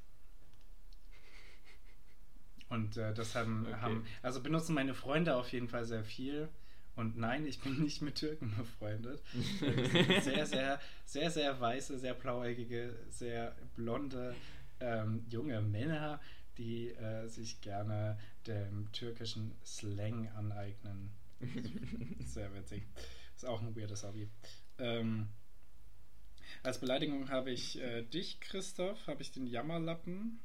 Und 2.70 2.98
äh, 2.98 3.14
das 3.14 3.34
haben, 3.36 3.66
Okay. 3.66 3.82
haben, 3.82 4.06
also 4.22 4.42
benutzen 4.44 4.76
meine 4.76 4.94
Freunde 4.94 5.36
auf 5.36 5.52
jeden 5.52 5.68
Fall 5.68 5.86
sehr 5.86 6.04
viel. 6.04 6.50
Und 6.96 7.18
nein, 7.18 7.46
ich 7.48 7.60
bin 7.62 7.82
nicht 7.82 8.02
mit 8.02 8.16
Türken 8.16 8.54
befreundet. 8.58 9.22
Sehr, 10.22 10.46
sehr, 10.46 10.82
sehr, 11.06 11.32
sehr 11.32 11.60
weiße, 11.62 11.98
sehr 11.98 12.14
blauäugige, 12.14 12.94
sehr 13.10 13.56
blonde 13.78 14.36
ähm, 14.80 15.26
junge 15.30 15.62
Männer, 15.62 16.20
die 16.58 16.90
äh, 16.90 17.28
sich 17.28 17.62
gerne 17.62 18.18
dem 18.48 18.92
türkischen 18.92 19.54
Slang 19.64 20.30
aneignen. 20.30 21.12
Sehr 22.26 22.54
witzig. 22.54 22.84
Ist 23.36 23.46
auch 23.46 23.62
ein 23.62 23.76
weirdes 23.76 24.04
Hobby. 24.04 24.30
Ähm, 24.78 25.30
als 26.64 26.80
Beleidigung 26.80 27.30
habe 27.30 27.52
ich 27.52 27.80
äh, 27.80 28.04
dich, 28.04 28.40
Christoph, 28.42 29.08
habe 29.08 29.22
ich 29.22 29.32
den 29.32 29.48
Jammerlappen. 29.48 30.40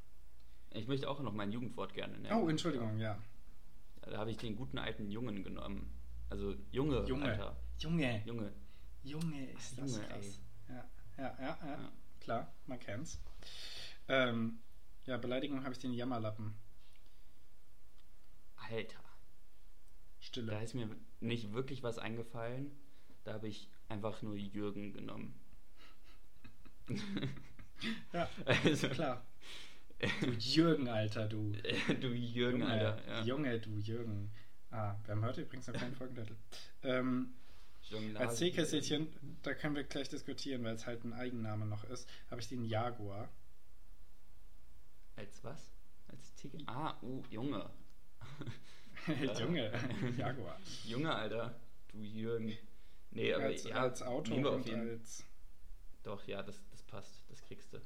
Ich 0.71 0.87
möchte 0.87 1.09
auch 1.09 1.19
noch 1.19 1.33
mein 1.33 1.51
Jugendwort 1.51 1.93
gerne 1.93 2.17
nennen. 2.17 2.37
Oh, 2.37 2.47
Entschuldigung, 2.47 2.97
ja. 2.99 3.17
Da 4.01 4.17
habe 4.17 4.31
ich 4.31 4.37
den 4.37 4.55
guten 4.55 4.77
alten 4.77 5.09
Jungen 5.09 5.43
genommen. 5.43 5.91
Also 6.29 6.55
Junge, 6.71 7.05
Junge. 7.05 7.25
Alter. 7.25 7.57
Junge. 7.79 8.21
Junge. 8.25 8.53
Junge, 9.03 9.51
ist 9.51 9.77
das 9.77 9.95
Junge, 9.95 10.07
krass. 10.07 10.39
Ja, 10.67 10.89
ja, 11.17 11.37
ja, 11.39 11.39
ja, 11.39 11.57
Ja. 11.61 11.91
Klar, 12.19 12.51
man 12.65 12.79
kennt's. 12.79 13.19
Ähm, 14.07 14.59
ja, 15.05 15.17
Beleidigung 15.17 15.63
habe 15.63 15.73
ich 15.73 15.79
den 15.79 15.93
Jammerlappen. 15.93 16.55
Alter. 18.55 19.03
Stille. 20.19 20.51
Da 20.51 20.59
ist 20.61 20.73
mir 20.73 20.89
nicht 21.19 21.53
wirklich 21.53 21.83
was 21.83 21.99
eingefallen. 21.99 22.71
Da 23.23 23.33
habe 23.33 23.47
ich 23.47 23.69
einfach 23.89 24.21
nur 24.21 24.35
Jürgen 24.35 24.93
genommen. 24.93 25.33
Ja, 28.13 28.29
Also, 28.45 28.87
klar. 28.87 29.25
Du 30.21 30.31
Jürgen, 30.31 30.87
Alter, 30.87 31.27
du. 31.27 31.51
du 32.01 32.07
Jürgen, 32.07 32.61
Junge, 32.61 32.67
Alter. 32.71 33.07
Ja. 33.07 33.21
Junge, 33.23 33.59
du 33.59 33.77
Jürgen. 33.77 34.31
Ah, 34.71 34.95
wir 35.03 35.15
haben 35.15 35.23
heute 35.23 35.41
übrigens 35.41 35.67
noch 35.67 35.75
keinen 35.75 35.93
Folgentitel. 35.97 36.35
Ähm, 36.83 37.33
als 38.15 38.37
Teekesselchen, 38.37 39.07
da 39.43 39.53
können 39.53 39.75
wir 39.75 39.83
gleich 39.83 40.09
diskutieren, 40.09 40.63
weil 40.63 40.75
es 40.75 40.87
halt 40.87 41.03
ein 41.03 41.13
Eigenname 41.13 41.65
noch 41.65 41.83
ist, 41.83 42.09
habe 42.31 42.41
ich 42.41 42.47
den 42.47 42.65
Jaguar. 42.65 43.29
Als 45.15 45.43
was? 45.43 45.71
Als 46.07 46.35
Tiger? 46.35 46.59
Ah, 46.67 46.95
uh, 47.01 47.23
Junge. 47.29 47.69
Junge, 49.39 49.71
Jaguar. 50.17 50.57
Junge, 50.83 51.13
Alter. 51.13 51.55
Du 51.91 51.99
Jürgen. 51.99 52.57
Nee, 53.11 53.33
aber 53.33 53.45
Als, 53.45 53.63
ja, 53.63 53.75
als 53.75 54.01
Auto 54.01 54.33
und 54.35 54.69
als. 54.69 55.23
Doch, 56.03 56.27
ja, 56.27 56.43
das, 56.43 56.61
das 56.69 56.83
passt. 56.83 57.23
Das 57.29 57.41
kriegst 57.41 57.73
du. 57.73 57.79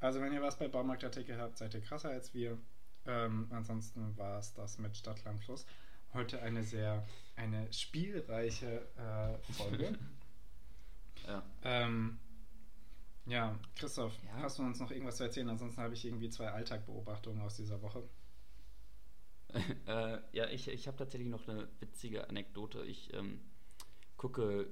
Also, 0.00 0.20
wenn 0.20 0.32
ihr 0.32 0.42
was 0.42 0.58
bei 0.58 0.68
Baumarktartikel 0.68 1.38
habt, 1.38 1.58
seid 1.58 1.74
ihr 1.74 1.80
krasser 1.80 2.10
als 2.10 2.32
wir. 2.34 2.58
Ähm, 3.06 3.48
ansonsten 3.50 4.16
war 4.16 4.38
es 4.38 4.52
das 4.54 4.78
mit 4.78 4.96
Stadtland 4.96 5.42
Fluss. 5.42 5.66
Heute 6.12 6.40
eine 6.42 6.62
sehr, 6.62 7.06
eine 7.36 7.72
spielreiche 7.72 8.86
äh, 8.96 9.52
Folge. 9.52 9.98
Ja. 11.26 11.42
ähm, 11.62 12.20
ja, 13.28 13.58
Christoph, 13.76 14.12
Ja? 14.26 14.42
hast 14.42 14.58
du 14.58 14.62
uns 14.62 14.80
noch 14.80 14.90
irgendwas 14.90 15.16
zu 15.16 15.24
erzählen? 15.24 15.48
Ansonsten 15.48 15.80
habe 15.80 15.94
ich 15.94 16.04
irgendwie 16.04 16.30
zwei 16.30 16.48
Alltagbeobachtungen 16.50 17.40
aus 17.42 17.56
dieser 17.56 17.80
Woche. 17.82 18.02
äh, 19.86 20.18
ja, 20.32 20.46
ich, 20.48 20.68
ich 20.68 20.86
habe 20.86 20.96
tatsächlich 20.96 21.28
noch 21.30 21.46
eine 21.48 21.68
witzige 21.80 22.28
Anekdote. 22.28 22.84
Ich 22.84 23.12
ähm, 23.14 23.40
gucke 24.16 24.68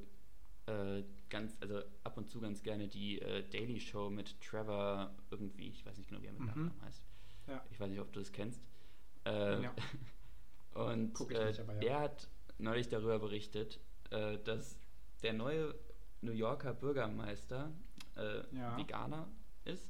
äh, 0.67 1.03
ganz, 1.31 1.57
also 1.61 1.81
ab 2.05 2.17
und 2.19 2.29
zu 2.29 2.41
ganz 2.41 2.63
gerne 2.63 2.89
die 2.89 3.21
äh, 3.21 3.43
Daily 3.49 3.81
Show 3.81 4.11
mit 4.11 4.41
Trevor 4.41 5.15
irgendwie, 5.31 5.69
ich 5.69 5.87
weiß 5.87 5.97
nicht 5.97 6.09
genau, 6.09 6.21
wie 6.23 6.27
er 6.27 6.33
mit 6.33 6.41
Mhm. 6.43 6.47
Nachnamen 6.47 6.83
heißt. 6.83 7.03
Ja. 7.47 7.65
Ich 7.71 7.81
weiß 7.81 7.89
nicht, 7.91 8.01
ob 8.01 8.13
du 8.13 8.21
das 8.21 8.33
kennst. 8.33 8.61
Äh, 9.25 9.63
Ja. 9.63 9.75
Und 10.75 11.19
äh, 11.31 11.47
nicht, 11.47 11.61
aber 11.61 11.73
ja. 11.75 11.81
der 11.81 12.01
hat 12.01 12.29
neulich 12.59 12.89
darüber 12.89 13.19
berichtet, 13.19 13.81
äh, 14.11 14.39
dass 14.45 14.79
der 15.23 15.33
neue 15.33 15.75
New 16.21 16.33
Yorker 16.33 16.75
Bürgermeister 16.75 17.73
äh, 18.17 18.43
Ja. 18.57 18.77
Veganer 18.77 19.29
ist. 19.65 19.89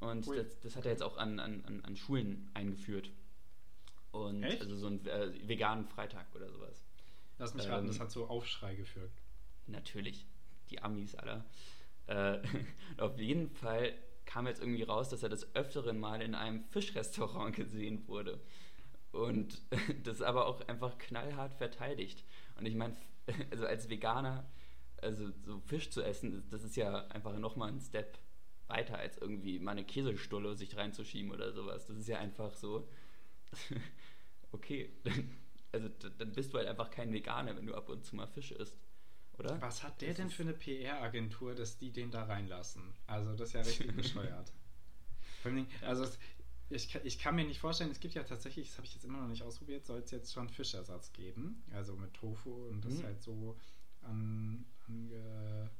Und 0.00 0.26
das, 0.26 0.58
das 0.60 0.76
hat 0.76 0.86
er 0.86 0.92
jetzt 0.92 1.02
auch 1.02 1.18
an, 1.18 1.38
an, 1.38 1.82
an, 1.84 1.96
Schulen 1.96 2.50
eingeführt. 2.54 3.10
Und 4.12 4.42
Echt? 4.42 4.62
also 4.62 4.76
so 4.76 4.86
einen 4.86 5.06
äh, 5.06 5.30
veganen 5.46 5.84
Freitag 5.84 6.34
oder 6.34 6.50
sowas. 6.50 6.82
Lass 7.38 7.54
mich 7.54 7.68
raten, 7.68 7.84
Ähm, 7.84 7.88
das 7.88 8.00
hat 8.00 8.10
so 8.10 8.26
Aufschrei 8.26 8.74
geführt. 8.74 9.12
Natürlich, 9.66 10.26
die 10.70 10.82
Amis 10.82 11.14
alle. 11.14 11.44
Äh, 12.06 12.38
auf 12.98 13.18
jeden 13.18 13.50
Fall 13.50 13.94
kam 14.24 14.46
jetzt 14.46 14.60
irgendwie 14.60 14.82
raus, 14.84 15.08
dass 15.08 15.22
er 15.22 15.28
das 15.28 15.54
öfteren 15.54 15.98
Mal 15.98 16.22
in 16.22 16.34
einem 16.34 16.64
Fischrestaurant 16.64 17.54
gesehen 17.54 18.06
wurde. 18.08 18.40
Und 19.12 19.60
das 20.04 20.22
aber 20.22 20.46
auch 20.46 20.66
einfach 20.68 20.96
knallhart 20.98 21.52
verteidigt. 21.54 22.24
Und 22.56 22.66
ich 22.66 22.74
meine, 22.74 22.96
also 23.50 23.66
als 23.66 23.88
Veganer, 23.88 24.48
also 25.02 25.30
so 25.44 25.60
Fisch 25.60 25.90
zu 25.90 26.02
essen, 26.02 26.46
das 26.50 26.62
ist 26.64 26.76
ja 26.76 27.06
einfach 27.08 27.38
nochmal 27.38 27.68
ein 27.70 27.80
Step 27.80 28.18
weiter, 28.68 28.98
als 28.98 29.18
irgendwie 29.18 29.58
mal 29.58 29.72
eine 29.72 29.84
Käsestulle 29.84 30.54
sich 30.56 30.76
reinzuschieben 30.76 31.32
oder 31.32 31.52
sowas. 31.52 31.86
Das 31.86 31.96
ist 31.96 32.08
ja 32.08 32.18
einfach 32.18 32.54
so, 32.54 32.88
okay, 34.52 34.90
also 35.72 35.88
dann 36.18 36.32
bist 36.32 36.52
du 36.52 36.58
halt 36.58 36.68
einfach 36.68 36.90
kein 36.90 37.12
Veganer, 37.12 37.56
wenn 37.56 37.66
du 37.66 37.74
ab 37.74 37.88
und 37.88 38.04
zu 38.04 38.16
mal 38.16 38.26
Fisch 38.26 38.52
isst, 38.52 38.76
oder? 39.38 39.60
Was 39.62 39.82
hat 39.82 40.00
der 40.00 40.08
Das 40.08 40.16
denn 40.18 40.30
für 40.30 40.42
eine 40.42 40.52
PR-Agentur, 40.54 41.54
dass 41.54 41.78
die 41.78 41.90
den 41.92 42.10
da 42.10 42.24
reinlassen? 42.24 42.94
Also, 43.06 43.34
das 43.34 43.48
ist 43.48 43.54
ja 43.54 43.60
richtig 43.62 43.94
bescheuert. 43.96 44.52
Vor 45.42 45.52
also, 45.82 46.04
es- 46.04 46.18
ich, 46.72 46.88
kann- 46.88 47.02
ich 47.04 47.18
kann 47.18 47.34
mir 47.34 47.44
nicht 47.44 47.58
vorstellen, 47.58 47.90
es 47.90 47.98
gibt 47.98 48.14
ja 48.14 48.22
tatsächlich, 48.22 48.68
das 48.68 48.76
habe 48.76 48.86
ich 48.86 48.94
jetzt 48.94 49.04
immer 49.04 49.20
noch 49.20 49.28
nicht 49.28 49.42
ausprobiert, 49.42 49.84
soll 49.84 50.00
es 50.00 50.10
jetzt 50.12 50.32
schon 50.32 50.48
Fischersatz 50.48 51.12
geben. 51.12 51.64
Also 51.72 51.96
mit 51.96 52.14
Tofu 52.14 52.68
und 52.68 52.84
das 52.84 52.94
Mhm. 52.94 53.02
halt 53.02 53.22
so 53.22 53.56
an, 54.02 54.64
ange, 54.88 55.70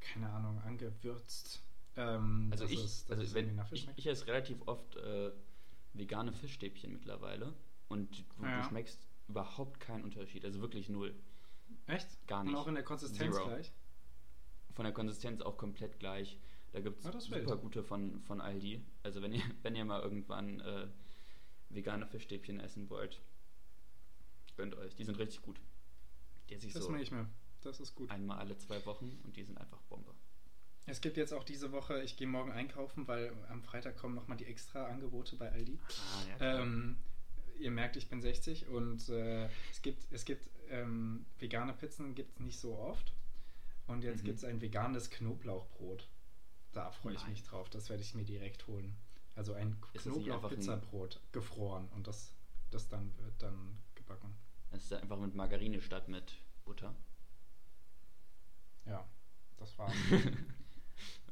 keine 0.00 0.30
Ahnung, 0.30 0.58
angewürzt. 0.60 1.62
Ähm, 1.96 2.48
Also 2.52 2.64
ich, 2.66 2.82
es, 2.84 3.04
dass 3.06 3.18
also 3.18 3.34
wenn, 3.34 3.54
nach 3.56 3.68
Fisch 3.68 3.84
ich, 3.96 3.98
ich 3.98 4.06
esse 4.06 4.26
relativ 4.26 4.62
oft 4.66 4.96
äh, 4.96 5.32
vegane 5.92 6.32
Fischstäbchen 6.32 6.92
mittlerweile 6.92 7.52
und 7.88 8.24
du, 8.38 8.44
Ja. 8.44 8.62
du 8.62 8.68
schmeckst 8.68 9.06
überhaupt 9.28 9.80
keinen 9.80 10.04
Unterschied, 10.04 10.44
also 10.44 10.60
wirklich 10.60 10.88
null. 10.88 11.14
Echt? 11.86 12.08
gar 12.26 12.40
Und 12.40 12.46
nicht. 12.48 12.56
auch 12.56 12.66
in 12.68 12.74
der 12.74 12.84
Konsistenz 12.84 13.34
Zero. 13.36 13.46
gleich? 13.48 13.72
Von 14.72 14.84
der 14.84 14.92
Konsistenz 14.94 15.40
auch 15.40 15.56
komplett 15.56 15.98
gleich. 15.98 16.38
Da 16.72 16.80
gibt 16.80 17.04
Ah, 17.04 17.08
es 17.08 17.14
das 17.14 17.30
wild. 17.30 17.42
super 17.48 17.56
gute 17.60 17.82
von, 17.82 18.20
von 18.22 18.40
Aldi. 18.40 18.80
Also 19.02 19.20
wenn 19.22 19.32
ihr, 19.32 19.42
wenn 19.62 19.74
ihr 19.74 19.84
mal 19.84 20.00
irgendwann 20.00 20.60
äh, 20.60 20.86
vegane 21.70 22.06
Fischstäbchen 22.06 22.60
essen 22.60 22.88
wollt, 22.90 23.20
gönnt 24.56 24.74
euch. 24.76 24.94
Die 24.94 25.04
sind 25.04 25.18
richtig 25.18 25.42
gut. 25.42 25.60
Die 26.50 26.54
esse 26.56 26.66
ich 26.66 26.72
Das 26.74 26.84
so 26.84 26.90
mache 26.90 27.02
ich 27.02 27.10
mir. 27.10 27.28
Das 27.62 27.80
ist 27.80 27.94
gut. 27.94 28.10
einmal 28.10 28.38
alle 28.38 28.56
zwei 28.58 28.84
Wochen 28.86 29.18
und 29.24 29.36
die 29.36 29.44
sind 29.44 29.58
einfach 29.58 29.80
Bombe. 29.82 30.14
Es 30.86 31.00
gibt 31.00 31.16
jetzt 31.16 31.32
auch 31.32 31.44
diese 31.44 31.72
Woche, 31.72 32.02
ich 32.02 32.16
gehe 32.16 32.26
morgen 32.26 32.50
einkaufen, 32.52 33.06
weil 33.06 33.32
am 33.48 33.62
Freitag 33.62 33.96
kommen 33.96 34.14
nochmal 34.14 34.36
die 34.38 34.46
extra 34.46 34.86
Angebote 34.86 35.36
bei 35.36 35.52
Aldi. 35.52 35.78
Ah, 35.88 36.22
ja. 36.40 36.62
Ähm, 36.62 36.96
ihr 37.58 37.70
merkt, 37.70 37.96
ich 37.96 38.08
bin 38.08 38.20
60 38.22 38.66
und 38.68 39.08
äh, 39.10 39.44
es 39.70 39.82
gibt, 39.82 40.10
es 40.10 40.24
gibt 40.24 40.48
ähm, 40.70 41.26
vegane 41.38 41.74
Pizzen 41.74 42.14
gibt 42.14 42.34
es 42.34 42.40
nicht 42.40 42.58
so 42.58 42.76
oft. 42.76 43.12
Und 43.86 44.02
jetzt 44.04 44.22
Mhm. 44.22 44.26
gibt 44.26 44.38
es 44.38 44.44
ein 44.44 44.60
veganes 44.60 45.10
Knoblauchbrot. 45.10 46.08
Da 46.72 46.90
freue 46.92 47.14
ich 47.14 47.20
Nein. 47.22 47.32
mich 47.32 47.42
drauf. 47.42 47.68
Das 47.68 47.90
werde 47.90 48.02
ich 48.02 48.14
mir 48.14 48.24
direkt 48.24 48.66
holen. 48.66 48.96
Also 49.34 49.52
ein- 49.52 49.76
Knoblauch-Pizzabrot 49.98 51.20
gefroren 51.32 51.88
und 51.94 52.06
das, 52.06 52.34
das 52.70 52.88
dann 52.88 53.16
wird 53.18 53.34
dann 53.42 53.78
gebacken. 53.94 54.34
Das 54.70 54.84
ist 54.84 54.92
einfach 54.92 55.18
mit 55.18 55.34
Margarine 55.34 55.80
statt 55.80 56.08
mit 56.08 56.34
Butter. 56.64 56.94
Ja, 58.86 59.06
das 59.56 59.76
war. 59.78 59.92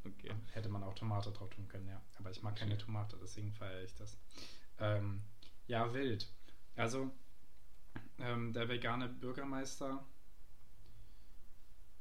Okay. 0.05 0.31
Hätte 0.53 0.69
man 0.69 0.83
auch 0.83 0.93
Tomate 0.93 1.31
drauf 1.31 1.49
tun 1.49 1.67
können, 1.67 1.87
ja. 1.87 2.01
Aber 2.17 2.31
ich 2.31 2.41
mag 2.41 2.55
keine. 2.55 2.77
Tomate, 2.77 3.17
deswegen 3.21 3.51
feiere 3.51 3.83
ich 3.83 3.93
das. 3.95 4.17
Ähm, 4.79 5.21
ja, 5.67 5.93
wild. 5.93 6.27
Also, 6.75 7.11
ähm, 8.17 8.53
der 8.53 8.69
vegane 8.69 9.09
Bürgermeister. 9.09 10.05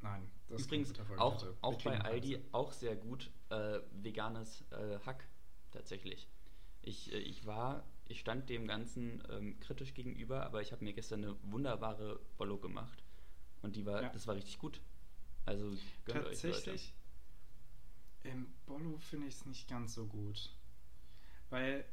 Nein, 0.00 0.30
das 0.46 0.62
Übrigens 0.62 0.94
guter 0.94 1.20
auch, 1.20 1.44
auch 1.60 1.82
bei 1.82 2.00
Aldi 2.00 2.40
auch 2.52 2.72
sehr 2.72 2.94
gut 2.94 3.30
äh, 3.50 3.80
veganes 3.90 4.64
äh, 4.70 4.98
Hack 5.04 5.26
tatsächlich. 5.72 6.28
Ich, 6.82 7.12
äh, 7.12 7.18
ich 7.18 7.46
war, 7.46 7.84
ich 8.08 8.20
stand 8.20 8.48
dem 8.48 8.66
Ganzen 8.66 9.22
ähm, 9.30 9.60
kritisch 9.60 9.94
gegenüber, 9.94 10.44
aber 10.44 10.62
ich 10.62 10.72
habe 10.72 10.84
mir 10.84 10.92
gestern 10.92 11.24
eine 11.24 11.36
wunderbare 11.42 12.20
Bollo 12.36 12.58
gemacht 12.58 13.04
und 13.62 13.76
die 13.76 13.84
war, 13.86 14.02
Ja. 14.02 14.08
das 14.10 14.26
war 14.26 14.34
richtig 14.34 14.58
gut. 14.58 14.80
Also 15.44 15.70
gönnt 16.04 16.24
euch. 16.26 16.40
Tatsächlich, 16.40 16.94
im 18.24 18.52
Bollo 18.66 18.98
finde 18.98 19.26
ich 19.28 19.34
es 19.34 19.46
nicht 19.46 19.68
ganz 19.68 19.94
so 19.94 20.06
gut. 20.06 20.50
Weil 21.50 21.84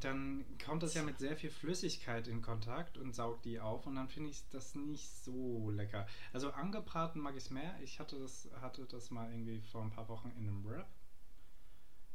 dann 0.00 0.44
kommt 0.64 0.82
das 0.82 0.94
ja 0.94 1.02
mit 1.02 1.18
sehr 1.18 1.36
viel 1.36 1.50
Flüssigkeit 1.50 2.28
in 2.28 2.42
Kontakt 2.42 2.96
und 2.96 3.14
saugt 3.14 3.44
die 3.44 3.60
auf 3.60 3.86
und 3.86 3.96
dann 3.96 4.08
finde 4.08 4.30
ich 4.30 4.48
das 4.50 4.74
nicht 4.74 5.10
so 5.24 5.70
lecker. 5.70 6.06
Also 6.32 6.50
angebraten 6.52 7.20
mag 7.20 7.36
ich 7.36 7.44
es 7.44 7.50
mehr. 7.50 7.78
Ich 7.82 7.98
hatte 7.98 8.18
das, 8.18 8.48
hatte 8.60 8.86
das 8.86 9.10
mal 9.10 9.30
irgendwie 9.30 9.60
vor 9.60 9.82
ein 9.82 9.90
paar 9.90 10.08
Wochen 10.08 10.30
in 10.38 10.46
einem 10.48 10.64
Wrap. 10.64 10.88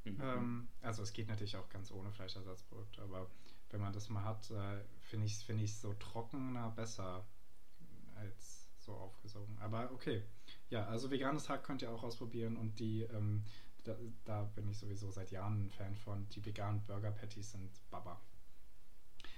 Mhm. 0.05 0.21
Ähm, 0.21 0.67
also 0.81 1.03
es 1.03 1.13
geht 1.13 1.27
natürlich 1.27 1.57
auch 1.57 1.69
ganz 1.69 1.91
ohne 1.91 2.11
Fleischersatzprodukt, 2.11 2.99
aber 2.99 3.29
wenn 3.69 3.81
man 3.81 3.93
das 3.93 4.09
mal 4.09 4.23
hat, 4.23 4.49
äh, 4.51 4.83
finde 4.99 5.25
ich 5.25 5.33
es 5.33 5.43
find 5.43 5.67
so 5.69 5.93
trockener 5.93 6.71
besser 6.71 7.25
als 8.15 8.67
so 8.79 8.93
aufgesogen. 8.93 9.57
Aber 9.59 9.91
okay. 9.91 10.23
Ja, 10.69 10.85
also 10.85 11.11
veganes 11.11 11.49
Hack 11.49 11.63
könnt 11.63 11.81
ihr 11.81 11.91
auch 11.91 12.03
ausprobieren 12.03 12.57
und 12.57 12.79
die, 12.79 13.03
ähm, 13.03 13.43
da, 13.83 13.95
da 14.23 14.43
bin 14.43 14.69
ich 14.69 14.77
sowieso 14.77 15.11
seit 15.11 15.31
Jahren 15.31 15.65
ein 15.65 15.71
Fan 15.71 15.95
von. 15.95 16.27
Die 16.29 16.45
veganen 16.45 16.81
Burger 16.83 17.11
Patties 17.11 17.51
sind 17.51 17.71
Baba. 17.89 18.19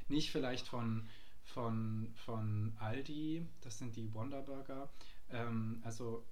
Nicht 0.08 0.32
vielleicht 0.32 0.68
von, 0.68 1.08
von, 1.44 2.14
von 2.26 2.76
Aldi, 2.80 3.46
das 3.62 3.78
sind 3.78 3.96
die 3.96 4.14
Wonder 4.14 4.42
Burger. 4.42 4.90
Ähm, 5.30 5.82
also 5.84 6.26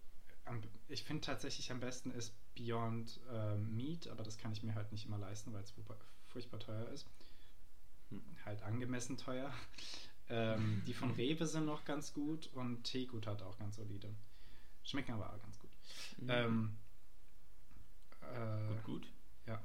am, 0.45 0.61
ich 0.87 1.03
finde 1.03 1.21
tatsächlich 1.21 1.71
am 1.71 1.79
besten 1.79 2.11
ist 2.11 2.33
Beyond 2.55 3.19
ähm, 3.31 3.75
Meat, 3.75 4.07
aber 4.07 4.23
das 4.23 4.37
kann 4.37 4.53
ich 4.53 4.63
mir 4.63 4.75
halt 4.75 4.91
nicht 4.91 5.05
immer 5.05 5.17
leisten, 5.17 5.51
weil 5.51 5.63
es 5.63 5.73
furchtbar 6.27 6.59
teuer 6.59 6.87
ist. 6.89 7.07
Halt 8.45 8.61
angemessen 8.63 9.17
teuer. 9.17 9.51
Ähm, 10.27 10.81
die 10.87 10.93
von 10.93 11.11
Rewe 11.11 11.45
sind 11.45 11.65
noch 11.65 11.85
ganz 11.85 12.13
gut 12.13 12.47
und 12.53 12.83
Teegut 12.83 13.27
hat 13.27 13.41
auch 13.43 13.57
ganz 13.59 13.75
solide. 13.75 14.13
Schmecken 14.83 15.13
aber 15.13 15.31
auch 15.33 15.41
ganz 15.41 15.59
gut. 15.59 15.69
Mhm. 16.17 16.29
Ähm, 16.29 16.77
äh, 18.21 18.67
gut, 18.67 18.83
gut. 18.83 19.07
ja, 19.45 19.61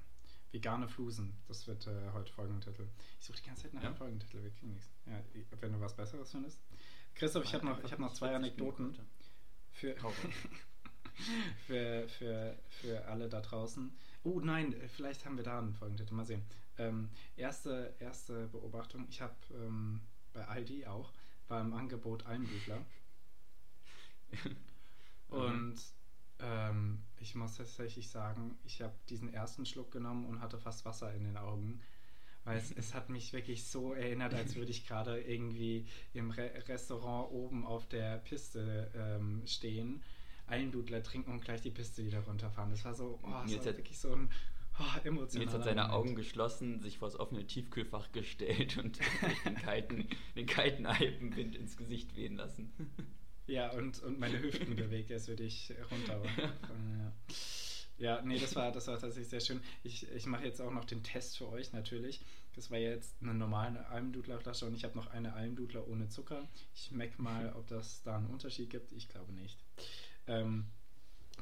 vegane 0.53 0.87
Flusen, 0.89 1.35
das 1.49 1.67
wird 1.67 1.87
äh, 1.87 2.11
heute 2.13 2.33
Folgentitel. 2.33 2.87
Ich 3.19 3.27
suche 3.27 3.39
die 3.39 3.47
ganze 3.47 3.63
Zeit 3.63 3.75
nach 3.75 3.83
Ja. 3.83 3.89
einem 3.89 3.97
Folgentitel, 3.97 4.43
wir 4.43 4.51
kriegen 4.51 4.73
nichts. 4.73 4.91
Ja, 5.07 5.23
wenn 5.61 5.73
du 5.73 5.81
was 5.81 5.95
Besseres 5.97 6.31
findest. 6.31 6.61
Christoph, 7.15 7.45
ich 7.45 7.55
habe 7.55 7.65
noch, 7.67 7.83
ich 7.83 7.93
hab 7.93 7.99
noch 7.99 8.13
zwei 8.13 8.35
Anekdoten 8.35 8.99
für, 9.73 9.95
für, 11.67 12.09
für, 12.09 12.59
für 12.69 13.05
alle 13.07 13.29
da 13.29 13.41
draußen. 13.41 13.93
Oh 14.23 14.41
nein, 14.41 14.73
äh, 14.75 14.89
vielleicht 14.89 15.25
haben 15.25 15.37
wir 15.37 15.45
da 15.45 15.59
einen 15.59 15.75
Folgentitel. 15.75 16.15
Mal 16.15 16.25
sehen. 16.25 16.43
Ähm, 16.79 17.11
erste, 17.37 17.95
erste 17.99 18.49
Beobachtung. 18.49 19.07
Ich 19.09 19.21
habe 19.21 19.35
ähm, 19.53 20.01
bei 20.33 20.47
Aldi 20.47 20.87
auch, 20.87 21.13
war 21.49 21.61
im 21.61 21.73
Angebot 21.73 22.27
Almdudler. 22.27 22.85
Und 25.29 25.81
ähm, 26.41 27.03
ich 27.19 27.35
muss 27.35 27.57
tatsächlich 27.57 28.09
sagen, 28.09 28.59
ich 28.65 28.83
habe 28.83 28.95
diesen 29.09 29.33
ersten 29.33 29.67
Schluck 29.67 29.91
genommen 29.91 30.27
und 30.27 30.41
hatte 30.41 30.59
fast 30.59 30.85
Wasser 30.85 31.15
in 31.15 31.25
den 31.25 31.37
Augen. 31.37 31.81
Weil 32.45 32.57
es, 32.57 32.73
es 32.73 32.95
hat 32.95 33.11
mich 33.11 33.33
wirklich 33.33 33.67
so 33.67 33.93
erinnert, 33.93 34.33
als 34.33 34.57
würde 34.57 34.71
ich 34.71 34.87
gerade 34.87 35.21
irgendwie 35.21 35.87
im 36.15 36.31
Re 36.31 36.51
Restaurant 36.67 37.31
oben 37.31 37.67
auf 37.67 37.87
der 37.89 38.17
Piste 38.19 38.91
ähm, 38.95 39.43
stehen, 39.47 40.03
Almdudler 40.51 41.03
trinken 41.03 41.31
und 41.33 41.43
gleich 41.43 41.61
die 41.63 41.71
Piste 41.71 42.05
wieder 42.05 42.21
runterfahren. 42.21 42.71
Das 42.71 42.85
war 42.85 42.95
so, 42.95 43.19
oh, 43.23 43.29
es 43.45 43.51
Nils 43.51 43.61
war 43.65 43.73
hat- 43.73 43.77
wirklich 43.79 43.99
so 43.99 44.13
ein 44.13 44.29
oh, 44.79 44.83
emotionaler 45.05 45.45
Nils 45.47 45.55
hat 45.55 45.65
seine 45.65 45.83
Moment. 45.83 45.95
Augen 45.95 46.15
geschlossen, 46.17 46.81
sich 46.81 46.99
vor 46.99 47.09
das 47.09 47.19
offene 47.19 47.47
Tiefkühlfach 47.47 48.13
gestellt 48.13 48.77
und 48.79 48.99
den 49.45 49.55
kalten, 49.57 50.09
den 50.37 50.47
kalten 50.47 50.87
Alpenwind 50.87 51.55
ins 51.57 51.77
Gesicht 51.77 52.17
wehen 52.17 52.37
lassen. 52.37 52.73
Ja, 53.47 53.73
und, 53.73 54.01
und 54.05 54.21
meine 54.21 54.39
Hüften 54.41 54.77
bewegt, 54.77 55.11
als 55.11 55.27
würde 55.27 55.43
ich 55.43 55.73
runter. 55.91 56.23
ja. 56.39 57.13
ja, 57.99 58.23
nee, 58.23 58.39
das 58.39 58.55
war, 58.55 58.71
das 58.71 58.87
war 58.87 58.97
tatsächlich 58.97 59.29
sehr 59.29 59.41
schön. 59.41 59.61
Ich, 59.83 60.09
ich 60.13 60.27
mache 60.27 60.45
jetzt 60.45 60.61
auch 60.63 60.71
noch 60.71 60.85
den 60.85 61.03
Test 61.03 61.37
für 61.37 61.49
euch 61.49 61.73
natürlich. 61.73 62.21
Das 62.55 62.71
war 62.71 62.79
jetzt 62.79 63.21
eine 63.21 63.35
normale 63.35 63.89
Almdudlerflasche 63.89 64.67
und 64.67 64.75
ich 64.75 64.85
habe 64.85 64.95
noch 64.97 65.09
eine 65.09 65.33
Almdudler 65.33 65.89
ohne 65.89 66.09
Zucker. 66.09 66.47
Ich 66.77 66.85
schmecke 66.85 67.21
mal, 67.21 67.53
ob 67.57 67.67
das 67.67 68.03
da 68.05 68.19
einen 68.19 68.27
Unterschied 68.27 68.71
gibt. 68.71 68.93
Ich 68.93 69.09
glaube 69.09 69.33
nicht. 69.33 69.59
Ähm, 70.27 70.67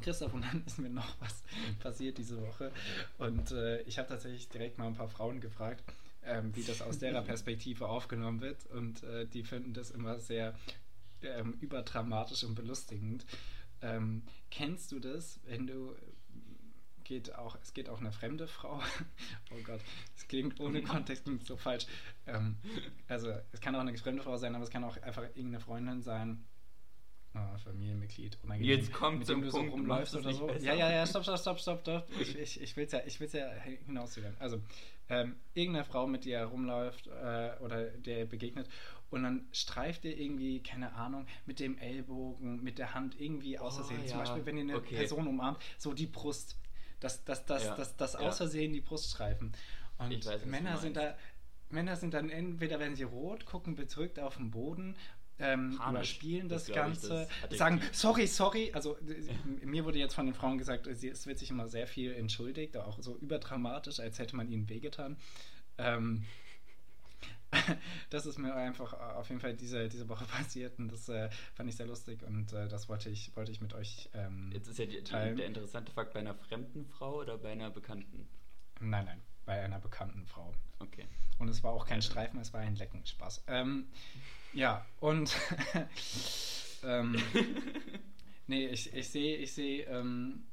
Christoph, 0.00 0.34
und 0.34 0.42
dann 0.42 0.62
ist 0.66 0.78
mir 0.78 0.90
noch 0.90 1.20
was 1.20 1.42
passiert 1.80 2.18
diese 2.18 2.40
Woche. 2.40 2.72
Und 3.18 3.50
äh, 3.50 3.82
ich 3.82 3.98
habe 3.98 4.08
tatsächlich 4.08 4.48
direkt 4.48 4.78
mal 4.78 4.86
ein 4.86 4.94
paar 4.94 5.08
Frauen 5.08 5.40
gefragt, 5.40 5.82
ähm, 6.24 6.54
wie 6.54 6.62
das 6.62 6.82
aus 6.82 6.98
deren 6.98 7.24
Perspektive 7.26 7.88
aufgenommen 7.88 8.40
wird. 8.40 8.66
Und 8.66 9.02
äh, 9.02 9.26
die 9.26 9.42
finden 9.42 9.74
das 9.74 9.90
immer 9.90 10.18
sehr 10.18 10.54
ähm, 11.22 11.56
überdramatisch 11.60 12.44
und 12.44 12.54
belustigend. 12.54 13.26
Ähm, 13.80 14.22
kennst 14.50 14.92
du 14.92 14.98
das, 14.98 15.40
wenn 15.46 15.66
du 15.66 15.94
geht 17.08 17.34
auch, 17.34 17.56
es 17.62 17.72
geht 17.72 17.88
auch 17.88 18.00
eine 18.00 18.12
fremde 18.12 18.46
Frau. 18.46 18.82
oh 19.50 19.62
Gott, 19.64 19.80
es 20.14 20.28
klingt 20.28 20.60
ohne 20.60 20.82
Kontext 20.82 21.24
klingt 21.24 21.46
so 21.46 21.56
falsch. 21.56 21.86
Ähm, 22.26 22.56
also 23.08 23.32
es 23.52 23.60
kann 23.60 23.74
auch 23.74 23.80
eine 23.80 23.96
fremde 23.96 24.22
Frau 24.22 24.36
sein, 24.36 24.54
aber 24.54 24.64
es 24.64 24.70
kann 24.70 24.84
auch 24.84 25.00
einfach 25.02 25.22
irgendeine 25.22 25.60
Freundin 25.60 26.02
sein. 26.02 26.44
Oh, 27.54 27.58
Familienmitglied. 27.58 28.38
unangenehm, 28.42 28.78
Jetzt 28.78 28.92
kommt 28.92 29.26
zum 29.26 29.42
du 29.42 29.50
so 29.50 29.58
Punkt, 29.58 29.72
rumläufst 29.72 30.14
machst 30.14 30.26
es 30.26 30.36
oder 30.40 30.46
so. 30.46 30.46
besser. 30.46 30.64
Ja, 30.66 30.74
ja, 30.74 30.90
ja, 30.90 31.06
stopp, 31.06 31.22
stopp, 31.22 31.38
stopp, 31.38 31.58
stopp, 31.60 31.80
stopp. 31.80 32.06
Ich, 32.20 32.36
ich, 32.38 32.60
ich 32.60 32.76
will 32.76 32.84
es 32.86 32.92
ja, 32.92 33.00
ich 33.06 33.20
will's 33.20 33.32
ja 33.32 33.48
hinauszögern. 33.86 34.36
Also, 34.38 34.60
ähm, 35.08 35.36
irgendeine 35.54 35.84
Frau, 35.84 36.06
mit 36.06 36.24
der 36.24 36.40
er 36.40 36.46
rumläuft 36.46 37.06
äh, 37.06 37.52
oder 37.60 37.84
der 37.90 38.18
er 38.18 38.26
begegnet 38.26 38.68
und 39.10 39.22
dann 39.22 39.46
streift 39.52 40.04
ihr 40.04 40.18
irgendwie, 40.18 40.62
keine 40.62 40.92
Ahnung, 40.94 41.26
mit 41.46 41.60
dem 41.60 41.78
Ellbogen, 41.78 42.62
mit 42.62 42.78
der 42.78 42.92
Hand 42.94 43.18
irgendwie 43.18 43.58
aus 43.58 43.74
Oh, 43.74 43.82
Versehen. 43.82 44.00
Zum 44.06 44.18
ja. 44.18 44.24
Beispiel, 44.24 44.44
wenn 44.46 44.56
ihr 44.58 44.64
eine 44.64 44.76
Okay. 44.76 44.96
Person 44.96 45.26
umarmt, 45.26 45.58
so 45.78 45.94
die 45.94 46.06
Brust. 46.06 46.58
Das, 47.00 47.24
das, 47.24 47.46
das, 47.46 47.64
Ja. 47.64 47.74
das, 47.76 47.96
das 47.96 48.12
Ja. 48.14 48.18
aus 48.20 48.36
Versehen 48.38 48.72
die 48.72 48.80
Brust 48.82 49.10
streifen. 49.10 49.52
Und 49.98 50.26
weiß, 50.26 50.44
Männer 50.44 50.76
sind 50.76 50.96
da, 50.96 51.16
Männer 51.70 51.96
sind 51.96 52.12
dann 52.14 52.28
entweder 52.28 52.78
werden 52.78 52.96
sie 52.96 53.02
rot, 53.04 53.46
gucken 53.46 53.74
bedrückt 53.76 54.18
auf 54.20 54.36
den 54.36 54.50
Boden, 54.50 54.94
ähm, 55.38 55.78
überspielen 55.88 56.48
das, 56.48 56.64
Das 56.64 56.74
glaub 56.74 56.92
ich, 56.92 57.00
Ganze, 57.00 57.28
das 57.48 57.58
sagen 57.58 57.80
sorry, 57.92 58.26
sorry. 58.26 58.70
Also 58.74 58.96
mir 59.62 59.84
wurde 59.84 59.98
jetzt 59.98 60.14
von 60.14 60.26
den 60.26 60.34
Frauen 60.34 60.58
gesagt, 60.58 60.88
sie, 60.92 61.08
es 61.08 61.26
wird 61.26 61.38
sich 61.38 61.50
immer 61.50 61.68
sehr 61.68 61.86
viel 61.86 62.12
entschuldigt, 62.12 62.76
auch 62.76 62.98
so 63.00 63.16
überdramatisch, 63.16 64.00
als 64.00 64.18
hätte 64.18 64.36
man 64.36 64.50
ihnen 64.50 64.68
wehgetan. 64.68 65.16
Ähm, 65.78 66.24
das 68.10 68.26
ist 68.26 68.38
mir 68.38 68.54
einfach 68.54 68.92
auf 68.92 69.28
jeden 69.28 69.40
Fall 69.40 69.54
diese, 69.54 69.88
diese 69.88 70.08
Woche 70.08 70.24
passiert 70.38 70.78
und 70.78 70.92
das 70.92 71.08
äh, 71.08 71.30
fand 71.54 71.68
ich 71.68 71.76
sehr 71.76 71.86
lustig 71.86 72.22
und 72.22 72.52
äh, 72.52 72.68
das 72.68 72.88
wollte 72.88 73.08
ich, 73.08 73.34
wollte 73.36 73.52
ich 73.52 73.60
mit 73.60 73.74
euch 73.74 74.10
ähm, 74.14 74.50
Jetzt 74.52 74.68
ist 74.68 74.78
ja 74.78 74.86
die, 74.86 75.02
die, 75.02 75.10
der 75.10 75.46
interessante 75.46 75.92
Fakt 75.92 76.12
bei 76.12 76.20
einer 76.20 76.34
fremden 76.34 76.84
Frau 76.84 77.20
oder 77.20 77.38
bei 77.38 77.52
einer 77.52 77.70
Bekannten. 77.70 78.28
Nein, 78.80 79.06
nein, 79.06 79.20
bei 79.46 79.60
einer 79.60 79.78
bekannten 79.78 80.26
Frau. 80.26 80.52
Okay. 80.80 81.06
Und 81.38 81.48
es 81.48 81.62
war 81.62 81.72
auch 81.72 81.86
kein. 81.86 82.02
Streifen, 82.02 82.40
es 82.40 82.52
war 82.52 82.60
ein 82.60 82.76
Lecken. 82.76 83.04
Spaß. 83.04 83.44
Ähm, 83.46 83.86
ja, 84.52 84.84
und 85.00 85.36
ähm, 86.82 87.16
nee, 88.46 88.66
ich, 88.66 88.92
ich 88.94 89.08
sehe, 89.08 89.36
ich 89.36 89.52
sehe, 89.52 89.84
ähm, 89.84 90.44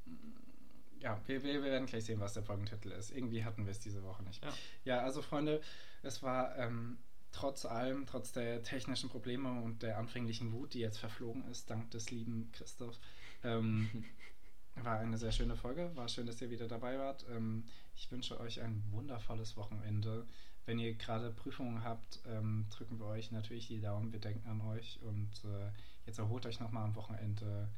ja, 1.00 1.20
wir, 1.28 1.44
wir, 1.44 1.62
werden 1.62 1.86
gleich 1.86 2.06
sehen, 2.06 2.20
was 2.20 2.34
der 2.34 2.44
Folgentitel 2.44 2.92
ist. 2.92 3.12
Irgendwie 3.12 3.44
hatten 3.44 3.66
wir 3.66 3.72
es 3.72 3.80
diese 3.80 4.04
Woche 4.04 4.24
nicht. 4.24 4.44
Ja. 4.44 4.54
Ja, 4.86 5.00
also 5.02 5.22
Freunde, 5.22 5.62
es 6.02 6.24
war 6.24 6.58
ähm, 6.58 6.98
trotz 7.32 7.66
allem, 7.66 8.06
trotz 8.06 8.32
der 8.32 8.64
technischen 8.64 9.10
Probleme 9.10 9.62
und 9.62 9.84
der 9.84 9.98
anfänglichen 9.98 10.52
Wut, 10.52 10.74
die 10.74 10.80
jetzt 10.80 10.98
verflogen 10.98 11.46
ist, 11.52 11.70
dank 11.70 11.92
des 11.92 12.10
lieben 12.10 12.50
Christoph, 12.54 13.00
ähm, 13.44 14.06
war 14.84 15.00
eine 15.00 15.18
sehr 15.18 15.32
schöne 15.32 15.56
Folge. 15.56 15.92
War 15.96 16.08
schön, 16.08 16.26
dass 16.26 16.42
ihr 16.42 16.50
wieder 16.50 16.68
dabei 16.68 16.98
wart. 16.98 17.26
Ähm, 17.30 17.66
ich 17.96 18.12
wünsche 18.12 18.40
euch 18.40 18.62
ein 18.62 18.84
wundervolles 18.90 19.56
Wochenende. 19.58 20.26
Wenn 20.66 20.80
ihr 20.80 20.96
gerade 20.96 21.30
Prüfungen 21.32 21.84
habt, 21.84 22.20
ähm, 22.28 22.66
drücken 22.72 23.00
wir 23.00 23.06
euch 23.06 23.32
natürlich 23.32 23.68
die 23.68 23.80
Daumen. 23.82 24.12
Wir 24.12 24.20
denken 24.20 24.48
an 24.50 24.62
euch 24.62 25.00
und 25.04 25.30
äh, 25.46 25.70
jetzt 26.06 26.18
erholt 26.18 26.46
euch 26.46 26.60
nochmal 26.60 26.84
am 26.86 26.96
Wochenende. 26.96 27.70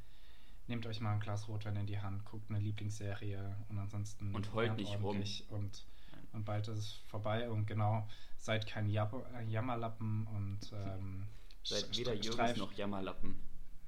Nehmt 0.68 0.86
euch 0.86 1.00
mal 1.00 1.12
ein 1.14 1.20
Glas 1.20 1.48
Rotwein 1.48 1.76
in 1.76 1.86
die 1.86 1.98
Hand, 2.00 2.24
guckt 2.24 2.50
eine 2.50 2.58
Lieblingsserie 2.60 3.56
und 3.68 3.78
ansonsten 3.78 4.34
Und 4.34 4.52
heult 4.54 4.76
nicht 4.76 5.00
rum. 5.02 5.22
Und, 5.50 5.86
und 6.32 6.44
bald 6.44 6.68
ist 6.68 6.78
es 6.78 6.92
vorbei 7.08 7.48
und 7.50 7.66
genau, 7.66 8.06
seid 8.38 8.66
kein 8.66 8.88
Jab 8.88 9.12
äh, 9.34 9.44
Jammerlappen 9.44 10.26
und 10.26 10.72
ähm, 10.72 11.26
Seid 11.64 11.96
weder 11.98 12.12
streift- 12.22 12.58
noch 12.58 12.72
Jammerlappen. 12.72 13.36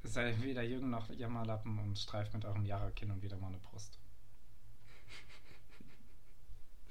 Seid 0.02 0.42
weder 0.42 0.62
Jürgen 0.62 0.90
noch 0.90 1.08
Jammerlappen 1.10 1.78
und 1.78 1.98
streift 1.98 2.32
mit 2.34 2.44
eurem 2.44 2.64
Jara-Kinn 2.64 3.10
und 3.10 3.22
wieder 3.22 3.36
mal 3.38 3.48
eine 3.48 3.58
Brust. 3.58 3.98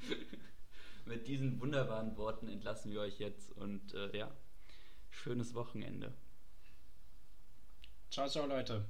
Mit 1.10 1.28
diesen 1.28 1.60
wunderbaren 1.60 2.16
Worten 2.18 2.47
entlassen 2.47 2.91
wir 2.91 3.01
euch 3.01 3.18
jetzt 3.18 3.51
und 3.57 3.95
äh, 3.95 4.16
ja, 4.16 4.30
schönes 5.10 5.55
Wochenende. 5.55 6.14
Ciao, 8.12 8.28
ciao, 8.28 8.45
Leute. 8.45 8.86